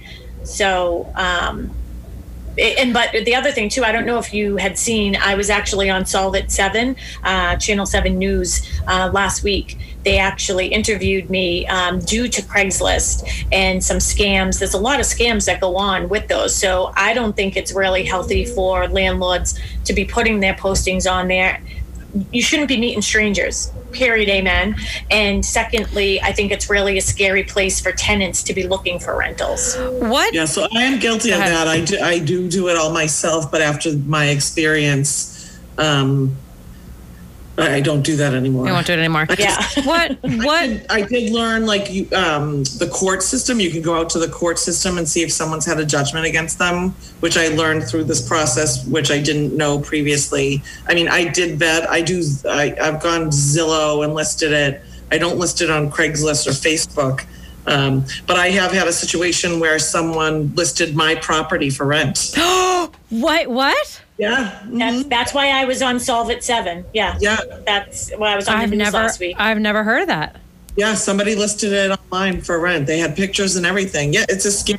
So, 0.44 1.10
um, 1.16 1.70
and 2.60 2.92
but 2.92 3.12
the 3.24 3.34
other 3.34 3.50
thing 3.50 3.68
too, 3.68 3.84
I 3.84 3.92
don't 3.92 4.06
know 4.06 4.18
if 4.18 4.32
you 4.32 4.56
had 4.56 4.78
seen. 4.78 5.16
I 5.16 5.34
was 5.34 5.50
actually 5.50 5.90
on 5.90 6.04
Solve 6.06 6.36
Seven, 6.48 6.96
uh, 7.24 7.56
Channel 7.56 7.86
Seven 7.86 8.18
News 8.18 8.68
uh, 8.86 9.10
last 9.12 9.42
week. 9.42 9.78
They 10.04 10.18
actually 10.18 10.68
interviewed 10.68 11.28
me 11.28 11.66
um, 11.66 12.00
due 12.00 12.26
to 12.28 12.42
Craigslist 12.42 13.28
and 13.52 13.84
some 13.84 13.98
scams. 13.98 14.58
There's 14.58 14.74
a 14.74 14.78
lot 14.78 14.98
of 14.98 15.06
scams 15.06 15.44
that 15.46 15.60
go 15.60 15.76
on 15.76 16.08
with 16.08 16.28
those. 16.28 16.54
So 16.54 16.92
I 16.96 17.12
don't 17.12 17.36
think 17.36 17.56
it's 17.56 17.72
really 17.72 18.04
healthy 18.04 18.46
for 18.46 18.88
landlords 18.88 19.58
to 19.84 19.92
be 19.92 20.04
putting 20.04 20.40
their 20.40 20.54
postings 20.54 21.10
on 21.10 21.28
there 21.28 21.60
you 22.30 22.42
shouldn't 22.42 22.68
be 22.68 22.78
meeting 22.78 23.02
strangers 23.02 23.72
period 23.92 24.28
amen 24.28 24.74
and 25.10 25.44
secondly 25.44 26.20
i 26.22 26.32
think 26.32 26.52
it's 26.52 26.70
really 26.70 26.96
a 26.98 27.00
scary 27.00 27.42
place 27.42 27.80
for 27.80 27.92
tenants 27.92 28.42
to 28.42 28.54
be 28.54 28.66
looking 28.66 28.98
for 28.98 29.16
rentals 29.16 29.76
What? 30.00 30.32
Yeah, 30.34 30.44
so 30.44 30.66
I 30.74 30.82
am 30.82 30.98
guilty 30.98 31.30
of 31.32 31.38
that. 31.38 31.68
I 31.68 31.84
do, 31.84 31.98
I 32.00 32.18
do 32.18 32.48
do 32.48 32.68
it 32.68 32.76
all 32.76 32.92
myself, 32.92 33.50
but 33.50 33.60
after 33.60 33.92
my 33.96 34.26
experience, 34.26 35.58
um, 35.78 36.36
I 37.60 37.76
I 37.76 37.80
don't 37.80 38.02
do 38.02 38.16
that 38.16 38.34
anymore. 38.34 38.64
We 38.64 38.72
won't 38.72 38.86
do 38.86 38.92
it 38.92 38.98
anymore. 38.98 39.26
yeah 39.38 39.62
What? 39.84 40.18
What? 40.50 40.86
I 40.90 41.02
did 41.02 41.32
learn 41.32 41.66
like 41.66 41.92
you, 41.92 42.08
um, 42.14 42.64
the 42.78 42.88
court 42.92 43.22
system. 43.22 43.60
You 43.60 43.70
can 43.70 43.82
go 43.82 43.94
out 43.94 44.10
to 44.10 44.18
the 44.18 44.28
court 44.28 44.58
system 44.58 44.98
and 44.98 45.08
see 45.08 45.22
if 45.22 45.32
someone's 45.32 45.66
had 45.66 45.78
a 45.78 45.84
judgment 45.84 46.26
against 46.26 46.58
them, 46.58 46.90
which 47.20 47.36
I 47.36 47.48
learned 47.48 47.84
through 47.84 48.04
this 48.04 48.26
process, 48.26 48.86
which 48.86 49.10
I 49.10 49.20
didn't 49.20 49.56
know 49.56 49.78
previously. 49.80 50.62
I 50.88 50.94
mean, 50.94 51.08
I 51.08 51.28
did 51.28 51.58
vet. 51.58 51.88
I 51.90 52.00
do. 52.00 52.22
I, 52.48 52.76
I've 52.80 53.02
gone 53.02 53.30
Zillow 53.30 54.04
and 54.04 54.14
listed 54.14 54.52
it. 54.52 54.82
I 55.12 55.18
don't 55.18 55.38
list 55.38 55.60
it 55.60 55.70
on 55.70 55.90
Craigslist 55.90 56.46
or 56.46 56.52
Facebook. 56.52 57.26
Um, 57.66 58.04
but 58.26 58.36
I 58.36 58.48
have 58.50 58.72
had 58.72 58.88
a 58.88 58.92
situation 58.92 59.60
where 59.60 59.78
someone 59.78 60.54
listed 60.54 60.96
my 60.96 61.14
property 61.16 61.70
for 61.70 61.86
rent. 61.86 62.34
What? 63.10 63.48
What? 63.48 64.00
Yeah. 64.20 64.60
that's, 64.66 65.04
that's 65.04 65.34
why 65.34 65.48
i 65.48 65.64
was 65.64 65.80
on 65.82 65.98
solve 65.98 66.30
at 66.30 66.44
7 66.44 66.84
yeah 66.92 67.16
Yeah. 67.20 67.38
that's 67.66 68.10
why 68.16 68.32
i 68.34 68.36
was 68.36 68.46
on 68.48 68.56
I've 68.56 68.70
the 68.70 68.76
news 68.76 68.86
never. 68.92 68.98
last 68.98 69.18
week 69.20 69.36
I've 69.38 69.58
never 69.58 69.82
heard 69.82 70.02
of 70.02 70.08
that. 70.08 70.36
Yeah. 70.76 70.94
Somebody 70.94 71.34
listed 71.34 71.72
it 71.72 71.90
online 71.90 72.40
for 72.42 72.58
rent. 72.60 72.86
They 72.86 72.98
had 72.98 73.16
pictures 73.16 73.56
and 73.56 73.66
everything. 73.66 74.14
Yeah. 74.14 74.24
It's 74.28 74.44
a 74.46 74.48
scam. 74.50 74.78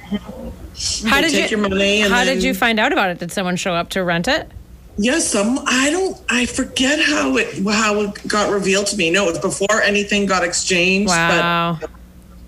How 1.07 1.19
They 1.21 1.27
did 1.27 1.31
take 1.31 1.51
you? 1.51 1.57
your 1.57 1.69
money 1.69 2.01
and 2.01 2.13
how 2.13 2.23
did 2.23 2.41
you 2.41 2.53
find 2.53 2.79
out 2.79 2.93
about 2.93 3.09
it? 3.09 3.19
Did 3.19 3.31
someone 3.31 3.55
show 3.57 3.73
up 3.73 3.89
to 3.89 4.03
rent 4.03 4.27
it? 4.29 4.49
Yes, 4.97 5.27
some 5.27 5.59
I 5.67 5.89
don't 5.91 6.17
I 6.29 6.45
forget 6.45 6.99
how 7.01 7.35
it 7.37 7.63
how 7.67 8.01
it 8.01 8.27
got 8.27 8.51
revealed 8.51 8.87
to 8.87 8.97
me. 8.97 9.09
No, 9.11 9.25
it 9.27 9.31
was 9.31 9.39
before 9.39 9.81
anything 9.81 10.25
got 10.27 10.43
exchanged. 10.43 11.09
Wow. 11.09 11.77
But 11.81 11.89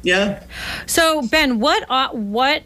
yeah. 0.04 0.44
So 0.86 1.22
Ben, 1.28 1.60
what? 1.60 1.86
Uh, 1.90 2.10
what? 2.12 2.64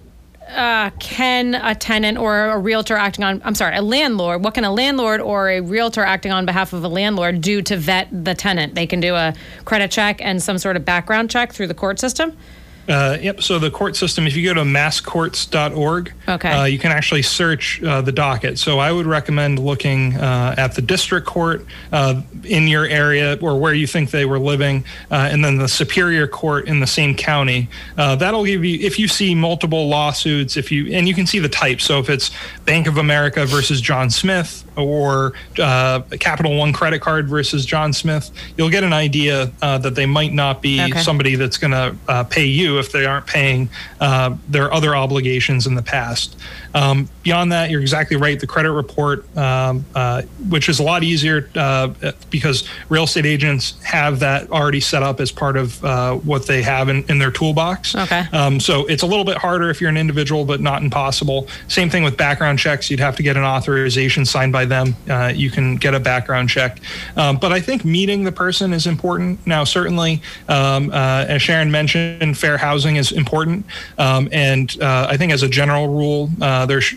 Uh, 0.49 0.91
can 0.99 1.55
a 1.55 1.75
tenant 1.75 2.17
or 2.17 2.45
a 2.45 2.57
realtor 2.57 2.95
acting 2.95 3.23
on 3.25 3.41
I'm 3.43 3.53
sorry, 3.53 3.75
a 3.75 3.81
landlord, 3.81 4.43
what 4.43 4.53
can 4.53 4.63
a 4.63 4.71
landlord 4.71 5.19
or 5.19 5.49
a 5.49 5.59
realtor 5.59 6.01
acting 6.01 6.31
on 6.31 6.45
behalf 6.45 6.71
of 6.71 6.83
a 6.83 6.87
landlord 6.87 7.41
do 7.41 7.61
to 7.63 7.75
vet 7.75 8.07
the 8.11 8.33
tenant? 8.33 8.73
They 8.73 8.87
can 8.87 9.01
do 9.01 9.15
a 9.15 9.33
credit 9.65 9.91
check 9.91 10.21
and 10.21 10.41
some 10.41 10.57
sort 10.57 10.77
of 10.77 10.85
background 10.85 11.29
check 11.29 11.51
through 11.51 11.67
the 11.67 11.73
court 11.73 11.99
system. 11.99 12.37
Uh, 12.87 13.17
yep. 13.21 13.41
So 13.41 13.59
the 13.59 13.69
court 13.71 13.95
system, 13.95 14.25
if 14.27 14.35
you 14.35 14.45
go 14.45 14.53
to 14.53 14.63
masscourts.org, 14.63 16.13
Okay. 16.27 16.49
uh, 16.51 16.63
you 16.65 16.79
can 16.79 16.91
actually 16.91 17.21
search 17.21 17.81
uh, 17.83 18.01
the 18.01 18.11
docket. 18.11 18.59
So 18.59 18.79
I 18.79 18.91
would 18.91 19.05
recommend 19.05 19.59
looking 19.59 20.15
uh, 20.15 20.55
at 20.57 20.75
the 20.75 20.81
district 20.81 21.25
court 21.27 21.65
uh, 21.91 22.21
in 22.43 22.67
your 22.67 22.85
area 22.85 23.37
or 23.41 23.59
where 23.59 23.73
you 23.73 23.87
think 23.87 24.11
they 24.11 24.25
were 24.25 24.39
living, 24.39 24.85
uh, 25.11 25.29
and 25.31 25.43
then 25.43 25.57
the 25.57 25.67
superior 25.67 26.27
court 26.27 26.67
in 26.67 26.79
the 26.79 26.87
same 26.87 27.15
county. 27.15 27.67
Uh, 27.97 28.15
that'll 28.15 28.45
give 28.45 28.63
you, 28.63 28.79
if 28.85 28.99
you 28.99 29.07
see 29.07 29.35
multiple 29.35 29.87
lawsuits, 29.87 30.57
if 30.57 30.71
you 30.71 30.93
and 30.93 31.07
you 31.07 31.13
can 31.13 31.25
see 31.25 31.39
the 31.39 31.49
type. 31.49 31.81
So 31.81 31.99
if 31.99 32.09
it's 32.09 32.31
Bank 32.65 32.87
of 32.87 32.97
America 32.97 33.45
versus 33.45 33.81
John 33.81 34.09
Smith 34.09 34.63
or 34.75 35.33
uh, 35.59 36.01
Capital 36.19 36.57
One 36.57 36.73
credit 36.73 36.99
card 37.01 37.27
versus 37.27 37.65
John 37.65 37.93
Smith, 37.93 38.31
you'll 38.57 38.69
get 38.69 38.83
an 38.83 38.93
idea 38.93 39.51
uh, 39.61 39.77
that 39.79 39.95
they 39.95 40.05
might 40.05 40.33
not 40.33 40.61
be 40.61 40.77
Okay. 40.77 40.99
somebody 41.01 41.35
that's 41.35 41.57
going 41.57 41.71
to 41.71 41.95
uh, 42.07 42.23
pay 42.23 42.45
you 42.45 42.76
if 42.79 42.91
they 42.91 43.05
aren't 43.05 43.27
paying 43.27 43.69
uh, 43.99 44.35
their 44.47 44.73
other 44.73 44.95
obligations 44.95 45.67
in 45.67 45.75
the 45.75 45.81
past. 45.81 46.37
Um, 46.77 47.09
beyond 47.23 47.51
that, 47.53 47.71
you're 47.71 47.81
exactly 47.81 48.17
right. 48.17 48.39
The 48.39 48.45
credit 48.45 48.71
report, 48.71 49.25
um, 49.35 49.83
uh, 49.95 50.21
which 50.47 50.69
is 50.69 50.79
a 50.79 50.83
lot 50.83 51.03
easier 51.03 51.49
uh, 51.55 51.87
because 52.29 52.69
real 52.89 53.05
estate 53.05 53.25
agents 53.25 53.81
have 53.83 54.19
that 54.19 54.51
already 54.51 54.79
set 54.79 55.01
up 55.01 55.19
as 55.19 55.31
part 55.31 55.57
of 55.57 55.83
uh, 55.83 56.15
what 56.17 56.45
they 56.45 56.61
have 56.61 56.89
in, 56.89 57.03
in 57.09 57.17
their 57.17 57.31
toolbox. 57.31 57.95
Okay. 57.95 58.25
Um, 58.31 58.59
so 58.59 58.85
it's 58.85 59.01
a 59.01 59.07
little 59.07 59.25
bit 59.25 59.37
harder 59.37 59.71
if 59.71 59.81
you're 59.81 59.89
an 59.89 59.97
individual, 59.97 60.45
but 60.45 60.61
not 60.61 60.83
impossible. 60.83 61.47
Same 61.67 61.89
thing 61.89 62.03
with 62.03 62.15
background 62.15 62.59
checks. 62.59 62.91
You'd 62.91 62.99
have 62.99 63.15
to 63.15 63.23
get 63.23 63.37
an 63.37 63.43
authorization 63.43 64.23
signed 64.23 64.53
by 64.53 64.65
them. 64.65 64.95
Uh, 65.09 65.33
you 65.35 65.49
can 65.49 65.77
get 65.77 65.95
a 65.95 65.99
background 65.99 66.47
check. 66.47 66.79
Um, 67.15 67.37
but 67.37 67.51
I 67.51 67.59
think 67.59 67.85
meeting 67.85 68.23
the 68.23 68.31
person 68.31 68.71
is 68.71 68.85
important. 68.85 69.45
Now, 69.47 69.63
certainly, 69.63 70.21
um, 70.47 70.91
uh, 70.91 71.25
as 71.27 71.41
Sharon 71.41 71.71
mentioned, 71.71 72.37
fair 72.37 72.57
housing 72.57 72.97
is 72.97 73.11
important. 73.11 73.65
Um, 73.97 74.29
and 74.31 74.79
uh, 74.79 75.07
I 75.09 75.17
think 75.17 75.31
as 75.31 75.41
a 75.41 75.49
general 75.49 75.87
rule, 75.87 76.29
uh, 76.39 76.66
there 76.67 76.81
sh- 76.81 76.95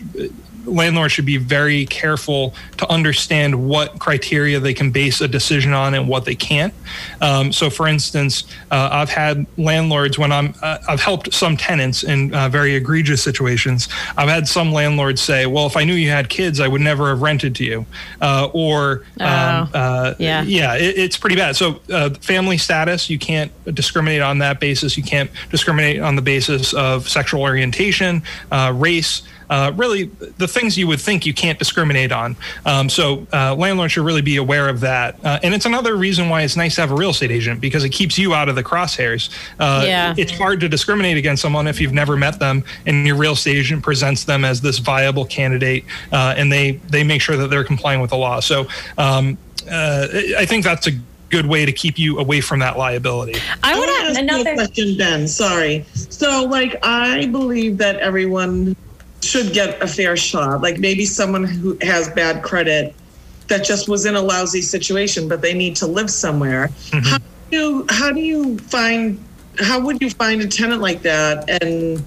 landlords 0.65 1.13
should 1.13 1.25
be 1.25 1.37
very 1.37 1.85
careful 1.87 2.53
to 2.77 2.87
understand 2.89 3.67
what 3.67 3.99
criteria 3.99 4.59
they 4.59 4.73
can 4.73 4.91
base 4.91 5.21
a 5.21 5.27
decision 5.27 5.73
on 5.73 5.93
and 5.93 6.07
what 6.07 6.25
they 6.25 6.35
can't. 6.35 6.73
Um, 7.19 7.51
so, 7.51 7.69
for 7.69 7.87
instance, 7.87 8.43
uh, 8.69 8.89
I've 8.91 9.09
had 9.09 9.45
landlords 9.57 10.17
when 10.19 10.31
I'm 10.31 10.53
uh, 10.61 10.77
I've 10.87 11.01
helped 11.01 11.33
some 11.33 11.57
tenants 11.57 12.03
in 12.03 12.33
uh, 12.33 12.49
very 12.49 12.75
egregious 12.75 13.23
situations. 13.23 13.87
I've 14.17 14.29
had 14.29 14.47
some 14.47 14.71
landlords 14.71 15.21
say, 15.21 15.45
"Well, 15.45 15.65
if 15.65 15.77
I 15.77 15.83
knew 15.83 15.93
you 15.95 16.09
had 16.09 16.29
kids, 16.29 16.59
I 16.59 16.67
would 16.67 16.81
never 16.81 17.09
have 17.09 17.21
rented 17.21 17.55
to 17.55 17.63
you," 17.63 17.85
uh, 18.21 18.49
or 18.53 19.03
um, 19.19 19.69
Oh, 19.73 19.79
uh, 19.79 20.15
yeah. 20.19 20.43
yeah, 20.43 20.75
it, 20.75 20.97
it's 20.97 21.17
pretty 21.17 21.35
bad. 21.35 21.55
So, 21.55 21.81
uh, 21.91 22.11
family 22.21 22.57
status, 22.57 23.09
you 23.09 23.19
can't 23.19 23.51
discriminate 23.73 24.21
on 24.21 24.37
that 24.39 24.59
basis. 24.59 24.95
You 24.97 25.03
can't 25.03 25.29
discriminate 25.49 26.01
on 26.01 26.15
the 26.15 26.21
basis 26.21 26.73
of 26.73 27.09
sexual 27.09 27.41
orientation, 27.41 28.21
uh, 28.51 28.71
race. 28.75 29.23
Uh, 29.51 29.71
really, 29.75 30.05
the 30.37 30.47
things 30.47 30.77
you 30.77 30.87
would 30.87 30.99
think 31.01 31.25
you 31.25 31.33
can't 31.33 31.59
discriminate 31.59 32.13
on. 32.13 32.37
Um, 32.65 32.87
so, 32.89 33.27
uh, 33.33 33.53
landlords 33.53 33.91
should 33.91 34.05
really 34.05 34.21
be 34.21 34.37
aware 34.37 34.69
of 34.69 34.79
that. 34.79 35.17
Uh, 35.25 35.39
and 35.43 35.53
it's 35.53 35.65
another 35.65 35.97
reason 35.97 36.29
why 36.29 36.41
it's 36.43 36.55
nice 36.55 36.75
to 36.75 36.81
have 36.81 36.89
a 36.91 36.95
real 36.95 37.09
estate 37.09 37.31
agent 37.31 37.59
because 37.59 37.83
it 37.83 37.89
keeps 37.89 38.17
you 38.17 38.33
out 38.33 38.47
of 38.47 38.55
the 38.55 38.63
crosshairs. 38.63 39.29
Uh, 39.59 39.83
Yeah. 39.85 40.13
It's 40.17 40.31
hard 40.31 40.61
to 40.61 40.69
discriminate 40.69 41.17
against 41.17 41.41
someone 41.41 41.67
if 41.67 41.81
you've 41.81 41.91
never 41.93 42.15
met 42.15 42.39
them 42.39 42.63
and 42.85 43.05
your 43.05 43.17
real 43.17 43.33
estate 43.33 43.57
agent 43.57 43.83
presents 43.83 44.23
them 44.23 44.45
as 44.45 44.61
this 44.61 44.77
viable 44.79 45.25
candidate 45.25 45.83
uh, 46.13 46.33
and 46.37 46.49
they, 46.49 46.79
they 46.89 47.03
make 47.03 47.21
sure 47.21 47.35
that 47.35 47.49
they're 47.49 47.65
complying 47.65 47.99
with 47.99 48.11
the 48.11 48.17
law. 48.17 48.39
So, 48.39 48.67
um, 48.97 49.37
uh, 49.69 50.07
I 50.37 50.45
think 50.45 50.63
that's 50.63 50.87
a 50.87 50.91
good 51.29 51.45
way 51.45 51.65
to 51.65 51.71
keep 51.73 51.99
you 51.99 52.19
away 52.19 52.39
from 52.39 52.59
that 52.59 52.77
liability. 52.77 53.37
I 53.63 53.77
would 53.77 53.87
wanna 53.87 54.09
ask 54.09 54.15
you 54.15 54.23
another- 54.23 54.53
question, 54.55 54.97
Ben. 54.97 55.27
Sorry. 55.27 55.85
So, 55.93 56.45
like, 56.45 56.79
I 56.85 57.25
believe 57.25 57.77
that 57.79 57.97
everyone 57.97 58.75
should 59.23 59.53
get 59.53 59.81
a 59.81 59.87
fair 59.87 60.17
shot. 60.17 60.61
Like, 60.61 60.79
maybe 60.79 61.05
someone 61.05 61.43
who 61.43 61.77
has 61.81 62.09
bad 62.09 62.43
credit 62.43 62.95
that 63.47 63.63
just 63.63 63.87
was 63.87 64.05
in 64.05 64.15
a 64.15 64.21
lousy 64.21 64.61
situation, 64.61 65.27
but 65.27 65.41
they 65.41 65.53
need 65.53 65.75
to 65.77 65.87
live 65.87 66.09
somewhere. 66.09 66.69
Mm-hmm. 66.89 67.07
How 67.07 67.17
do 67.17 67.57
you 67.57 67.85
how 67.89 68.11
do 68.11 68.19
you 68.21 68.57
find 68.59 69.23
how 69.59 69.79
would 69.79 70.01
you 70.01 70.09
find 70.09 70.41
a 70.41 70.47
tenant 70.47 70.81
like 70.81 71.01
that 71.01 71.49
and 71.61 72.03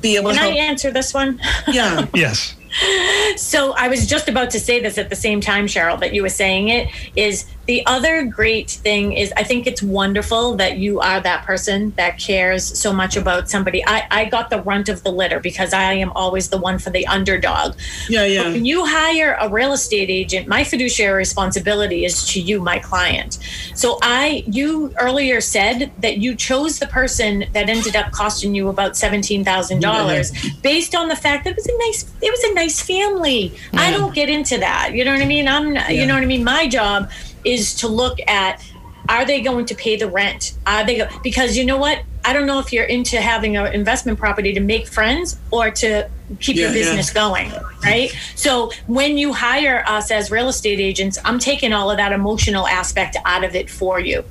be 0.00 0.16
able 0.16 0.30
can 0.32 0.38
to 0.38 0.58
i 0.58 0.62
answer 0.62 0.90
this 0.90 1.12
one 1.12 1.40
Yeah. 1.68 2.06
Yes. 2.14 2.54
so 3.36 3.72
I 3.72 3.88
was 3.88 4.06
just 4.06 4.28
about 4.28 4.50
to 4.50 4.60
say 4.60 4.80
this 4.80 4.96
at 4.96 5.10
the 5.10 5.16
same 5.16 5.40
time, 5.40 5.66
Cheryl, 5.66 5.98
that 5.98 6.14
you 6.14 6.22
were 6.22 6.28
saying 6.28 6.68
it. 6.68 6.88
Is 7.16 7.46
the 7.70 7.86
other 7.86 8.24
great 8.24 8.68
thing 8.68 9.12
is 9.12 9.32
I 9.36 9.44
think 9.44 9.64
it's 9.64 9.80
wonderful 9.80 10.56
that 10.56 10.78
you 10.78 10.98
are 10.98 11.20
that 11.20 11.44
person 11.44 11.92
that 11.96 12.18
cares 12.18 12.64
so 12.64 12.92
much 12.92 13.16
about 13.16 13.48
somebody. 13.48 13.80
I, 13.86 14.08
I 14.10 14.24
got 14.24 14.50
the 14.50 14.60
runt 14.62 14.88
of 14.88 15.04
the 15.04 15.12
litter 15.12 15.38
because 15.38 15.72
I 15.72 15.92
am 15.92 16.10
always 16.16 16.48
the 16.48 16.58
one 16.58 16.80
for 16.80 16.90
the 16.90 17.06
underdog. 17.06 17.76
Yeah, 18.08 18.24
yeah. 18.24 18.42
But 18.42 18.54
when 18.54 18.64
you 18.64 18.84
hire 18.84 19.36
a 19.40 19.48
real 19.48 19.72
estate 19.72 20.10
agent, 20.10 20.48
my 20.48 20.64
fiduciary 20.64 21.18
responsibility 21.18 22.04
is 22.04 22.26
to 22.32 22.40
you, 22.40 22.60
my 22.60 22.80
client. 22.80 23.38
So 23.76 24.00
I, 24.02 24.42
you 24.48 24.92
earlier 24.98 25.40
said 25.40 25.92
that 26.00 26.18
you 26.18 26.34
chose 26.34 26.80
the 26.80 26.88
person 26.88 27.44
that 27.52 27.68
ended 27.68 27.94
up 27.94 28.10
costing 28.10 28.52
you 28.52 28.66
about 28.66 28.96
seventeen 28.96 29.44
thousand 29.44 29.78
dollars 29.78 30.32
based 30.60 30.96
on 30.96 31.06
the 31.06 31.14
fact 31.14 31.44
that 31.44 31.50
it 31.50 31.56
was 31.56 31.68
a 31.68 31.78
nice, 31.78 32.04
it 32.20 32.32
was 32.32 32.42
a 32.50 32.54
nice 32.54 32.82
family. 32.82 33.54
I 33.74 33.92
don't 33.92 34.12
get 34.12 34.28
into 34.28 34.58
that. 34.58 34.92
You 34.92 35.04
know 35.04 35.12
what 35.12 35.22
I 35.22 35.26
mean? 35.26 35.46
I'm, 35.46 35.76
you 35.88 36.04
know 36.04 36.14
what 36.14 36.24
I 36.24 36.26
mean. 36.26 36.42
My 36.42 36.66
job 36.66 37.08
is 37.44 37.74
to 37.76 37.88
look 37.88 38.18
at 38.26 38.62
are 39.08 39.24
they 39.24 39.40
going 39.40 39.66
to 39.66 39.74
pay 39.74 39.96
the 39.96 40.06
rent? 40.08 40.56
Are 40.66 40.84
they 40.86 40.98
go- 40.98 41.08
because 41.24 41.56
you 41.56 41.64
know 41.64 41.78
what? 41.78 42.02
I 42.24 42.32
don't 42.32 42.46
know 42.46 42.58
if 42.60 42.72
you're 42.72 42.84
into 42.84 43.20
having 43.20 43.56
an 43.56 43.72
investment 43.72 44.18
property 44.18 44.52
to 44.52 44.60
make 44.60 44.86
friends 44.86 45.36
or 45.50 45.70
to 45.70 46.08
keep 46.38 46.54
your 46.56 46.66
Yeah, 46.68 46.74
yeah. 46.74 46.80
business 46.80 47.10
going, 47.12 47.50
right? 47.82 48.14
So 48.36 48.70
when 48.86 49.16
you 49.18 49.32
hire 49.32 49.82
us 49.88 50.10
as 50.12 50.30
real 50.30 50.48
estate 50.48 50.78
agents, 50.78 51.18
I'm 51.24 51.38
taking 51.40 51.72
all 51.72 51.90
of 51.90 51.96
that 51.96 52.12
emotional 52.12 52.68
aspect 52.68 53.16
out 53.24 53.42
of 53.42 53.56
it 53.56 53.68
for 53.70 53.98
you. 53.98 54.22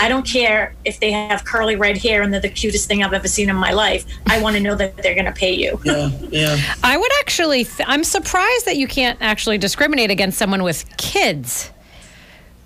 I 0.00 0.08
don't 0.10 0.26
care 0.26 0.74
if 0.84 1.00
they 1.00 1.12
have 1.12 1.44
curly 1.46 1.76
red 1.76 1.96
hair 1.96 2.20
and 2.20 2.30
they're 2.32 2.40
the 2.40 2.48
cutest 2.50 2.88
thing 2.88 3.02
I've 3.02 3.14
ever 3.14 3.28
seen 3.28 3.48
in 3.48 3.56
my 3.56 3.70
life. 3.72 4.04
I 4.26 4.42
want 4.42 4.56
to 4.56 4.60
know 4.62 4.74
that 4.74 4.98
they're 4.98 5.14
going 5.14 5.24
to 5.26 5.32
pay 5.32 5.54
you. 5.54 5.80
Yeah, 5.84 6.10
yeah. 6.30 6.58
I 6.82 6.98
would 6.98 7.12
actually, 7.20 7.64
th- 7.64 7.88
I'm 7.88 8.04
surprised 8.04 8.66
that 8.66 8.76
you 8.76 8.86
can't 8.88 9.18
actually 9.22 9.56
discriminate 9.56 10.10
against 10.10 10.36
someone 10.36 10.62
with 10.64 10.84
kids. 10.98 11.70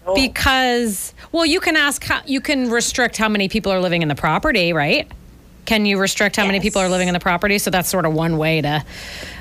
Oh. 0.07 0.14
Because, 0.14 1.14
well, 1.32 1.44
you 1.44 1.61
can 1.61 1.76
ask, 1.76 2.03
how, 2.05 2.20
you 2.24 2.40
can 2.40 2.70
restrict 2.70 3.16
how 3.16 3.28
many 3.28 3.48
people 3.48 3.70
are 3.70 3.80
living 3.80 4.03
in 4.03 4.09
the 4.09 4.14
property, 4.14 4.72
right? 4.72 5.11
Can 5.66 5.86
you 5.86 5.98
restrict 5.98 6.36
how 6.36 6.46
many 6.46 6.61
people 6.61 6.80
are 6.82 6.88
living 6.88 7.08
in 7.08 7.14
the 7.14 7.20
property? 7.20 7.58
So 7.58 7.70
that's 7.70 7.88
sort 7.88 8.04
of 8.06 8.12
one 8.12 8.38
way 8.38 8.61
to. 8.62 8.84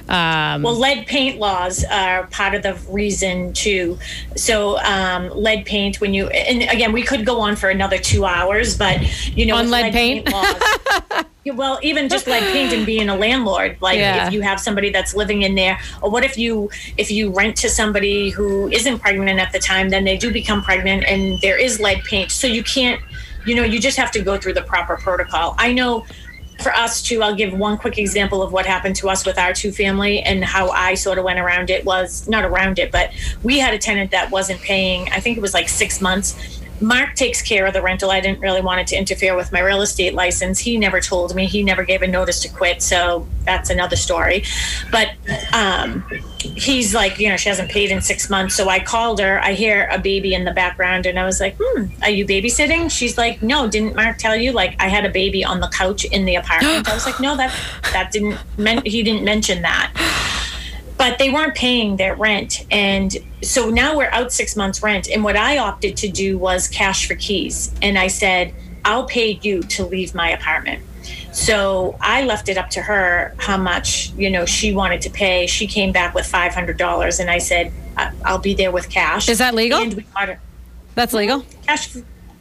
Um, 0.07 0.63
Well, 0.63 0.75
lead 0.75 1.05
paint 1.05 1.37
laws 1.39 1.85
are 1.85 2.25
part 2.27 2.55
of 2.55 2.63
the 2.63 2.73
reason 2.89 3.53
too. 3.53 3.99
So, 4.35 4.79
um, 4.79 5.29
lead 5.35 5.65
paint, 5.65 6.01
when 6.01 6.13
you, 6.15 6.27
and 6.29 6.63
again, 6.63 6.91
we 6.93 7.03
could 7.03 7.25
go 7.25 7.39
on 7.39 7.55
for 7.55 7.69
another 7.69 7.97
two 7.99 8.25
hours, 8.25 8.75
but 8.75 8.99
you 9.37 9.45
know, 9.45 9.55
On 9.55 9.65
with 9.65 9.71
lead 9.71 9.93
paint? 9.93 10.31
laws, 10.31 10.55
well, 11.53 11.79
even 11.83 12.09
just 12.09 12.25
lead 12.25 12.41
paint 12.51 12.73
and 12.73 12.87
being 12.87 13.07
a 13.09 13.15
landlord, 13.15 13.77
like 13.81 13.97
Yeah. 13.99 14.25
if 14.27 14.33
you 14.33 14.41
have 14.41 14.59
somebody 14.59 14.89
that's 14.89 15.13
living 15.15 15.43
in 15.43 15.53
there, 15.53 15.79
or 16.01 16.09
what 16.09 16.23
if 16.23 16.39
you 16.39 16.71
if 16.97 17.11
you 17.11 17.29
rent 17.31 17.55
to 17.57 17.69
somebody 17.69 18.31
who 18.31 18.67
isn't 18.69 18.97
pregnant 18.99 19.39
at 19.39 19.51
the 19.51 19.59
time, 19.59 19.89
then 19.89 20.05
they 20.05 20.17
do 20.17 20.31
become 20.31 20.63
pregnant, 20.63 21.03
and 21.05 21.39
there 21.41 21.57
is 21.57 21.79
lead 21.79 21.99
paint, 22.05 22.31
so 22.31 22.47
you 22.47 22.63
can't, 22.63 22.99
you 23.45 23.55
know, 23.55 23.63
you 23.63 23.79
just 23.79 23.97
have 23.97 24.11
to 24.11 24.21
go 24.21 24.37
through 24.37 24.53
the 24.53 24.63
proper 24.63 24.97
protocol. 24.97 25.55
I 25.57 25.73
know 25.73 26.05
for 26.61 26.73
us 26.73 27.01
too, 27.01 27.23
I'll 27.23 27.35
give 27.35 27.53
one 27.53 27.77
quick 27.77 27.97
example 27.97 28.41
of 28.41 28.51
what 28.51 28.65
happened 28.65 28.95
to 28.97 29.09
us 29.09 29.25
with 29.25 29.37
our 29.37 29.53
two 29.53 29.71
family 29.71 30.21
and 30.21 30.43
how 30.43 30.69
I 30.69 30.93
sort 30.93 31.17
of 31.17 31.23
went 31.23 31.39
around 31.39 31.69
it 31.69 31.85
was 31.85 32.27
not 32.27 32.43
around 32.43 32.79
it, 32.79 32.91
but 32.91 33.11
we 33.43 33.59
had 33.59 33.73
a 33.73 33.77
tenant 33.77 34.11
that 34.11 34.29
wasn't 34.29 34.59
paying, 34.61 35.09
I 35.09 35.19
think 35.19 35.37
it 35.37 35.41
was 35.41 35.53
like 35.53 35.69
six 35.69 36.01
months. 36.01 36.58
Mark 36.81 37.15
takes 37.15 37.41
care 37.41 37.65
of 37.65 37.73
the 37.73 37.81
rental. 37.81 38.11
I 38.11 38.19
didn't 38.19 38.39
really 38.39 38.61
want 38.61 38.81
it 38.81 38.87
to 38.87 38.95
interfere 38.97 39.35
with 39.35 39.51
my 39.51 39.59
real 39.59 39.81
estate 39.81 40.13
license. 40.13 40.59
He 40.59 40.77
never 40.77 40.99
told 40.99 41.35
me. 41.35 41.45
He 41.45 41.63
never 41.63 41.83
gave 41.83 42.01
a 42.01 42.07
notice 42.07 42.39
to 42.41 42.49
quit. 42.49 42.81
So 42.81 43.27
that's 43.45 43.69
another 43.69 43.95
story. 43.95 44.43
But 44.91 45.09
um, 45.53 46.03
he's 46.39 46.93
like, 46.93 47.19
you 47.19 47.29
know, 47.29 47.37
she 47.37 47.49
hasn't 47.49 47.69
paid 47.69 47.91
in 47.91 48.01
six 48.01 48.29
months. 48.29 48.55
So 48.55 48.69
I 48.69 48.79
called 48.79 49.19
her. 49.19 49.39
I 49.41 49.53
hear 49.53 49.87
a 49.91 49.99
baby 49.99 50.33
in 50.33 50.45
the 50.45 50.53
background, 50.53 51.05
and 51.05 51.19
I 51.19 51.25
was 51.25 51.39
like, 51.39 51.55
hmm, 51.59 51.85
are 52.01 52.09
you 52.09 52.25
babysitting? 52.25 52.91
She's 52.91 53.17
like, 53.17 53.41
no, 53.41 53.67
didn't 53.67 53.95
Mark 53.95 54.17
tell 54.17 54.35
you? 54.35 54.51
Like, 54.51 54.75
I 54.79 54.87
had 54.87 55.05
a 55.05 55.09
baby 55.09 55.43
on 55.43 55.59
the 55.59 55.67
couch 55.67 56.05
in 56.05 56.25
the 56.25 56.35
apartment. 56.35 56.89
I 56.89 56.93
was 56.93 57.05
like, 57.05 57.19
no, 57.19 57.35
that 57.37 57.53
that 57.93 58.11
didn't. 58.11 58.37
Men- 58.57 58.83
he 58.85 59.03
didn't 59.03 59.23
mention 59.23 59.61
that 59.61 59.91
but 60.99 61.17
they 61.17 61.29
weren't 61.31 61.55
paying 61.55 61.95
their 61.95 62.13
rent. 62.13 62.67
And 62.69 63.15
so 63.41 63.69
now 63.69 63.97
we're 63.97 64.11
out 64.11 64.33
six 64.33 64.55
months 64.57 64.83
rent. 64.83 65.09
And 65.09 65.23
what 65.23 65.35
i 65.37 65.57
opted 65.57 65.95
to 65.97 66.09
do 66.09 66.37
was 66.37 66.67
cash 66.67 67.07
for 67.07 67.15
keys. 67.15 67.73
And 67.81 67.97
i 67.97 68.07
said 68.07 68.53
i'll 68.85 69.05
pay 69.05 69.39
you 69.41 69.63
to 69.63 69.85
leave 69.85 70.13
my 70.13 70.29
apartment. 70.29 70.83
So 71.31 71.97
i 72.01 72.23
left 72.25 72.49
it 72.49 72.57
up 72.57 72.69
to 72.71 72.81
her 72.81 73.33
how 73.37 73.57
much 73.57 74.11
you 74.11 74.29
know 74.29 74.45
she 74.45 74.73
wanted 74.75 75.01
to 75.03 75.09
pay. 75.09 75.47
She 75.47 75.65
came 75.67 75.91
back 75.93 76.13
with 76.13 76.25
$500 76.31 77.19
and 77.19 77.29
i 77.31 77.37
said 77.39 77.71
"I- 77.97 78.11
i'll 78.25 78.37
be 78.39 78.53
there 78.53 78.71
with 78.71 78.89
cash. 78.89 79.29
Is 79.29 79.39
that 79.39 79.55
legal? 79.55 79.79
and 79.79 79.93
we 79.93 80.05
her 80.15 80.37
that's 80.95 81.13
legal? 81.13 81.45
cash 81.65 81.95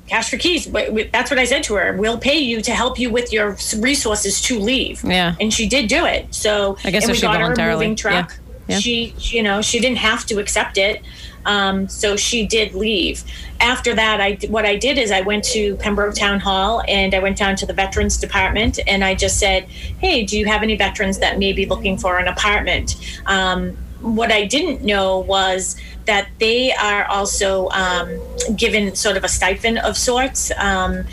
cash 0.09 0.31
for 0.31 0.37
keys. 0.39 0.67
That's 1.13 1.31
what 1.31 1.39
i 1.39 1.45
said 1.45 1.63
to 1.65 1.75
her. 1.77 1.97
We'll 1.97 2.19
pay 2.19 2.39
you 2.39 2.61
to 2.63 2.73
help 2.73 2.99
you 2.99 3.09
with 3.11 3.33
your 3.33 3.57
resources 3.79 4.41
to 4.43 4.59
leave. 4.59 5.05
Yeah. 5.05 5.37
and 5.41 5.55
she 5.55 5.69
did 5.69 5.89
do 5.89 6.05
it. 6.07 6.35
So 6.35 6.77
I 6.83 6.91
guess 6.91 7.05
and 7.05 7.13
we 7.13 7.21
got 7.21 7.41
her 7.41 7.53
a 7.53 7.73
moving 7.75 7.95
truck. 7.95 8.31
yeah. 8.33 8.48
Yeah. 8.69 8.79
she 8.79 9.15
you 9.19 9.43
know 9.43 9.63
she 9.63 9.81
didn't 9.81 9.99
have 9.99 10.27
to 10.27 10.39
accept 10.39 10.79
it. 10.79 11.03
Um, 11.47 11.89
so 11.89 12.17
she 12.17 12.47
did 12.47 12.75
leave. 12.75 13.25
After 13.61 13.95
that 13.95 14.21
i 14.21 14.39
what 14.49 14.65
i 14.65 14.77
did 14.77 14.99
is 14.99 15.11
i 15.11 15.21
went 15.23 15.43
to 15.45 15.75
pembroke 15.77 16.15
town 16.15 16.39
hall 16.39 16.83
and 16.87 17.15
i 17.15 17.19
went 17.19 17.37
down 17.37 17.57
to 17.57 17.67
the 17.67 17.73
veterans 17.73 18.17
department 18.17 18.79
and 18.87 19.03
i 19.05 19.15
just 19.15 19.39
said 19.39 19.65
hey 19.99 20.25
do 20.25 20.39
you 20.39 20.47
have 20.47 20.63
any 20.63 20.77
veterans 20.77 21.19
that 21.19 21.39
may 21.39 21.53
be 21.53 21.67
looking 21.67 21.99
for 21.99 22.19
an 22.19 22.29
apartment? 22.29 22.97
Um, 23.27 23.77
what 24.01 24.31
i 24.31 24.45
didn't 24.45 24.85
know 24.85 25.19
was 25.19 25.77
that 26.07 26.29
they 26.39 26.73
are 26.73 27.05
also 27.07 27.69
um, 27.71 28.19
given 28.57 28.95
sort 28.95 29.17
of 29.17 29.25
a 29.25 29.29
stipend 29.29 29.79
of 29.79 29.97
sorts 29.97 30.51
um, 30.57 31.05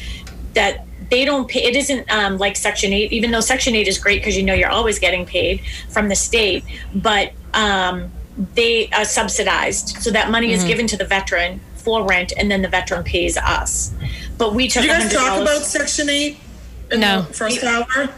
that 0.53 0.84
they 1.09 1.25
don't 1.25 1.47
pay 1.49 1.63
it 1.63 1.75
isn't 1.75 2.09
um, 2.11 2.37
like 2.37 2.55
section 2.55 2.91
8 2.93 3.11
even 3.11 3.31
though 3.31 3.39
section 3.41 3.75
8 3.75 3.87
is 3.87 3.97
great 3.97 4.21
because 4.21 4.35
you 4.37 4.43
know 4.43 4.53
you're 4.53 4.69
always 4.69 4.97
getting 4.99 5.25
paid 5.25 5.61
from 5.89 6.09
the 6.09 6.15
state 6.15 6.63
but 6.95 7.31
um, 7.53 8.11
they 8.55 8.89
are 8.89 9.05
subsidized 9.05 9.89
so 10.01 10.11
that 10.11 10.29
money 10.31 10.51
is 10.51 10.59
Mm-hmm. 10.61 10.67
given 10.69 10.87
to 10.87 10.97
the 10.97 11.05
veteran 11.05 11.59
for 11.75 12.03
rent 12.07 12.33
and 12.37 12.49
then 12.49 12.61
the 12.61 12.67
veteran 12.67 13.03
pays 13.03 13.37
us 13.37 13.93
but 14.37 14.53
we 14.53 14.67
took 14.67 14.83
Did 14.83 14.91
you 14.91 14.99
guys 15.09 15.13
talk 15.13 15.41
about 15.41 15.61
Section 15.61 16.09
8 16.09 16.37
in 16.91 16.99
No. 16.99 17.21
the 17.21 17.33
first 17.33 17.63
hour? 17.63 18.09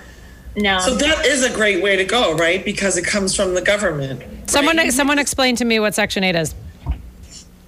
no 0.55 0.79
So 0.79 0.95
that 0.95 1.25
is 1.25 1.43
a 1.43 1.53
great 1.53 1.83
way 1.83 1.95
to 1.97 2.03
go, 2.03 2.33
right? 2.35 2.63
Because 2.65 2.97
it 2.97 3.05
comes 3.05 3.35
from 3.35 3.53
the 3.53 3.61
government. 3.61 4.23
Someone, 4.49 4.77
right? 4.77 4.91
someone 4.91 5.19
explain 5.19 5.55
to 5.57 5.65
me 5.65 5.79
what 5.79 5.93
Section 5.93 6.23
8 6.23 6.35
is. 6.35 6.55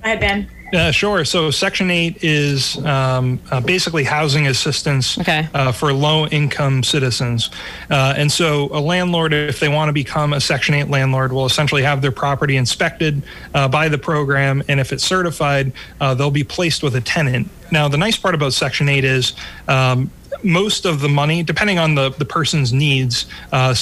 i 0.04 0.10
had 0.10 0.20
been 0.20 0.50
Uh, 0.74 0.92
sure. 0.92 1.26
So 1.26 1.50
Section 1.52 1.90
8 1.90 2.24
is 2.24 2.78
um, 2.86 3.40
uh, 3.52 3.60
basically 3.60 4.04
housing 4.04 4.48
assistance 4.48 5.18
Okay. 5.18 5.48
uh, 5.54 5.72
for 5.72 5.92
low 5.94 6.28
income 6.28 6.84
citizens. 6.84 7.50
Uh, 7.90 8.14
and 8.16 8.32
so 8.32 8.70
a 8.72 8.80
landlord, 8.80 9.34
if 9.34 9.60
they 9.60 9.70
want 9.70 9.90
to 9.90 9.94
become 9.94 10.34
a 10.34 10.40
Section 10.42 10.76
8 10.76 10.90
landlord, 10.90 11.32
will 11.34 11.46
essentially 11.46 11.82
have 11.84 12.02
their 12.02 12.12
property 12.12 12.56
inspected 12.58 13.24
uh, 13.54 13.68
by 13.68 13.90
the 13.90 13.98
program. 13.98 14.62
And 14.68 14.80
if 14.80 14.92
it's 14.94 15.04
certified, 15.04 15.72
uh, 16.00 16.14
they'll 16.14 16.30
be 16.32 16.44
placed 16.44 16.84
with 16.84 16.96
a 16.96 17.02
tenant. 17.02 17.50
Now, 17.72 17.88
the 17.88 17.98
nice 17.98 18.18
part 18.18 18.36
about 18.36 18.54
Section 18.54 18.90
8 18.90 19.04
is 19.04 19.34
um, 19.68 20.12
most 20.44 20.86
of 20.86 21.02
the 21.02 21.10
money, 21.10 21.44
depending 21.44 21.80
on 21.80 21.96
the, 21.96 22.10
the 22.12 22.26
person's 22.26 22.72
needs, 22.74 23.26
uh, 23.52 23.76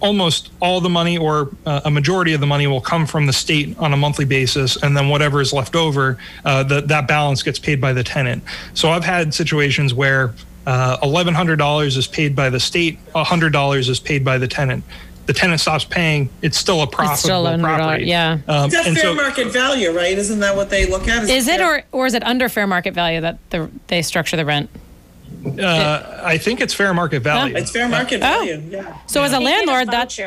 almost 0.00 0.50
all 0.60 0.80
the 0.80 0.88
money 0.88 1.18
or 1.18 1.50
uh, 1.66 1.80
a 1.84 1.90
majority 1.90 2.32
of 2.34 2.40
the 2.40 2.46
money 2.46 2.66
will 2.66 2.80
come 2.80 3.06
from 3.06 3.26
the 3.26 3.32
state 3.32 3.76
on 3.78 3.92
a 3.92 3.96
monthly 3.96 4.24
basis. 4.24 4.76
And 4.82 4.96
then 4.96 5.08
whatever 5.08 5.40
is 5.40 5.52
left 5.52 5.74
over, 5.74 6.18
uh, 6.44 6.62
that 6.64 6.88
that 6.88 7.08
balance 7.08 7.42
gets 7.42 7.58
paid 7.58 7.80
by 7.80 7.92
the 7.92 8.04
tenant. 8.04 8.42
So 8.74 8.90
I've 8.90 9.04
had 9.04 9.34
situations 9.34 9.92
where 9.94 10.34
uh, 10.66 10.98
$1,100 11.02 11.96
is 11.96 12.06
paid 12.06 12.34
by 12.34 12.48
the 12.50 12.60
state, 12.60 12.98
$100 13.12 13.88
is 13.88 14.00
paid 14.00 14.24
by 14.24 14.38
the 14.38 14.48
tenant. 14.48 14.84
The 15.26 15.32
tenant 15.32 15.60
stops 15.60 15.84
paying, 15.86 16.28
it's 16.42 16.58
still 16.58 16.82
a 16.82 16.86
profitable 16.86 17.12
It's 17.12 17.22
still 17.22 17.44
$100, 17.44 17.62
property. 17.62 18.04
yeah. 18.04 18.38
Um, 18.46 18.68
That's 18.70 18.86
and 18.86 18.94
fair 18.96 19.04
so- 19.04 19.14
market 19.14 19.48
value, 19.52 19.90
right? 19.90 20.16
Isn't 20.16 20.40
that 20.40 20.54
what 20.54 20.68
they 20.70 20.86
look 20.86 21.08
at? 21.08 21.24
Is 21.28 21.48
it 21.48 21.56
fair- 21.60 21.78
or 21.78 21.82
or 22.02 22.06
is 22.06 22.12
it 22.14 22.22
under 22.24 22.48
fair 22.50 22.66
market 22.66 22.92
value 22.94 23.22
that 23.22 23.38
the, 23.50 23.70
they 23.86 24.02
structure 24.02 24.36
the 24.36 24.44
rent? 24.44 24.68
Uh, 25.46 26.20
I 26.24 26.38
think 26.38 26.60
it's 26.60 26.74
fair 26.74 26.92
market 26.94 27.20
value. 27.20 27.56
It's 27.56 27.70
fair 27.70 27.88
market 27.88 28.16
Oh. 28.22 28.26
value. 28.44 28.62
Yeah. 28.70 28.96
So 29.06 29.22
as 29.22 29.32
a 29.32 29.36
They 29.38 29.44
get 29.44 29.50
landlord, 29.66 29.88
that's 29.90 30.20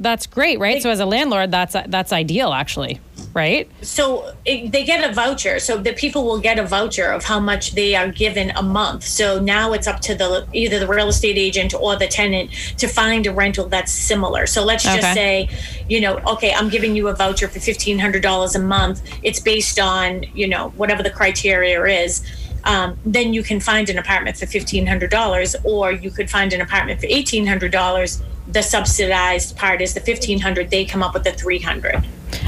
that's 0.00 0.26
great, 0.28 0.60
right? 0.60 0.80
So 0.80 0.90
as 0.90 1.00
a 1.00 1.06
landlord, 1.06 1.50
that's 1.50 1.74
that's 1.88 2.12
ideal, 2.12 2.52
actually, 2.52 3.00
right? 3.34 3.68
so 3.82 4.32
it, 4.44 4.70
they 4.70 4.84
get 4.84 5.08
a 5.08 5.12
voucher 5.12 5.58
so 5.58 5.76
the 5.76 5.92
people 5.92 6.24
will 6.24 6.38
get 6.40 6.56
a 6.58 6.64
voucher 6.64 7.10
of 7.10 7.24
how 7.24 7.40
much 7.40 7.72
they 7.74 7.94
are 7.96 8.08
given 8.08 8.50
a 8.50 8.62
month 8.62 9.02
so 9.04 9.38
now 9.40 9.72
it's 9.72 9.86
up 9.88 10.00
to 10.00 10.14
the 10.14 10.46
either 10.52 10.78
the 10.78 10.86
real 10.86 11.08
estate 11.08 11.36
agent 11.36 11.74
or 11.74 11.96
the 11.96 12.06
tenant 12.06 12.50
to 12.76 12.86
find 12.88 13.26
a 13.26 13.32
rental 13.32 13.66
that's 13.68 13.92
similar 13.92 14.46
so 14.46 14.64
let's 14.64 14.84
Okay. 14.86 14.96
just 15.00 15.14
say 15.14 15.48
you 15.88 16.00
know 16.00 16.18
okay 16.26 16.52
i'm 16.54 16.68
giving 16.68 16.96
you 16.96 17.08
a 17.08 17.14
voucher 17.14 17.46
for 17.48 17.58
$1500 17.58 18.54
a 18.54 18.58
month 18.60 19.02
it's 19.22 19.40
based 19.40 19.78
on 19.78 20.24
you 20.34 20.46
know 20.48 20.70
whatever 20.76 21.02
the 21.02 21.10
criteria 21.10 21.84
is 22.04 22.22
um, 22.64 22.98
then 23.04 23.32
you 23.32 23.42
can 23.42 23.60
find 23.60 23.88
an 23.88 23.98
apartment 23.98 24.36
for 24.36 24.46
$1500 24.46 25.56
or 25.64 25.92
you 25.92 26.10
could 26.10 26.30
find 26.30 26.52
an 26.52 26.60
apartment 26.60 27.00
for 27.00 27.06
$1800 27.06 28.22
the 28.50 28.62
subsidized 28.62 29.56
part 29.56 29.82
is 29.82 29.94
the 29.94 30.00
1500 30.00 30.70
they 30.70 30.84
come 30.84 31.02
up 31.02 31.14
with 31.14 31.24
the 31.24 31.32
300 31.32 32.04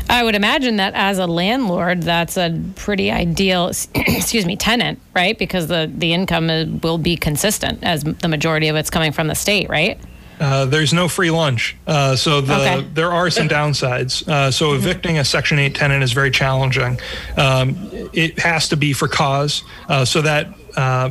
I 0.08 0.22
would 0.24 0.34
imagine 0.34 0.76
that 0.76 0.94
as 0.94 1.18
a 1.18 1.26
landlord, 1.26 2.02
that's 2.02 2.36
a 2.36 2.60
pretty 2.74 3.10
ideal, 3.10 3.68
excuse 3.94 4.44
me, 4.44 4.56
tenant, 4.56 4.98
right? 5.14 5.38
Because 5.38 5.68
the 5.68 5.90
the 5.92 6.12
income 6.12 6.80
will 6.82 6.98
be 6.98 7.16
consistent 7.16 7.82
as 7.82 8.02
the 8.04 8.28
majority 8.28 8.68
of 8.68 8.76
it's 8.76 8.90
coming 8.90 9.12
from 9.12 9.28
the 9.28 9.34
state, 9.34 9.68
right? 9.70 9.98
Uh, 10.40 10.64
there's 10.64 10.94
no 10.94 11.06
free 11.06 11.30
lunch, 11.30 11.76
uh, 11.86 12.16
so 12.16 12.40
the, 12.40 12.54
Okay. 12.54 12.86
there 12.94 13.12
are 13.12 13.28
some 13.28 13.46
downsides. 13.46 14.26
Uh, 14.26 14.50
so 14.50 14.72
evicting 14.72 15.18
a 15.18 15.24
Section 15.24 15.58
8 15.58 15.74
tenant 15.74 16.02
is 16.02 16.12
very 16.12 16.30
challenging. 16.30 16.98
Um, 17.36 17.76
it 18.14 18.38
has 18.38 18.66
to 18.70 18.76
be 18.78 18.94
for 18.94 19.06
cause, 19.06 19.62
uh, 19.90 20.06
so 20.06 20.22
that 20.22 20.48
uh, 20.76 21.10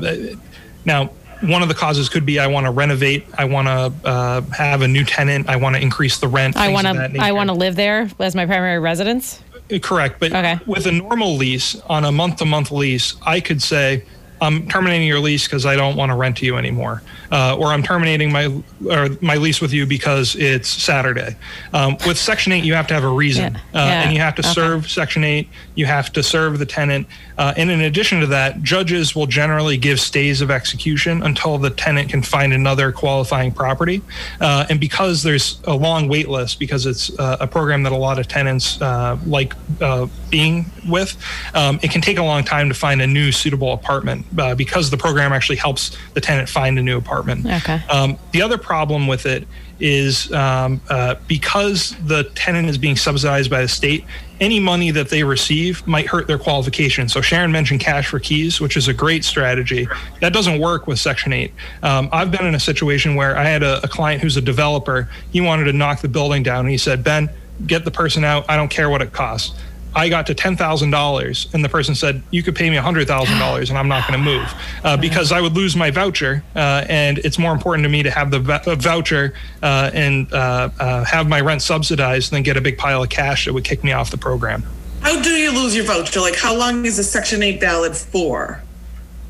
now 0.83 1.11
one 1.41 1.61
of 1.61 1.67
the 1.69 1.75
causes 1.75 2.09
could 2.09 2.25
be 2.25 2.39
I 2.39 2.47
want 2.47 2.65
to 2.65 2.71
renovate, 2.71 3.27
I 3.37 3.45
want 3.45 3.67
to 3.67 4.07
uh, 4.09 4.41
have 4.57 4.81
a 4.81 4.87
new 4.87 5.05
tenant, 5.05 5.47
I 5.47 5.57
want 5.57 5.75
to 5.75 5.81
increase 5.81 6.17
the 6.17 6.27
rent. 6.27 6.57
I 6.57 6.69
want 6.69 6.87
to 6.87 7.11
I 7.19 7.31
want 7.31 7.49
to 7.49 7.53
live 7.53 7.75
there 7.75 8.09
as 8.19 8.33
my 8.35 8.47
primary 8.47 8.79
residence. 8.79 9.43
Correct. 9.83 10.19
But 10.19 10.33
Okay. 10.33 10.57
with 10.65 10.87
a 10.87 10.91
normal 10.91 11.35
lease, 11.37 11.75
on 11.87 12.03
a 12.03 12.11
month 12.11 12.37
to 12.37 12.45
month 12.45 12.71
lease, 12.71 13.13
I 13.23 13.39
could 13.41 13.61
say, 13.61 14.03
I'm 14.41 14.67
terminating 14.67 15.07
your 15.07 15.19
lease 15.19 15.45
because 15.45 15.65
I 15.65 15.75
don't 15.75 15.95
want 15.95 16.11
to 16.11 16.15
rent 16.15 16.37
to 16.37 16.45
you 16.45 16.57
anymore. 16.57 17.01
Uh, 17.31 17.55
or 17.57 17.67
I'm 17.67 17.83
terminating 17.83 18.31
my 18.31 18.45
or 18.89 19.09
my 19.21 19.35
lease 19.35 19.59
with 19.61 19.73
you 19.73 19.85
because 19.85 20.35
it's 20.35 20.69
Saturday. 20.69 21.35
Um, 21.73 21.97
with 22.07 22.17
Section 22.17 22.53
8, 22.53 22.63
you 22.63 22.73
have 22.73 22.87
to 22.87 22.93
have 22.93 23.03
a 23.03 23.09
reason. 23.09 23.53
Yeah. 23.73 23.81
Uh, 23.81 23.85
Yeah. 23.85 24.01
And 24.03 24.13
you 24.13 24.19
have 24.21 24.35
to 24.35 24.41
Okay. 24.41 24.53
serve 24.53 24.89
Section 24.89 25.23
8. 25.23 25.49
You 25.75 25.85
have 25.87 26.11
to 26.13 26.23
serve 26.23 26.57
the 26.59 26.65
tenant. 26.65 27.07
Uh, 27.39 27.53
and 27.55 27.71
in 27.71 27.79
addition 27.79 28.19
to 28.19 28.27
that, 28.27 28.61
judges 28.61 29.15
will 29.15 29.25
generally 29.25 29.77
give 29.77 29.97
stays 29.97 30.41
of 30.41 30.51
execution 30.51 31.23
until 31.23 31.57
the 31.57 31.69
tenant 31.69 32.09
can 32.09 32.21
find 32.21 32.51
another 32.51 32.91
qualifying 32.91 33.49
property. 33.49 34.01
Uh, 34.41 34.65
and 34.69 34.77
because 34.77 35.23
there's 35.23 35.61
a 35.63 35.73
long 35.73 36.09
wait 36.09 36.27
list, 36.27 36.59
because 36.59 36.85
it's 36.85 37.17
uh, 37.17 37.37
a 37.39 37.47
program 37.47 37.81
that 37.83 37.93
a 37.93 37.97
lot 37.97 38.19
of 38.19 38.27
tenants 38.27 38.81
uh, 38.81 39.17
like 39.25 39.53
uh, 39.79 40.05
being 40.29 40.65
with, 40.89 41.15
um, 41.55 41.79
it 41.81 41.91
can 41.91 42.01
take 42.01 42.17
a 42.17 42.23
long 42.23 42.43
time 42.43 42.67
to 42.67 42.75
find 42.75 43.01
a 43.01 43.07
new 43.07 43.31
suitable 43.31 43.71
apartment 43.71 44.25
uh, 44.37 44.53
because 44.53 44.89
the 44.89 44.97
program 44.97 45.31
actually 45.31 45.55
helps 45.55 45.95
the 46.15 46.21
tenant 46.21 46.49
find 46.49 46.77
a 46.77 46.81
new 46.81 46.97
apartment. 46.97 47.45
Okay. 47.45 47.81
Um, 47.89 48.19
the 48.33 48.41
other 48.41 48.57
problem 48.57 49.07
with 49.07 49.25
it 49.25 49.47
is 49.79 50.29
um, 50.33 50.81
uh, 50.89 51.15
because 51.27 51.95
the 52.05 52.25
tenant 52.35 52.67
is 52.67 52.77
being 52.77 52.97
subsidized 52.97 53.49
by 53.49 53.61
the 53.61 53.67
state, 53.67 54.03
any 54.39 54.59
money 54.59 54.91
that 54.91 55.09
they 55.09 55.23
receive 55.23 55.85
might 55.87 56.07
hurt 56.07 56.27
their 56.27 56.37
qualification. 56.37 57.09
So 57.09 57.21
Sharon 57.21 57.51
mentioned 57.51 57.79
cash 57.79 58.07
for 58.07 58.19
keys, 58.19 58.61
which 58.61 58.77
is 58.77 58.87
a 58.87 58.93
great 58.93 59.23
strategy. 59.25 59.87
That 60.21 60.33
doesn't 60.33 60.59
work 60.59 60.87
with 60.87 60.99
Section 60.99 61.33
8. 61.33 61.53
Um, 61.83 62.09
I've 62.11 62.31
been 62.31 62.45
in 62.45 62.55
a 62.55 62.59
situation 62.59 63.15
where 63.15 63.37
I 63.37 63.43
had 63.43 63.63
a, 63.63 63.83
a 63.83 63.87
client 63.87 64.21
who's 64.21 64.37
a 64.37 64.41
developer. 64.41 65.09
He 65.31 65.41
wanted 65.41 65.65
to 65.65 65.73
knock 65.73 66.01
the 66.01 66.07
building 66.07 66.43
down, 66.43 66.61
and 66.61 66.69
he 66.69 66.77
said, 66.77 67.03
Ben, 67.03 67.29
get 67.65 67.85
the 67.85 67.91
person 67.91 68.23
out. 68.23 68.45
I 68.49 68.55
don't 68.55 68.69
care 68.69 68.89
what 68.89 69.01
it 69.01 69.11
costs. 69.11 69.55
I 69.95 70.07
got 70.07 70.27
to 70.27 70.35
ten 70.35 70.55
thousand 70.55 70.91
dollars, 70.91 71.47
and 71.53 71.65
the 71.65 71.69
person 71.69 71.95
said, 71.95 72.21
"You 72.31 72.43
could 72.43 72.55
pay 72.55 72.69
me 72.69 72.75
hundred 72.77 73.07
thousand 73.07 73.39
dollars, 73.39 73.69
and 73.69 73.79
I'm 73.79 73.87
not 73.87 74.07
going 74.07 74.19
to 74.19 74.23
move 74.23 74.53
uh, 74.83 74.97
because 74.97 75.31
I 75.31 75.41
would 75.41 75.53
lose 75.53 75.75
my 75.75 75.89
voucher, 75.89 76.43
uh, 76.55 76.85
and 76.87 77.17
it's 77.19 77.39
more 77.39 77.53
important 77.53 77.83
to 77.85 77.89
me 77.89 78.03
to 78.03 78.11
have 78.11 78.29
the 78.31 78.39
v- 78.39 78.53
uh, 78.53 78.75
voucher 78.75 79.33
uh, 79.63 79.89
and 79.93 80.31
uh, 80.31 80.69
uh, 80.79 81.03
have 81.05 81.27
my 81.27 81.41
rent 81.41 81.61
subsidized 81.61 82.31
than 82.31 82.43
get 82.43 82.55
a 82.55 82.61
big 82.61 82.77
pile 82.77 83.01
of 83.03 83.09
cash 83.09 83.45
that 83.45 83.53
would 83.53 83.63
kick 83.63 83.83
me 83.83 83.91
off 83.91 84.11
the 84.11 84.17
program." 84.17 84.63
How 85.01 85.21
do 85.21 85.29
you 85.31 85.51
lose 85.51 85.75
your 85.75 85.85
voucher? 85.85 86.19
Like, 86.19 86.35
how 86.35 86.55
long 86.55 86.85
is 86.85 86.99
a 86.99 87.03
Section 87.03 87.41
8 87.41 87.59
valid 87.59 87.95
for? 87.95 88.61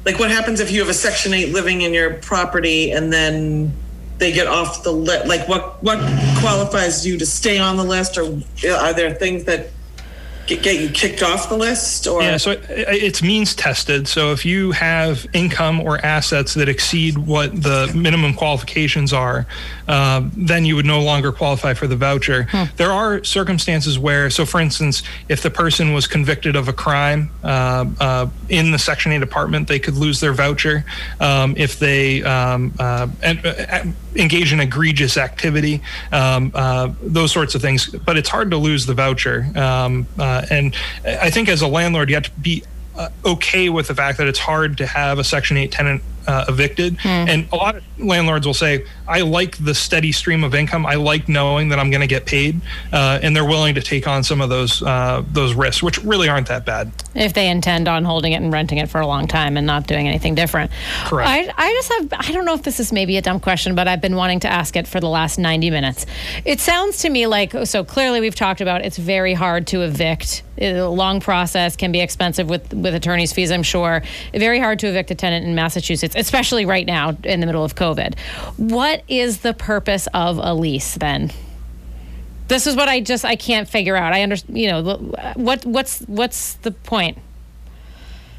Like, 0.04 0.18
what 0.20 0.32
happens 0.32 0.60
if 0.60 0.72
you 0.72 0.80
have 0.80 0.90
a 0.90 0.94
Section 0.94 1.34
8 1.34 1.54
living 1.54 1.82
in 1.82 1.94
your 1.94 2.16
property 2.16 2.92
and 2.92 3.14
then 3.14 3.72
they 4.18 4.32
get 4.32 4.48
off 4.48 4.84
the 4.84 4.92
list? 4.92 5.28
Like, 5.28 5.48
what, 5.48 5.82
what 5.84 6.00
qualifies 6.40 7.06
you 7.06 7.18
to 7.20 7.26
stay 7.26 7.60
on 7.60 7.78
the 7.78 7.84
list? 7.84 8.18
Or 8.18 8.42
are 8.74 8.94
there 8.94 9.14
things 9.14 9.44
that 9.44 9.70
get, 10.50 10.64
get 10.64 10.82
you 10.82 10.90
kicked 10.90 11.22
off 11.24 11.50
the 11.50 11.58
list? 11.58 12.08
Or 12.08 12.22
Yeah, 12.22 12.38
so 12.38 12.52
it, 12.52 12.66
it's 12.70 13.22
means 13.22 13.54
tested. 13.54 14.08
So 14.08 14.32
if 14.32 14.46
you 14.46 14.72
have 14.72 15.26
income 15.34 15.80
or 15.80 16.04
assets 16.04 16.56
that 16.56 16.68
exceed 16.68 17.18
what 17.18 17.52
the 17.62 17.92
minimum 17.96 18.34
qualifications 18.34 19.14
are, 19.14 19.46
uh, 19.88 20.28
then 20.36 20.66
you 20.66 20.76
would 20.76 20.86
no 20.86 21.02
longer 21.02 21.32
qualify 21.32 21.74
for 21.74 21.88
the 21.88 21.96
voucher. 21.96 22.48
There 22.78 22.92
are 22.92 23.24
circumstances 23.24 23.98
where, 23.98 24.30
so 24.30 24.46
for 24.46 24.60
instance, 24.60 25.04
if 25.28 25.42
the 25.42 25.50
person 25.50 25.94
was 25.94 26.08
convicted 26.08 26.56
of 26.56 26.68
a 26.68 26.74
crime 26.74 27.30
uh, 27.44 27.86
uh, 28.00 28.28
in 28.50 28.72
the 28.72 28.80
Section 28.80 29.12
8 29.12 29.22
apartment, 29.22 29.68
they 29.68 29.80
could 29.80 29.96
lose 29.96 30.20
their 30.20 30.34
voucher. 30.34 30.84
Um, 31.20 31.56
if 31.58 31.80
they 31.80 32.24
um, 32.24 32.74
uh, 32.80 33.08
en- 33.22 33.40
uh, 33.46 33.86
engage 34.16 34.54
in 34.54 34.60
egregious 34.60 35.18
activity, 35.18 35.82
um, 36.12 36.52
uh, 36.54 36.92
those 37.02 37.32
sorts 37.32 37.56
of 37.56 37.62
things. 37.62 37.90
But 37.90 38.18
it's 38.18 38.30
hard 38.30 38.52
to 38.52 38.58
lose 38.58 38.86
the 38.86 38.94
voucher. 38.94 39.48
Um, 39.56 40.08
uh, 40.18 40.46
and 40.50 40.76
I 41.06 41.30
think 41.30 41.50
as 41.50 41.62
a 41.62 41.68
landlord, 41.68 42.10
you 42.10 42.16
have 42.16 42.26
to 42.26 42.32
be 42.32 42.64
uh, 42.96 43.10
okay 43.26 43.70
with 43.70 43.88
the 43.88 43.96
fact 43.96 44.18
that 44.18 44.28
it's 44.28 44.40
hard 44.40 44.78
to 44.78 44.86
have 44.86 45.20
a 45.20 45.24
Section 45.24 45.58
8 45.58 45.72
tenant 45.72 46.04
uh, 46.28 46.46
evicted. 46.48 46.98
And 47.04 47.48
a 47.52 47.56
lot 47.56 47.76
of 47.78 47.84
landlords 47.98 48.46
will 48.46 48.54
say, 48.54 48.86
I 49.08 49.22
like 49.22 49.64
the 49.64 49.74
steady 49.74 50.12
stream 50.12 50.44
of 50.44 50.54
income. 50.56 50.86
I 50.86 50.96
like 50.96 51.28
knowing 51.28 51.70
that 51.70 51.80
I'm 51.80 51.90
going 51.90 52.02
to 52.02 52.08
get 52.08 52.26
paid. 52.26 52.62
Uh, 52.94 53.20
and 53.22 53.36
they're 53.36 53.46
willing 53.46 53.76
to 53.76 53.82
take 53.82 54.08
on 54.08 54.24
some 54.24 54.42
of 54.42 54.50
those 54.50 54.82
uh, 54.84 55.24
those 55.32 55.54
risks, 55.54 55.82
which 55.84 56.04
really 56.04 56.30
aren't 56.30 56.48
that 56.48 56.66
bad. 56.66 56.92
if 57.16 57.34
they 57.34 57.50
intend 57.50 57.88
on 57.88 58.04
holding 58.06 58.34
it 58.34 58.38
and 58.42 58.52
renting 58.54 58.78
it 58.78 58.90
for 58.90 59.02
a 59.02 59.08
long 59.08 59.28
time 59.28 59.58
and 59.58 59.66
not 59.66 59.88
doing 59.88 60.08
anything 60.08 60.36
different. 60.36 60.72
Correct. 61.06 61.30
I, 61.30 61.52
I 61.58 61.72
just 61.74 61.94
have, 61.94 62.30
I 62.30 62.32
don't 62.32 62.46
know 62.46 62.54
if 62.54 62.64
this 62.64 62.80
is 62.80 62.92
maybe 62.94 63.18
a 63.18 63.22
dumb 63.22 63.40
question, 63.40 63.76
but 63.76 63.88
I've 63.88 64.02
been 64.02 64.16
wanting 64.16 64.40
to 64.42 64.48
ask 64.48 64.76
it 64.76 64.88
for 64.88 65.00
the 65.00 65.10
last 65.10 65.40
90 65.40 65.70
minutes. 65.72 66.06
It 66.46 66.60
sounds 66.60 67.00
to 67.00 67.10
me 67.10 67.28
like, 67.28 67.54
so 67.66 67.84
clearly 67.84 68.20
we've 68.22 68.36
talked 68.36 68.62
about 68.62 68.86
it's 68.86 68.98
very 68.98 69.34
hard 69.34 69.68
to 69.68 69.82
evict. 69.82 70.44
It's 70.58 70.78
a 70.80 70.88
long 70.90 71.20
process, 71.20 71.76
can 71.76 71.92
be 71.92 72.02
expensive 72.02 72.50
with, 72.50 72.74
with 72.74 72.94
attorney's 72.94 73.32
fees, 73.34 73.52
I'm 73.52 73.64
sure. 73.64 74.02
Very 74.34 74.60
hard 74.60 74.80
to 74.80 74.88
evict 74.88 75.10
a 75.12 75.16
tenant 75.16 75.46
in 75.46 75.56
Massachusetts, 75.56 76.09
especially 76.16 76.66
right 76.66 76.86
now 76.86 77.18
in 77.24 77.40
the 77.40 77.46
middle 77.46 77.64
of 77.64 77.76
COVID. 77.76 78.18
What 78.58 79.04
is 79.08 79.40
the 79.40 79.54
purpose 79.54 80.08
of 80.14 80.40
a 80.42 80.54
lease 80.54 80.96
then? 80.96 81.32
This 82.48 82.66
is 82.66 82.76
what 82.76 82.90
I 82.90 83.00
just 83.00 83.26
I 83.26 83.36
can't 83.36 83.70
figure 83.70 83.96
out. 83.96 84.14
I 84.14 84.24
understand, 84.24 84.58
you 84.58 84.70
know, 84.70 84.96
what 85.36 85.66
what's 85.66 86.00
what's 86.02 86.54
the 86.56 86.72
point? 86.72 87.18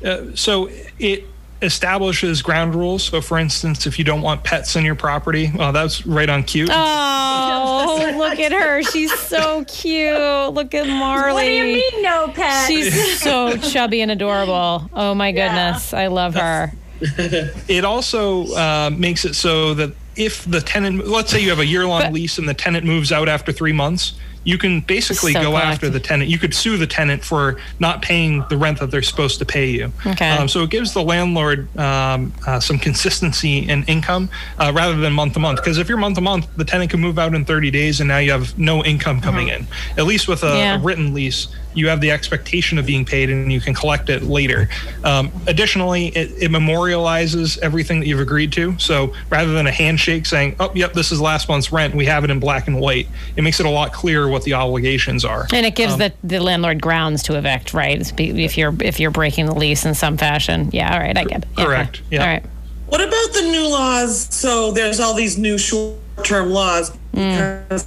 Uh, 0.05 0.35
so 0.35 0.71
it 0.99 1.25
establishes 1.63 2.43
ground 2.43 2.75
rules. 2.75 3.05
So, 3.05 3.21
for 3.21 3.39
instance, 3.39 3.87
if 3.87 3.99
you 3.99 4.05
don't 4.05 4.23
want 4.23 4.45
pets 4.45 4.77
in 4.77 4.85
your 4.85 4.95
property, 4.95 5.51
well, 5.55 5.73
that's 5.73 6.07
right 6.07 6.29
on 6.29 6.43
cue. 6.43 6.67
Oh, 6.71 8.13
look 8.17 8.39
at 8.39 8.53
her. 8.53 8.83
She's 8.83 9.13
so 9.13 9.65
cute. 9.65 10.55
Look 10.55 10.75
at 10.75 10.87
Marley. 10.87 11.35
what 11.35 11.45
do 11.45 11.51
you 11.51 11.65
mean 11.65 12.03
no 12.03 12.29
pet 12.29 12.67
She's 12.67 13.21
so 13.21 13.57
chubby 13.71 14.01
and 14.01 14.11
adorable. 14.11 14.89
Oh 14.93 15.15
my 15.15 15.33
goodness. 15.33 15.93
I 15.93 16.07
love 16.09 16.35
her. 16.35 16.73
It 17.69 17.85
also 17.85 18.47
uh, 18.55 18.91
makes 18.93 19.25
it 19.25 19.35
so 19.35 19.75
that 19.75 19.93
if 20.17 20.45
the 20.45 20.61
tenant, 20.61 21.07
let's 21.07 21.31
say 21.31 21.41
you 21.41 21.51
have 21.51 21.61
a 21.61 21.67
year 21.67 21.87
long 21.87 22.13
lease 22.13 22.39
and 22.39 22.49
the 22.49 22.55
tenant 22.55 22.85
moves 22.85 23.13
out 23.13 23.29
after 23.29 23.53
three 23.53 23.73
months, 23.73 24.15
you 24.43 24.57
can 24.57 24.81
basically 24.81 25.35
So 25.35 25.43
go 25.43 25.57
after 25.57 25.91
the 25.91 26.01
tenant. 26.01 26.31
You 26.31 26.39
could 26.39 26.55
sue 26.55 26.79
the 26.79 26.87
tenant 26.87 27.23
for 27.23 27.59
not 27.79 28.01
paying 28.01 28.43
the 28.49 28.57
rent 28.57 28.81
that 28.81 28.91
they're 28.91 29.03
supposed 29.03 29.39
to 29.41 29.45
pay 29.45 29.69
you. 29.71 29.93
Okay. 30.07 30.31
Um, 30.31 30.49
so 30.49 30.63
it 30.63 30.71
gives 30.71 30.95
the 30.95 31.03
landlord 31.03 31.75
um, 31.79 32.33
uh, 32.47 32.59
some 32.59 32.79
consistency 32.79 33.69
in 33.69 33.85
income 33.85 34.31
uh, 34.59 34.73
rather 34.75 34.97
than 34.97 35.13
month 35.13 35.35
to 35.35 35.41
month. 35.41 35.61
Because 35.61 35.77
if 35.77 35.89
you're 35.91 35.99
month 35.99 36.15
to 36.15 36.23
month, 36.23 36.47
the 36.57 36.65
tenant 36.65 36.91
can 36.91 37.01
move 37.01 37.19
out 37.19 37.35
in 37.35 37.45
30 37.45 37.71
days 37.71 38.01
and 38.01 38.09
now 38.09 38.19
you 38.19 38.33
have 38.33 38.59
no 38.59 38.83
income 38.83 39.21
coming 39.21 39.49
in. 39.49 39.67
At 39.99 40.07
least 40.07 40.27
with 40.27 40.43
a, 40.43 40.57
Yeah. 40.57 40.77
a 40.77 40.79
written 40.79 41.13
lease, 41.13 41.49
you 41.75 41.89
have 41.89 42.01
the 42.01 42.11
expectation 42.11 42.79
of 42.79 42.87
being 42.87 43.05
paid 43.05 43.31
and 43.31 43.53
you 43.53 43.61
can 43.61 43.75
collect 43.75 44.09
it 44.09 44.23
later. 44.23 44.69
Um, 45.05 45.31
additionally, 45.47 46.09
it, 46.09 46.31
it 46.43 46.51
memorializes 46.51 47.59
everything 47.59 48.01
that 48.01 48.07
you've 48.07 48.21
agreed 48.21 48.53
to. 48.53 48.79
So 48.79 49.15
rather 49.31 49.53
than 49.53 49.67
a 49.67 49.73
handshake 49.73 50.27
saying, 50.27 50.57
oh, 50.61 50.73
yep, 50.75 50.93
this 50.95 51.13
is 51.13 51.21
last 51.21 51.49
month's 51.49 51.71
rent, 51.73 51.95
we 51.95 52.07
have 52.07 52.25
it 52.25 52.31
in 52.31 52.41
black 52.41 52.67
and 52.67 52.81
white, 52.81 53.09
it 53.37 53.43
makes 53.43 53.61
it 53.61 53.67
a 53.67 53.71
lot 53.71 53.93
clearer 53.93 54.29
what 54.29 54.43
the 54.43 54.55
obligations 54.55 55.25
are. 55.25 55.47
And 55.53 55.65
it 55.65 55.71
Um, 55.71 55.75
gives 55.75 55.97
the, 55.97 56.13
the 56.25 56.41
landlord 56.41 56.83
grounds 56.83 57.23
to 57.25 57.37
evict, 57.37 57.73
right? 57.73 58.01
If 58.19 58.59
you're 58.59 58.75
if 58.81 58.99
you're 58.99 59.11
breaking 59.11 59.47
the 59.47 59.55
lease 59.55 59.85
in 59.85 59.95
some 59.95 60.17
fashion. 60.17 60.71
Yeah, 60.73 60.93
all 60.93 61.01
right, 61.01 61.17
I 61.17 61.25
get 61.25 61.43
it. 61.43 61.49
Yeah, 61.57 61.65
Correct, 61.65 61.97
okay. 61.97 62.07
yeah. 62.11 62.23
All 62.23 62.27
right. 62.29 62.45
What 62.87 63.01
about 63.01 63.33
the 63.33 63.43
new 63.43 63.69
laws? 63.69 64.27
So 64.35 64.73
there's 64.73 64.99
all 64.99 65.15
these 65.15 65.39
new 65.39 65.57
short-term 65.59 66.51
laws 66.51 66.91
because 67.13 67.87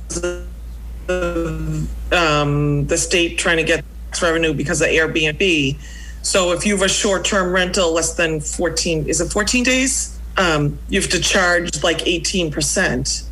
of 1.10 2.14
um, 2.14 2.88
the 2.88 2.98
state 2.98 3.38
trying 3.38 3.58
to 3.58 3.64
get 3.64 3.84
tax 4.08 4.22
revenue 4.22 4.54
because 4.54 4.82
of 4.82 4.88
Airbnb. 4.88 5.78
So 6.22 6.52
if 6.52 6.66
you 6.66 6.74
have 6.76 6.86
a 6.86 6.90
short-term 6.90 7.52
rental 7.52 7.94
less 7.94 8.14
than 8.16 8.40
14, 8.40 9.08
is 9.08 9.20
it 9.20 9.32
14 9.32 9.64
days? 9.64 10.18
Um, 10.38 10.80
you 10.90 11.02
have 11.02 11.10
to 11.12 11.20
charge 11.20 11.84
like 11.84 12.00
18%. 12.00 13.26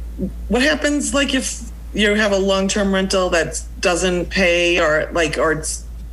What 0.49 0.61
happens 0.61 1.13
like 1.13 1.33
if 1.33 1.71
you 1.93 2.13
have 2.15 2.31
a 2.31 2.37
long-term 2.37 2.93
rental 2.93 3.29
that 3.29 3.63
doesn't 3.79 4.29
pay 4.29 4.79
or 4.79 5.09
like 5.11 5.37
or 5.37 5.63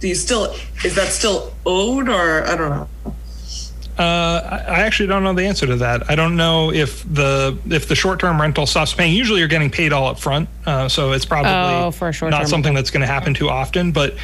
do 0.00 0.08
you 0.08 0.14
still 0.14 0.54
is 0.84 0.94
that 0.94 1.08
still 1.08 1.52
owed 1.66 2.08
or 2.08 2.44
I 2.46 2.56
don't 2.56 2.70
know. 2.70 3.14
Uh, 3.98 4.62
I 4.68 4.82
actually 4.82 5.08
don't 5.08 5.24
know 5.24 5.32
the 5.32 5.44
answer 5.44 5.66
to 5.66 5.76
that. 5.76 6.08
I 6.08 6.14
don't 6.14 6.36
know 6.36 6.72
if 6.72 7.02
the 7.12 7.58
if 7.68 7.88
the 7.88 7.96
short 7.96 8.20
term 8.20 8.40
rental 8.40 8.64
stops 8.64 8.94
paying. 8.94 9.12
Usually, 9.12 9.40
you're 9.40 9.48
getting 9.48 9.70
paid 9.70 9.92
all 9.92 10.06
up 10.06 10.20
front, 10.20 10.48
uh, 10.66 10.88
so 10.88 11.10
it's 11.12 11.24
probably 11.24 11.50
Oh, 11.50 11.90
for 11.90 12.08
a 12.08 12.12
short-term 12.12 12.38
not 12.38 12.48
something 12.48 12.74
that's 12.74 12.90
going 12.90 13.00
to 13.00 13.08
happen 13.08 13.34
too 13.34 13.48
often. 13.48 13.90
But 13.90 14.14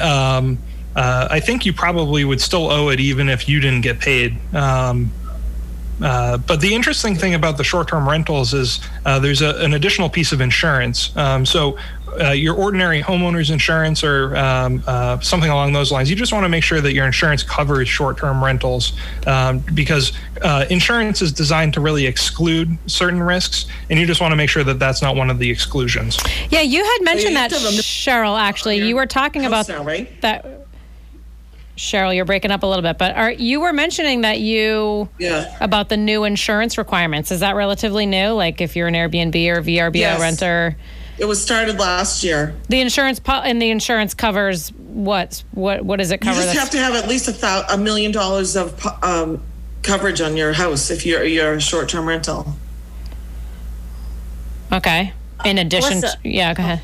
um, 0.00 0.58
uh, 0.94 1.26
I 1.30 1.40
think 1.40 1.66
you 1.66 1.72
probably 1.72 2.24
would 2.24 2.40
still 2.40 2.70
owe 2.70 2.90
it 2.90 3.00
even 3.00 3.28
if 3.28 3.48
you 3.48 3.58
didn't 3.58 3.80
get 3.80 3.98
paid. 3.98 4.38
Um, 4.54 5.10
uh, 6.00 6.36
but 6.38 6.60
the 6.60 6.74
interesting 6.74 7.14
thing 7.16 7.34
about 7.34 7.56
the 7.56 7.64
short-term 7.64 8.08
rentals 8.08 8.52
is 8.54 8.80
uh, 9.04 9.18
there's 9.18 9.42
a, 9.42 9.56
an 9.64 9.74
additional 9.74 10.08
piece 10.08 10.32
of 10.32 10.40
insurance. 10.40 11.16
Um, 11.16 11.46
so 11.46 11.76
uh, 12.20 12.30
your 12.30 12.54
ordinary 12.54 13.02
homeowner's 13.02 13.50
insurance 13.50 14.02
or 14.04 14.36
um, 14.36 14.82
uh, 14.86 15.18
something 15.20 15.50
along 15.50 15.72
those 15.72 15.90
lines, 15.92 16.08
you 16.10 16.16
just 16.16 16.32
want 16.32 16.44
to 16.44 16.48
make 16.48 16.62
sure 16.64 16.80
that 16.80 16.92
your 16.92 17.06
insurance 17.06 17.42
covers 17.42 17.88
short-term 17.88 18.42
rentals 18.42 18.92
um, 19.26 19.58
because 19.74 20.12
uh, 20.42 20.64
insurance 20.70 21.22
is 21.22 21.32
designed 21.32 21.74
to 21.74 21.80
really 21.80 22.06
exclude 22.06 22.76
certain 22.86 23.22
risks, 23.22 23.66
and 23.90 23.98
you 23.98 24.06
just 24.06 24.20
want 24.20 24.32
to 24.32 24.36
make 24.36 24.48
sure 24.50 24.64
that 24.64 24.78
that's 24.78 25.02
not 25.02 25.16
one 25.16 25.30
of 25.30 25.38
the 25.38 25.50
exclusions. 25.50 26.18
Yeah, 26.50 26.60
you 26.60 26.82
had 26.84 26.98
mentioned 27.02 27.36
that, 27.36 27.50
have 27.50 27.60
to 27.60 27.66
remember- 27.66 27.82
Cheryl. 27.82 28.38
Actually, 28.38 28.86
you 28.86 28.96
were 28.96 29.06
talking 29.06 29.44
about 29.46 29.66
House 29.66 29.68
now, 29.68 29.84
right? 29.84 30.20
that. 30.22 30.46
Cheryl, 31.76 32.14
you're 32.14 32.24
breaking 32.24 32.52
up 32.52 32.62
a 32.62 32.66
little 32.66 32.82
bit, 32.82 32.98
but 32.98 33.16
are 33.16 33.32
you 33.32 33.58
were 33.60 33.72
mentioning 33.72 34.20
that 34.20 34.38
you 34.38 35.08
Yeah. 35.18 35.56
about 35.60 35.88
the 35.88 35.96
new 35.96 36.22
insurance 36.22 36.78
requirements? 36.78 37.32
Is 37.32 37.40
that 37.40 37.56
relatively 37.56 38.06
new? 38.06 38.28
Like 38.28 38.60
if 38.60 38.76
you're 38.76 38.86
an 38.86 38.94
Airbnb 38.94 39.34
or 39.48 39.60
VRBO 39.60 39.94
Yes. 39.96 40.20
renter, 40.20 40.76
It 41.18 41.26
was 41.26 41.40
started 41.42 41.78
last 41.78 42.24
year. 42.24 42.54
the 42.68 42.80
insurance 42.80 43.20
po- 43.20 43.32
and 43.42 43.60
the 43.62 43.70
insurance 43.70 44.14
covers 44.14 44.70
what? 44.70 45.44
What 45.52 45.84
what 45.84 45.96
does 45.98 46.10
it 46.10 46.20
cover? 46.20 46.38
You 46.40 46.46
just 46.46 46.58
have 46.58 46.70
to 46.70 46.78
have 46.78 46.94
at 46.94 47.08
least 47.08 47.28
a, 47.28 47.32
thou- 47.32 47.64
a 47.70 47.78
million 47.78 48.10
dollars 48.12 48.56
of 48.56 48.84
um, 49.02 49.40
coverage 49.82 50.20
on 50.20 50.36
your 50.36 50.52
house 50.52 50.90
if 50.90 51.06
you're 51.06 51.24
you're 51.24 51.54
a 51.54 51.60
short 51.60 51.88
term 51.88 52.06
rental. 52.08 52.54
okay. 54.72 55.12
In 55.44 55.58
addition, 55.58 56.00
Melissa- 56.00 56.18
to, 56.22 56.28
yeah, 56.28 56.54
go 56.54 56.62
ahead. 56.62 56.82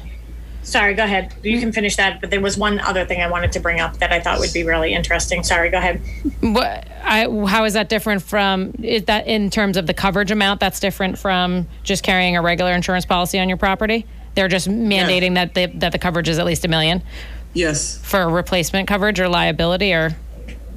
Sorry, 0.63 0.93
go 0.95 1.03
ahead. 1.05 1.35
You 1.43 1.59
can 1.59 1.73
finish 1.73 1.97
that. 1.97 2.21
But 2.21 2.31
there 2.31 2.41
was 2.41 2.59
one 2.59 2.79
other 2.81 3.07
thing 3.07 3.23
I 3.23 3.31
wanted 3.31 3.51
to 3.53 3.61
bring 3.61 3.81
up 3.81 3.97
that 3.99 4.13
I 4.13 4.21
thought 4.21 4.39
would 4.39 4.53
be 4.53 4.63
really 4.63 4.93
interesting. 4.93 5.43
Sorry, 5.43 5.71
go 5.71 5.79
ahead. 5.79 6.03
What, 6.41 6.87
I, 7.03 7.23
how 7.49 7.65
is 7.65 7.73
that 7.73 7.89
different 7.89 8.23
from 8.23 8.73
is 8.83 9.05
that 9.05 9.27
in 9.27 9.49
terms 9.51 9.77
of 9.79 9.87
the 9.87 9.95
coverage 9.95 10.31
amount? 10.31 10.61
That's 10.61 10.79
different 10.79 11.19
from 11.19 11.67
just 11.83 12.03
carrying 12.03 12.37
a 12.37 12.43
regular 12.43 12.73
insurance 12.73 13.07
policy 13.07 13.39
on 13.41 13.49
your 13.49 13.57
property. 13.59 14.07
They're 14.35 14.49
just 14.49 14.69
mandating 14.69 15.35
that 15.35 15.55
the, 15.55 15.67
that 15.67 15.93
the 15.93 15.99
coverage 15.99 16.29
is 16.29 16.39
at 16.39 16.47
least 16.47 16.65
a 16.65 16.69
million 16.69 17.03
Yes, 17.53 17.99
for 18.03 18.29
replacement 18.29 18.87
coverage 18.89 19.19
or 19.19 19.29
liability 19.29 19.93
or 19.93 20.17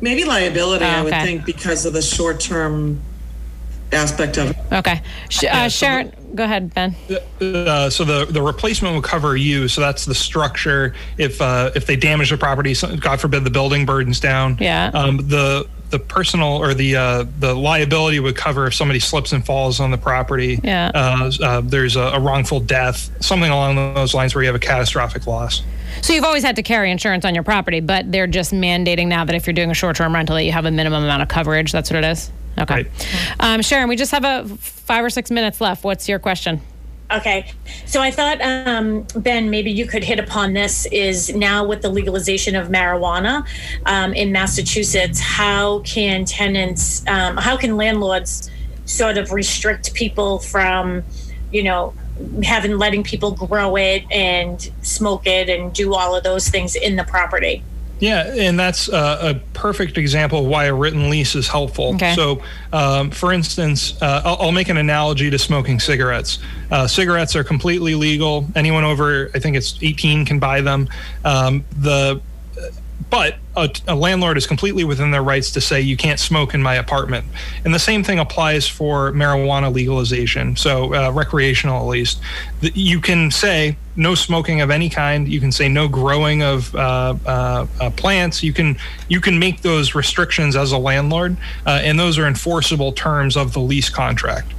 maybe 0.01 0.23
liability. 0.25 0.85
I 0.85 1.03
would 1.03 1.13
Oh, 1.13 1.23
think 1.23 1.45
because 1.45 1.85
of 1.85 1.93
the 1.93 2.01
short 2.01 2.39
term 2.39 2.99
aspect 3.91 4.37
of 4.39 4.49
it. 4.51 4.57
okay. 4.71 5.01
Sh- 5.29 5.43
uh, 5.49 5.69
Sharon, 5.69 6.11
go 6.33 6.43
ahead, 6.45 6.73
Ben. 6.73 6.95
Uh, 7.39 7.91
so 7.91 8.03
the 8.03 8.25
the 8.25 8.41
replacement 8.41 8.95
will 8.95 9.03
cover 9.03 9.37
you. 9.37 9.67
So 9.67 9.81
that's 9.81 10.05
the 10.05 10.15
structure. 10.15 10.95
If 11.19 11.39
uh, 11.39 11.69
if 11.75 11.85
they 11.85 11.95
damage 11.95 12.31
the 12.31 12.37
property, 12.37 12.73
God 12.99 13.21
forbid 13.21 13.43
the 13.43 13.51
building 13.51 13.85
burdens 13.85 14.19
down. 14.19 14.57
Yeah. 14.59 14.89
Um, 14.95 15.17
the 15.17 15.67
the 15.93 15.99
personal 15.99 16.57
or 16.57 16.73
the 16.73 16.95
uh, 16.95 17.25
the 17.39 17.53
liability 17.53 18.19
would 18.19 18.35
cover 18.35 18.65
if 18.65 18.73
somebody 18.73 18.99
slips 18.99 19.31
and 19.31 19.45
falls 19.45 19.79
on 19.79 19.91
the 19.91 19.97
property. 19.97 20.59
Yeah. 20.63 20.91
Uh, 20.93 21.31
uh, 21.41 21.61
there's 21.61 21.95
a, 21.95 22.01
a 22.01 22.19
wrongful 22.19 22.59
death, 22.59 23.11
something 23.23 23.51
along 23.51 23.75
those 23.93 24.13
lines, 24.13 24.33
where 24.33 24.43
you 24.43 24.47
have 24.47 24.55
a 24.55 24.59
catastrophic 24.59 25.27
loss. 25.27 25.61
So 26.01 26.13
you've 26.13 26.23
always 26.23 26.43
had 26.43 26.55
to 26.55 26.63
carry 26.63 26.89
insurance 26.91 27.23
on 27.23 27.35
your 27.35 27.43
property, 27.43 27.79
but 27.79 28.11
they're 28.11 28.27
just 28.27 28.51
mandating 28.51 29.07
now 29.07 29.23
that 29.23 29.35
if 29.35 29.45
you're 29.45 29.53
doing 29.53 29.69
a 29.69 29.75
short-term 29.75 30.13
rental, 30.13 30.35
that 30.35 30.43
you 30.43 30.51
have 30.51 30.65
a 30.65 30.71
minimum 30.71 31.03
amount 31.03 31.21
of 31.21 31.27
coverage. 31.27 31.71
That's 31.71 31.91
what 31.91 32.03
it 32.03 32.07
is. 32.07 32.31
Okay. 32.59 32.73
Right. 32.73 32.87
Um, 33.39 33.61
Sharon, 33.61 33.87
we 33.87 33.95
just 33.95 34.11
have 34.11 34.25
a 34.25 34.47
five 34.57 35.05
or 35.05 35.11
six 35.11 35.29
minutes 35.29 35.61
left. 35.61 35.83
What's 35.83 36.09
your 36.09 36.19
question? 36.19 36.61
Okay. 37.13 37.51
So 37.85 38.01
I 38.01 38.09
thought, 38.09 38.41
um, 38.41 39.05
Ben, 39.15 39.51
maybe 39.51 39.69
you 39.69 39.85
could 39.85 40.03
hit 40.03 40.19
upon 40.19 40.53
this 40.53 40.87
is 40.87 41.33
now 41.35 41.63
with 41.63 41.83
the 41.83 41.89
legalization 41.89 42.55
of 42.55 42.69
marijuana 42.69 43.45
um, 43.85 44.13
in 44.13 44.31
Massachusetts, 44.31 45.19
how 45.19 45.79
can 45.79 46.25
tenants, 46.25 47.05
um, 47.07 47.37
how 47.37 47.55
can 47.55 47.77
landlords 47.77 48.49
sort 48.85 49.17
of 49.19 49.31
restrict 49.31 49.93
people 49.93 50.39
from, 50.39 51.03
you 51.51 51.61
know, 51.61 51.93
having 52.43 52.77
letting 52.77 53.03
people 53.03 53.31
grow 53.31 53.75
it 53.75 54.03
and 54.11 54.71
smoke 54.81 55.27
it 55.27 55.49
and 55.49 55.71
do 55.73 55.93
all 55.93 56.15
of 56.15 56.23
those 56.23 56.47
things 56.49 56.75
in 56.75 56.95
the 56.95 57.03
property? 57.03 57.63
Yeah, 58.03 58.33
and 58.35 58.59
that's 58.59 58.89
uh, 58.89 59.33
a 59.33 59.57
perfect 59.57 59.97
example 59.97 60.39
of 60.39 60.45
why 60.47 60.65
a 60.65 60.73
written 60.73 61.09
lease 61.09 61.35
is 61.35 61.47
helpful. 61.47 61.95
Okay. 61.95 62.13
So, 62.15 62.43
um, 62.73 63.11
for 63.11 63.31
instance, 63.31 63.93
uh, 64.01 64.21
I'll, 64.25 64.37
I'll 64.41 64.51
make 64.51 64.67
an 64.67 64.75
analogy 64.75 65.29
to 65.29 65.39
smoking 65.39 65.79
cigarettes. 65.79 66.39
Uh, 66.69 66.85
cigarettes 66.85 67.33
are 67.37 67.45
completely 67.45 67.95
legal. 67.95 68.45
Anyone 68.57 68.83
over, 68.83 69.31
I 69.33 69.39
think 69.39 69.55
it's 69.55 69.77
18, 69.81 70.25
can 70.25 70.37
buy 70.37 70.59
them. 70.59 70.89
Um, 71.23 71.63
the 71.79 72.19
but 73.13 73.35
a, 73.55 73.69
a 73.89 73.93
landlord 73.93 74.37
is 74.37 74.47
completely 74.47 74.83
within 74.83 75.11
their 75.11 75.21
rights 75.21 75.51
to 75.51 75.61
say 75.61 75.79
you 75.79 75.95
can't 75.95 76.19
smoke 76.19 76.55
in 76.55 76.63
my 76.63 76.73
apartment. 76.73 77.23
And 77.63 77.71
the 77.71 77.77
same 77.77 78.03
thing 78.03 78.17
applies 78.17 78.67
for 78.67 79.11
marijuana 79.11 79.71
legalization. 79.71 80.55
So 80.55 80.95
uh, 80.95 81.11
recreational, 81.11 81.79
at 81.79 81.85
least, 81.85 82.19
you 82.61 82.99
can 82.99 83.29
say 83.29 83.77
no 83.95 84.15
smoking 84.15 84.61
of 84.61 84.71
any 84.71 84.89
kind. 84.89 85.27
You 85.27 85.39
can 85.39 85.51
say 85.51 85.69
no 85.69 85.87
growing 85.87 86.41
of 86.41 86.73
uh, 86.73 87.13
uh, 87.27 87.67
uh, 87.79 87.91
plants. 87.91 88.41
You 88.41 88.51
can 88.51 88.77
you 89.09 89.21
can 89.21 89.37
make 89.37 89.61
those 89.61 89.93
restrictions 89.93 90.55
as 90.55 90.71
a 90.71 90.79
landlord, 90.79 91.37
uh, 91.67 91.81
and 91.83 91.99
those 91.99 92.17
are 92.17 92.25
enforceable 92.25 92.93
terms 92.93 93.37
of 93.37 93.53
the 93.53 93.59
lease 93.59 93.91
contract. 93.91 94.51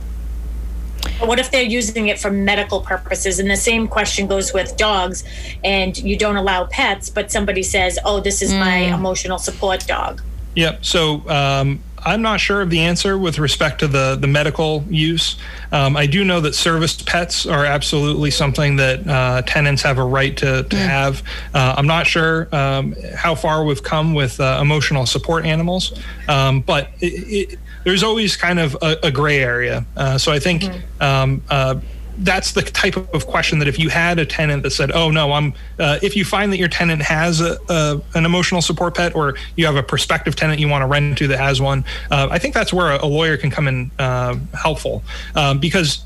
But 1.18 1.28
what 1.28 1.38
if 1.38 1.50
they're 1.50 1.62
using 1.62 2.08
it 2.08 2.18
for 2.18 2.30
medical 2.30 2.80
purposes? 2.80 3.38
And 3.38 3.50
the 3.50 3.56
same 3.56 3.88
question 3.88 4.26
goes 4.26 4.52
with 4.52 4.76
dogs, 4.76 5.24
and 5.62 5.96
you 5.98 6.16
don't 6.16 6.36
allow 6.36 6.64
pets, 6.66 7.10
but 7.10 7.30
somebody 7.30 7.62
says, 7.62 7.98
"Oh, 8.04 8.20
this 8.20 8.42
is 8.42 8.52
my 8.52 8.76
emotional 8.76 9.38
support 9.38 9.86
dog." 9.86 10.22
Yep. 10.54 10.84
So 10.84 11.28
um, 11.28 11.82
I'm 12.04 12.22
not 12.22 12.38
sure 12.38 12.60
of 12.60 12.70
the 12.70 12.80
answer 12.80 13.16
with 13.16 13.38
respect 13.38 13.80
to 13.80 13.88
the 13.88 14.16
the 14.16 14.26
medical 14.26 14.84
use. 14.88 15.36
Um, 15.72 15.96
I 15.96 16.06
do 16.06 16.24
know 16.24 16.40
that 16.42 16.54
service 16.54 17.00
pets 17.02 17.46
are 17.46 17.64
absolutely 17.64 18.30
something 18.30 18.76
that 18.76 19.06
uh, 19.06 19.42
tenants 19.42 19.82
have 19.82 19.98
a 19.98 20.04
right 20.04 20.36
to, 20.36 20.64
to 20.64 20.76
have. 20.76 21.22
Uh, 21.54 21.74
I'm 21.76 21.86
not 21.86 22.06
sure 22.06 22.54
um, 22.54 22.94
how 23.16 23.34
far 23.34 23.64
we've 23.64 23.82
come 23.82 24.14
with 24.14 24.38
uh, 24.38 24.58
emotional 24.60 25.06
support 25.06 25.46
animals, 25.46 25.98
um, 26.28 26.60
but 26.60 26.90
it, 27.00 27.52
it, 27.52 27.58
there's 27.84 28.02
always 28.02 28.36
kind 28.36 28.58
of 28.58 28.76
a, 28.82 28.96
a 29.04 29.10
gray 29.10 29.38
area. 29.38 29.84
Uh, 29.96 30.18
so 30.18 30.32
I 30.32 30.38
think. 30.38 30.64
Um, 31.00 31.42
uh, 31.50 31.80
that's 32.18 32.52
the 32.52 32.62
type 32.62 32.96
of 32.96 33.26
question 33.26 33.58
that 33.58 33.68
if 33.68 33.78
you 33.78 33.88
had 33.88 34.18
a 34.18 34.26
tenant 34.26 34.62
that 34.62 34.70
said, 34.70 34.92
"Oh 34.92 35.10
no, 35.10 35.32
I'm," 35.32 35.52
uh, 35.78 35.98
if 36.02 36.16
you 36.16 36.24
find 36.24 36.52
that 36.52 36.58
your 36.58 36.68
tenant 36.68 37.02
has 37.02 37.40
a, 37.40 37.58
a, 37.68 38.00
an 38.14 38.24
emotional 38.24 38.62
support 38.62 38.94
pet, 38.94 39.14
or 39.16 39.34
you 39.56 39.66
have 39.66 39.76
a 39.76 39.82
prospective 39.82 40.36
tenant 40.36 40.60
you 40.60 40.68
want 40.68 40.82
to 40.82 40.86
rent 40.86 41.18
to 41.18 41.26
that 41.28 41.38
has 41.38 41.60
one, 41.60 41.84
uh, 42.10 42.28
I 42.30 42.38
think 42.38 42.54
that's 42.54 42.72
where 42.72 42.92
a, 42.92 43.04
a 43.04 43.06
lawyer 43.06 43.36
can 43.36 43.50
come 43.50 43.66
in 43.66 43.90
uh, 43.98 44.36
helpful 44.52 45.02
um, 45.34 45.58
because 45.58 46.04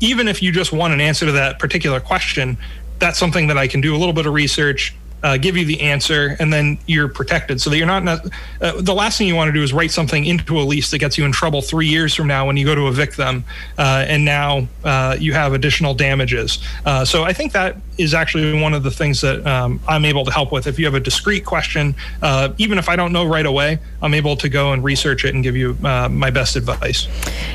even 0.00 0.28
if 0.28 0.42
you 0.42 0.52
just 0.52 0.72
want 0.72 0.92
an 0.92 1.00
answer 1.00 1.26
to 1.26 1.32
that 1.32 1.58
particular 1.58 2.00
question, 2.00 2.56
that's 2.98 3.18
something 3.18 3.46
that 3.48 3.58
I 3.58 3.68
can 3.68 3.80
do 3.80 3.94
a 3.94 3.98
little 3.98 4.12
bit 4.12 4.26
of 4.26 4.34
research. 4.34 4.94
Uh, 5.22 5.36
give 5.36 5.56
you 5.56 5.64
the 5.64 5.80
answer, 5.80 6.36
and 6.38 6.52
then 6.52 6.78
you're 6.86 7.08
protected, 7.08 7.60
so 7.60 7.70
that 7.70 7.76
you're 7.76 7.86
not. 7.86 8.06
Uh, 8.60 8.80
the 8.80 8.94
last 8.94 9.18
thing 9.18 9.26
you 9.26 9.34
want 9.34 9.48
to 9.48 9.52
do 9.52 9.62
is 9.62 9.72
write 9.72 9.90
something 9.90 10.24
into 10.24 10.60
a 10.60 10.62
lease 10.62 10.90
that 10.92 10.98
gets 10.98 11.18
you 11.18 11.24
in 11.24 11.32
trouble 11.32 11.60
three 11.60 11.88
years 11.88 12.14
from 12.14 12.28
now 12.28 12.46
when 12.46 12.56
you 12.56 12.64
go 12.64 12.74
to 12.74 12.86
evict 12.86 13.16
them, 13.16 13.44
uh, 13.78 14.04
and 14.06 14.24
now 14.24 14.66
uh, 14.84 15.16
you 15.18 15.32
have 15.32 15.54
additional 15.54 15.92
damages. 15.92 16.60
Uh, 16.86 17.04
so 17.04 17.24
I 17.24 17.32
think 17.32 17.52
that 17.52 17.76
is 17.98 18.14
actually 18.14 18.60
one 18.62 18.74
of 18.74 18.84
the 18.84 18.92
things 18.92 19.20
that 19.20 19.44
um, 19.44 19.80
I'm 19.88 20.04
able 20.04 20.24
to 20.24 20.30
help 20.30 20.52
with. 20.52 20.68
If 20.68 20.78
you 20.78 20.84
have 20.84 20.94
a 20.94 21.00
discrete 21.00 21.44
question, 21.44 21.96
uh, 22.22 22.50
even 22.58 22.78
if 22.78 22.88
I 22.88 22.94
don't 22.94 23.12
know 23.12 23.26
right 23.26 23.46
away, 23.46 23.80
I'm 24.00 24.14
able 24.14 24.36
to 24.36 24.48
go 24.48 24.72
and 24.72 24.84
research 24.84 25.24
it 25.24 25.34
and 25.34 25.42
give 25.42 25.56
you 25.56 25.76
my 25.82 26.30
best 26.30 26.54
advice. 26.54 27.08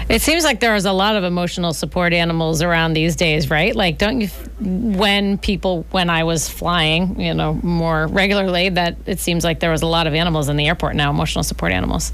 It 0.09 0.21
seems 0.21 0.43
like 0.43 0.59
there's 0.59 0.83
a 0.83 0.91
lot 0.91 1.15
of 1.15 1.23
emotional 1.23 1.71
support 1.71 2.11
animals 2.11 2.61
around 2.61 2.91
these 2.91 3.15
days, 3.15 3.49
right? 3.49 3.73
Like, 3.73 3.97
don't 3.97 4.19
you, 4.19 4.29
when 4.59 5.37
people, 5.37 5.85
when 5.91 6.09
I 6.09 6.23
was 6.23 6.47
flying, 6.47 7.19
you 7.19 7.33
know, 7.33 7.59
more 7.63 8.07
regularly, 8.07 8.69
that 8.69 8.97
it 9.05 9.19
seems 9.19 9.43
like 9.43 9.59
there 9.59 9.71
was 9.71 9.81
a 9.81 9.87
lot 9.87 10.07
of 10.07 10.13
animals 10.13 10.49
in 10.49 10.57
the 10.57 10.67
airport 10.67 10.95
now, 10.95 11.09
emotional 11.09 11.43
support 11.43 11.71
animals. 11.71 12.11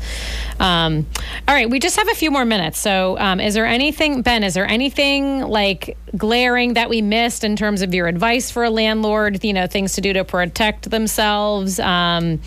Um, 0.60 1.06
all 1.48 1.54
right, 1.54 1.70
we 1.70 1.80
just 1.80 1.98
have 1.98 2.10
a 2.10 2.16
few 2.16 2.32
more 2.32 2.46
minutes. 2.46 2.80
So, 2.80 3.18
um, 3.20 3.40
is 3.40 3.54
there 3.54 3.66
anything, 3.66 4.22
Ben, 4.22 4.44
is 4.44 4.54
there 4.54 4.68
anything 4.68 5.42
like 5.42 5.98
glaring 6.18 6.74
that 6.74 6.90
we 6.90 7.02
missed 7.02 7.44
in 7.44 7.56
terms 7.56 7.82
of 7.82 7.94
your 7.94 8.08
advice 8.08 8.50
for 8.50 8.64
a 8.64 8.70
landlord, 8.70 9.44
you 9.44 9.54
know, 9.54 9.68
things 9.68 9.94
to 9.94 10.02
do 10.02 10.14
to 10.14 10.24
protect 10.24 10.90
themselves? 10.90 11.80
Um, 11.80 12.42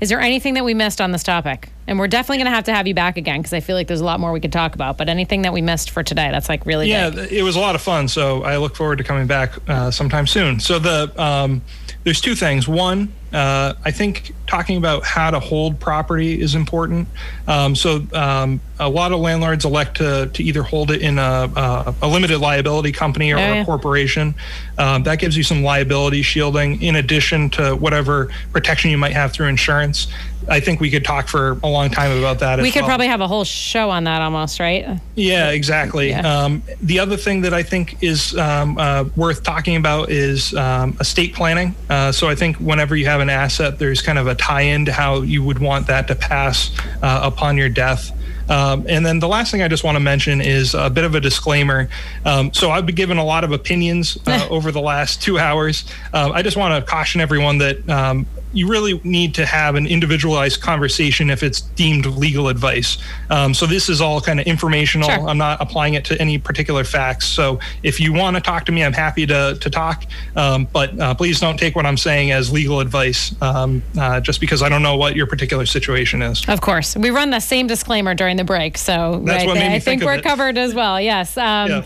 is 0.00 0.08
there 0.08 0.20
anything 0.20 0.54
that 0.54 0.64
we 0.64 0.74
missed 0.74 1.00
on 1.00 1.12
this 1.12 1.22
topic? 1.22 1.70
And 1.88 1.98
we're 1.98 2.08
definitely 2.08 2.38
going 2.38 2.46
to 2.46 2.54
have 2.54 2.64
to 2.64 2.74
have 2.74 2.86
you 2.86 2.94
back 2.94 3.16
again 3.16 3.40
because 3.40 3.52
I 3.52 3.60
feel 3.60 3.76
like 3.76 3.86
there's 3.86 4.00
a 4.00 4.04
lot 4.04 4.18
more 4.18 4.32
we 4.32 4.40
could 4.40 4.52
talk 4.52 4.74
about. 4.74 4.98
But 4.98 5.08
anything 5.08 5.42
that 5.42 5.52
we 5.52 5.62
missed 5.62 5.90
for 5.90 6.02
today, 6.02 6.30
that's 6.32 6.48
like 6.48 6.66
really 6.66 6.88
Yeah, 6.90 7.10
big. 7.10 7.32
it 7.32 7.42
was 7.42 7.54
a 7.56 7.60
lot 7.60 7.74
of 7.74 7.82
fun. 7.82 8.08
So 8.08 8.42
I 8.42 8.56
look 8.56 8.74
forward 8.74 8.98
to 8.98 9.04
coming 9.04 9.26
back 9.26 9.52
uh, 9.68 9.90
sometime 9.90 10.26
soon. 10.26 10.58
So 10.60 10.78
the 10.78 11.12
um, 11.22 11.62
there's 12.04 12.20
two 12.20 12.34
things. 12.34 12.66
One, 12.66 13.12
uh, 13.32 13.74
I 13.84 13.90
think 13.90 14.32
talking 14.46 14.76
about 14.76 15.04
how 15.04 15.30
to 15.30 15.40
hold 15.40 15.80
property 15.80 16.40
is 16.40 16.54
important. 16.54 17.08
Um, 17.48 17.74
so 17.74 18.06
um, 18.12 18.60
a 18.78 18.88
lot 18.88 19.12
of 19.12 19.18
landlords 19.20 19.64
elect 19.64 19.96
to, 19.96 20.26
to 20.32 20.42
either 20.42 20.62
hold 20.62 20.90
it 20.92 21.02
in 21.02 21.18
a, 21.18 21.50
a, 21.56 21.94
a 22.02 22.08
limited 22.08 22.38
liability 22.38 22.92
company 22.92 23.32
or, 23.32 23.36
Oh, 23.36 23.40
yeah. 23.40 23.62
a 23.62 23.64
corporation. 23.64 24.34
Um, 24.78 25.02
that 25.02 25.18
gives 25.18 25.36
you 25.36 25.42
some 25.42 25.62
liability 25.62 26.22
shielding 26.22 26.80
in 26.80 26.96
addition 26.96 27.50
to 27.50 27.74
whatever 27.74 28.30
protection 28.52 28.90
you 28.90 28.98
might 28.98 29.12
have 29.12 29.32
through 29.32 29.48
insurance. 29.48 30.06
I 30.48 30.60
think 30.60 30.78
we 30.80 30.90
could 30.90 31.04
talk 31.04 31.26
for 31.26 31.58
a 31.64 31.66
long 31.68 31.90
time 31.90 32.16
about 32.16 32.38
that. 32.38 32.60
We 32.60 32.70
could 32.70 32.82
well. 32.82 32.90
probably 32.90 33.08
have 33.08 33.20
a 33.20 33.26
whole 33.26 33.42
show 33.42 33.90
on 33.90 34.04
that 34.04 34.22
almost, 34.22 34.60
right? 34.60 35.00
Yeah, 35.16 35.50
exactly. 35.50 36.10
Yeah. 36.10 36.20
Um, 36.44 36.62
the 36.80 37.00
other 37.00 37.16
thing 37.16 37.40
that 37.40 37.52
I 37.52 37.64
think 37.64 38.00
is 38.00 38.36
um, 38.38 38.78
uh, 38.78 39.04
worth 39.16 39.42
talking 39.42 39.74
about 39.74 40.10
is 40.10 40.54
um, 40.54 40.96
estate 41.00 41.34
planning. 41.34 41.74
Uh, 41.90 42.12
so 42.12 42.28
I 42.28 42.36
think 42.36 42.58
whenever 42.58 42.94
you 42.94 43.06
have 43.06 43.15
an 43.20 43.30
asset, 43.30 43.78
there's 43.78 44.02
kind 44.02 44.18
of 44.18 44.26
a 44.26 44.34
tie-in 44.34 44.86
to 44.86 44.92
how 44.92 45.22
you 45.22 45.42
would 45.42 45.58
want 45.58 45.86
that 45.88 46.08
to 46.08 46.14
pass 46.14 46.70
uh, 47.02 47.20
upon 47.22 47.56
your 47.56 47.68
death. 47.68 48.12
Um, 48.48 48.86
and 48.88 49.04
then 49.04 49.18
the 49.18 49.28
last 49.28 49.50
thing 49.50 49.62
I 49.62 49.68
just 49.68 49.84
want 49.84 49.96
to 49.96 50.00
mention 50.00 50.40
is 50.40 50.74
a 50.74 50.88
bit 50.88 51.04
of 51.04 51.14
a 51.14 51.20
disclaimer. 51.20 51.88
Um, 52.24 52.52
so 52.52 52.70
I've 52.70 52.86
been 52.86 52.94
given 52.94 53.18
a 53.18 53.24
lot 53.24 53.44
of 53.44 53.52
opinions 53.52 54.18
uh, 54.26 54.46
over 54.50 54.70
the 54.70 54.80
last 54.80 55.22
two 55.22 55.38
hours. 55.38 55.84
Um, 56.12 56.32
I 56.32 56.42
just 56.42 56.56
want 56.56 56.74
to 56.74 56.88
caution 56.88 57.20
everyone 57.20 57.58
that 57.58 57.88
um, 57.88 58.26
you 58.56 58.66
really 58.66 58.98
need 59.04 59.34
to 59.34 59.44
have 59.44 59.74
an 59.74 59.86
individualized 59.86 60.62
conversation 60.62 61.28
if 61.28 61.42
it's 61.42 61.60
deemed 61.60 62.06
legal 62.06 62.48
advice. 62.48 62.96
Um, 63.28 63.52
so 63.52 63.66
this 63.66 63.90
is 63.90 64.00
all 64.00 64.20
kind 64.20 64.40
of 64.40 64.46
informational. 64.46 65.10
Sure. 65.10 65.28
I'm 65.28 65.36
not 65.36 65.60
applying 65.60 65.92
it 65.92 66.06
to 66.06 66.18
any 66.20 66.38
particular 66.38 66.82
facts. 66.82 67.26
So 67.26 67.60
if 67.82 68.00
you 68.00 68.14
want 68.14 68.36
to 68.36 68.42
talk 68.42 68.64
to 68.66 68.72
me, 68.72 68.82
I'm 68.82 68.94
happy 68.94 69.26
to 69.26 69.58
to 69.60 69.70
talk. 69.70 70.04
Um, 70.36 70.66
but 70.72 70.98
uh, 70.98 71.14
please 71.14 71.38
don't 71.38 71.58
take 71.58 71.76
what 71.76 71.84
I'm 71.84 71.98
saying 71.98 72.32
as 72.32 72.50
legal 72.50 72.80
advice, 72.80 73.34
um, 73.42 73.82
uh, 73.98 74.20
just 74.20 74.40
because 74.40 74.62
I 74.62 74.70
don't 74.70 74.82
know 74.82 74.96
what 74.96 75.16
your 75.16 75.26
particular 75.26 75.66
situation 75.66 76.22
is. 76.22 76.42
Of 76.48 76.62
course. 76.62 76.96
We 76.96 77.10
run 77.10 77.30
the 77.30 77.40
same 77.40 77.66
disclaimer 77.66 78.14
during 78.14 78.38
the 78.38 78.44
break. 78.44 78.78
So 78.78 79.20
That's 79.24 79.40
right 79.40 79.46
what 79.46 79.54
made 79.54 79.60
there, 79.60 79.70
me 79.70 79.76
I 79.76 79.80
think 79.80 80.02
we're 80.02 80.14
it. 80.14 80.24
covered 80.24 80.56
as 80.56 80.74
well. 80.74 80.98
Yes. 80.98 81.36
Um, 81.36 81.68
Yeah. 81.68 81.84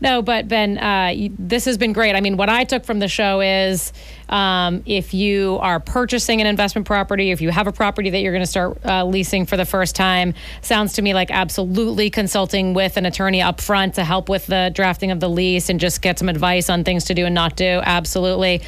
No, 0.00 0.22
but 0.22 0.48
Ben, 0.48 0.78
uh, 0.78 1.14
this 1.38 1.64
has 1.64 1.78
been 1.78 1.92
great. 1.92 2.14
I 2.14 2.20
mean, 2.20 2.36
what 2.36 2.48
I 2.48 2.64
took 2.64 2.84
from 2.84 2.98
the 2.98 3.08
show 3.08 3.40
is 3.40 3.92
um, 4.28 4.82
if 4.86 5.14
you 5.14 5.58
are 5.60 5.80
purchasing 5.80 6.40
an 6.40 6.46
investment 6.46 6.86
property, 6.86 7.30
if 7.30 7.40
you 7.40 7.50
have 7.50 7.66
a 7.66 7.72
property 7.72 8.10
that 8.10 8.20
you're 8.20 8.32
going 8.32 8.42
to 8.42 8.50
start 8.50 8.84
uh, 8.84 9.04
leasing 9.04 9.46
for 9.46 9.56
the 9.56 9.64
first 9.64 9.94
time, 9.94 10.34
sounds 10.62 10.94
to 10.94 11.02
me 11.02 11.14
like 11.14 11.30
absolutely 11.30 12.10
consulting 12.10 12.74
with 12.74 12.96
an 12.96 13.06
attorney 13.06 13.40
up 13.40 13.60
front 13.60 13.94
to 13.94 14.04
help 14.04 14.28
with 14.28 14.46
the 14.46 14.70
drafting 14.74 15.10
of 15.10 15.20
the 15.20 15.28
lease 15.28 15.68
and 15.68 15.80
just 15.80 16.02
get 16.02 16.18
some 16.18 16.28
advice 16.28 16.68
on 16.68 16.84
things 16.84 17.04
to 17.04 17.14
do 17.14 17.24
and 17.24 17.34
not 17.34 17.56
do. 17.56 17.80
Absolutely. 17.84 18.62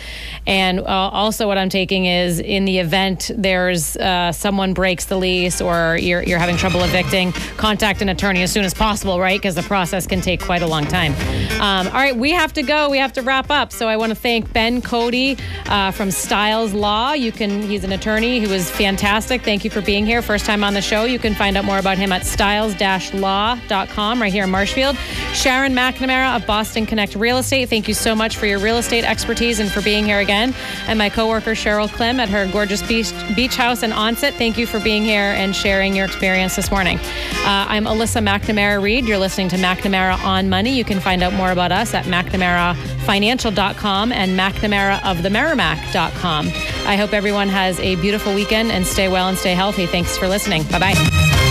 And 0.46 0.80
uh, 0.80 0.84
also, 0.84 1.46
what 1.46 1.58
I'm 1.58 1.70
taking 1.70 2.06
is 2.06 2.40
in 2.40 2.64
the 2.64 2.78
event 2.78 3.30
there's 3.36 3.96
uh, 3.96 4.32
someone 4.32 4.74
breaks 4.74 5.06
the 5.06 5.16
lease 5.16 5.60
or 5.60 5.98
you're, 6.00 6.22
you're 6.22 6.38
having 6.38 6.56
trouble 6.56 6.82
evicting, 6.82 7.32
contact 7.56 8.00
an 8.00 8.08
attorney 8.08 8.42
as 8.42 8.52
soon 8.52 8.64
as 8.64 8.72
possible, 8.72 9.18
right? 9.20 9.40
Because 9.40 9.54
the 9.54 9.62
process 9.62 10.06
can 10.06 10.20
take 10.20 10.40
quite 10.40 10.62
a 10.62 10.66
long 10.66 10.86
time. 10.86 11.17
Um, 11.60 11.88
all 11.88 11.94
right, 11.94 12.16
we 12.16 12.30
have 12.32 12.52
to 12.52 12.62
go. 12.62 12.88
We 12.88 12.98
have 12.98 13.12
to 13.14 13.22
wrap 13.22 13.50
up. 13.50 13.72
So 13.72 13.88
I 13.88 13.96
want 13.96 14.10
to 14.10 14.16
thank 14.16 14.52
Ben 14.52 14.80
Cody 14.80 15.36
uh, 15.66 15.90
from 15.90 16.10
Styles 16.10 16.72
Law. 16.72 17.12
You 17.12 17.32
can 17.32 17.62
he's 17.62 17.84
an 17.84 17.92
attorney 17.92 18.38
who 18.38 18.52
is 18.52 18.70
fantastic. 18.70 19.42
Thank 19.42 19.64
you 19.64 19.70
for 19.70 19.80
being 19.80 20.06
here. 20.06 20.22
First 20.22 20.46
time 20.46 20.62
on 20.62 20.74
the 20.74 20.82
show. 20.82 21.04
You 21.04 21.18
can 21.18 21.34
find 21.34 21.56
out 21.56 21.64
more 21.64 21.78
about 21.78 21.98
him 21.98 22.12
at 22.12 22.24
styles-law.com 22.24 24.22
right 24.22 24.32
here 24.32 24.44
in 24.44 24.50
Marshfield. 24.50 24.96
Sharon 25.32 25.72
McNamara 25.72 26.36
of 26.36 26.46
Boston 26.46 26.86
Connect 26.86 27.16
Real 27.16 27.38
Estate. 27.38 27.68
Thank 27.68 27.88
you 27.88 27.94
so 27.94 28.14
much 28.14 28.36
for 28.36 28.46
your 28.46 28.60
real 28.60 28.76
estate 28.78 29.04
expertise 29.04 29.58
and 29.58 29.70
for 29.70 29.82
being 29.82 30.04
here 30.04 30.20
again. 30.20 30.54
And 30.86 30.98
my 30.98 31.10
coworker 31.10 31.52
Cheryl 31.52 31.88
Klim 31.92 32.20
at 32.20 32.28
her 32.28 32.46
gorgeous 32.52 32.86
beach, 32.86 33.12
beach 33.34 33.56
house 33.56 33.82
in 33.82 33.92
Onset. 33.92 34.34
Thank 34.34 34.58
you 34.58 34.66
for 34.66 34.78
being 34.80 35.02
here 35.02 35.32
and 35.36 35.54
sharing 35.54 35.96
your 35.96 36.06
experience 36.06 36.54
this 36.56 36.70
morning. 36.70 36.98
Uh, 36.98 37.66
I'm 37.68 37.84
Alyssa 37.84 38.22
McNamara 38.22 38.80
Reed. 38.80 39.06
You're 39.06 39.18
listening 39.18 39.48
to 39.50 39.56
McNamara 39.56 40.22
on 40.24 40.48
Money. 40.48 40.76
You 40.76 40.84
can 40.84 41.00
find 41.08 41.22
out 41.22 41.32
more 41.32 41.52
about 41.52 41.72
us 41.72 41.94
at 41.94 42.04
McNamaraFinancial.com 42.04 44.12
and 44.12 44.38
McNamaraofthemerrimack.com. 44.38 46.48
I 46.86 46.96
hope 46.96 47.14
everyone 47.14 47.48
has 47.48 47.80
a 47.80 47.96
beautiful 47.96 48.34
weekend 48.34 48.70
and 48.70 48.86
stay 48.86 49.08
well 49.08 49.26
and 49.26 49.38
stay 49.38 49.54
healthy. 49.54 49.86
Thanks 49.86 50.18
for 50.18 50.28
listening. 50.28 50.64
Bye 50.64 50.92
bye. 50.92 51.47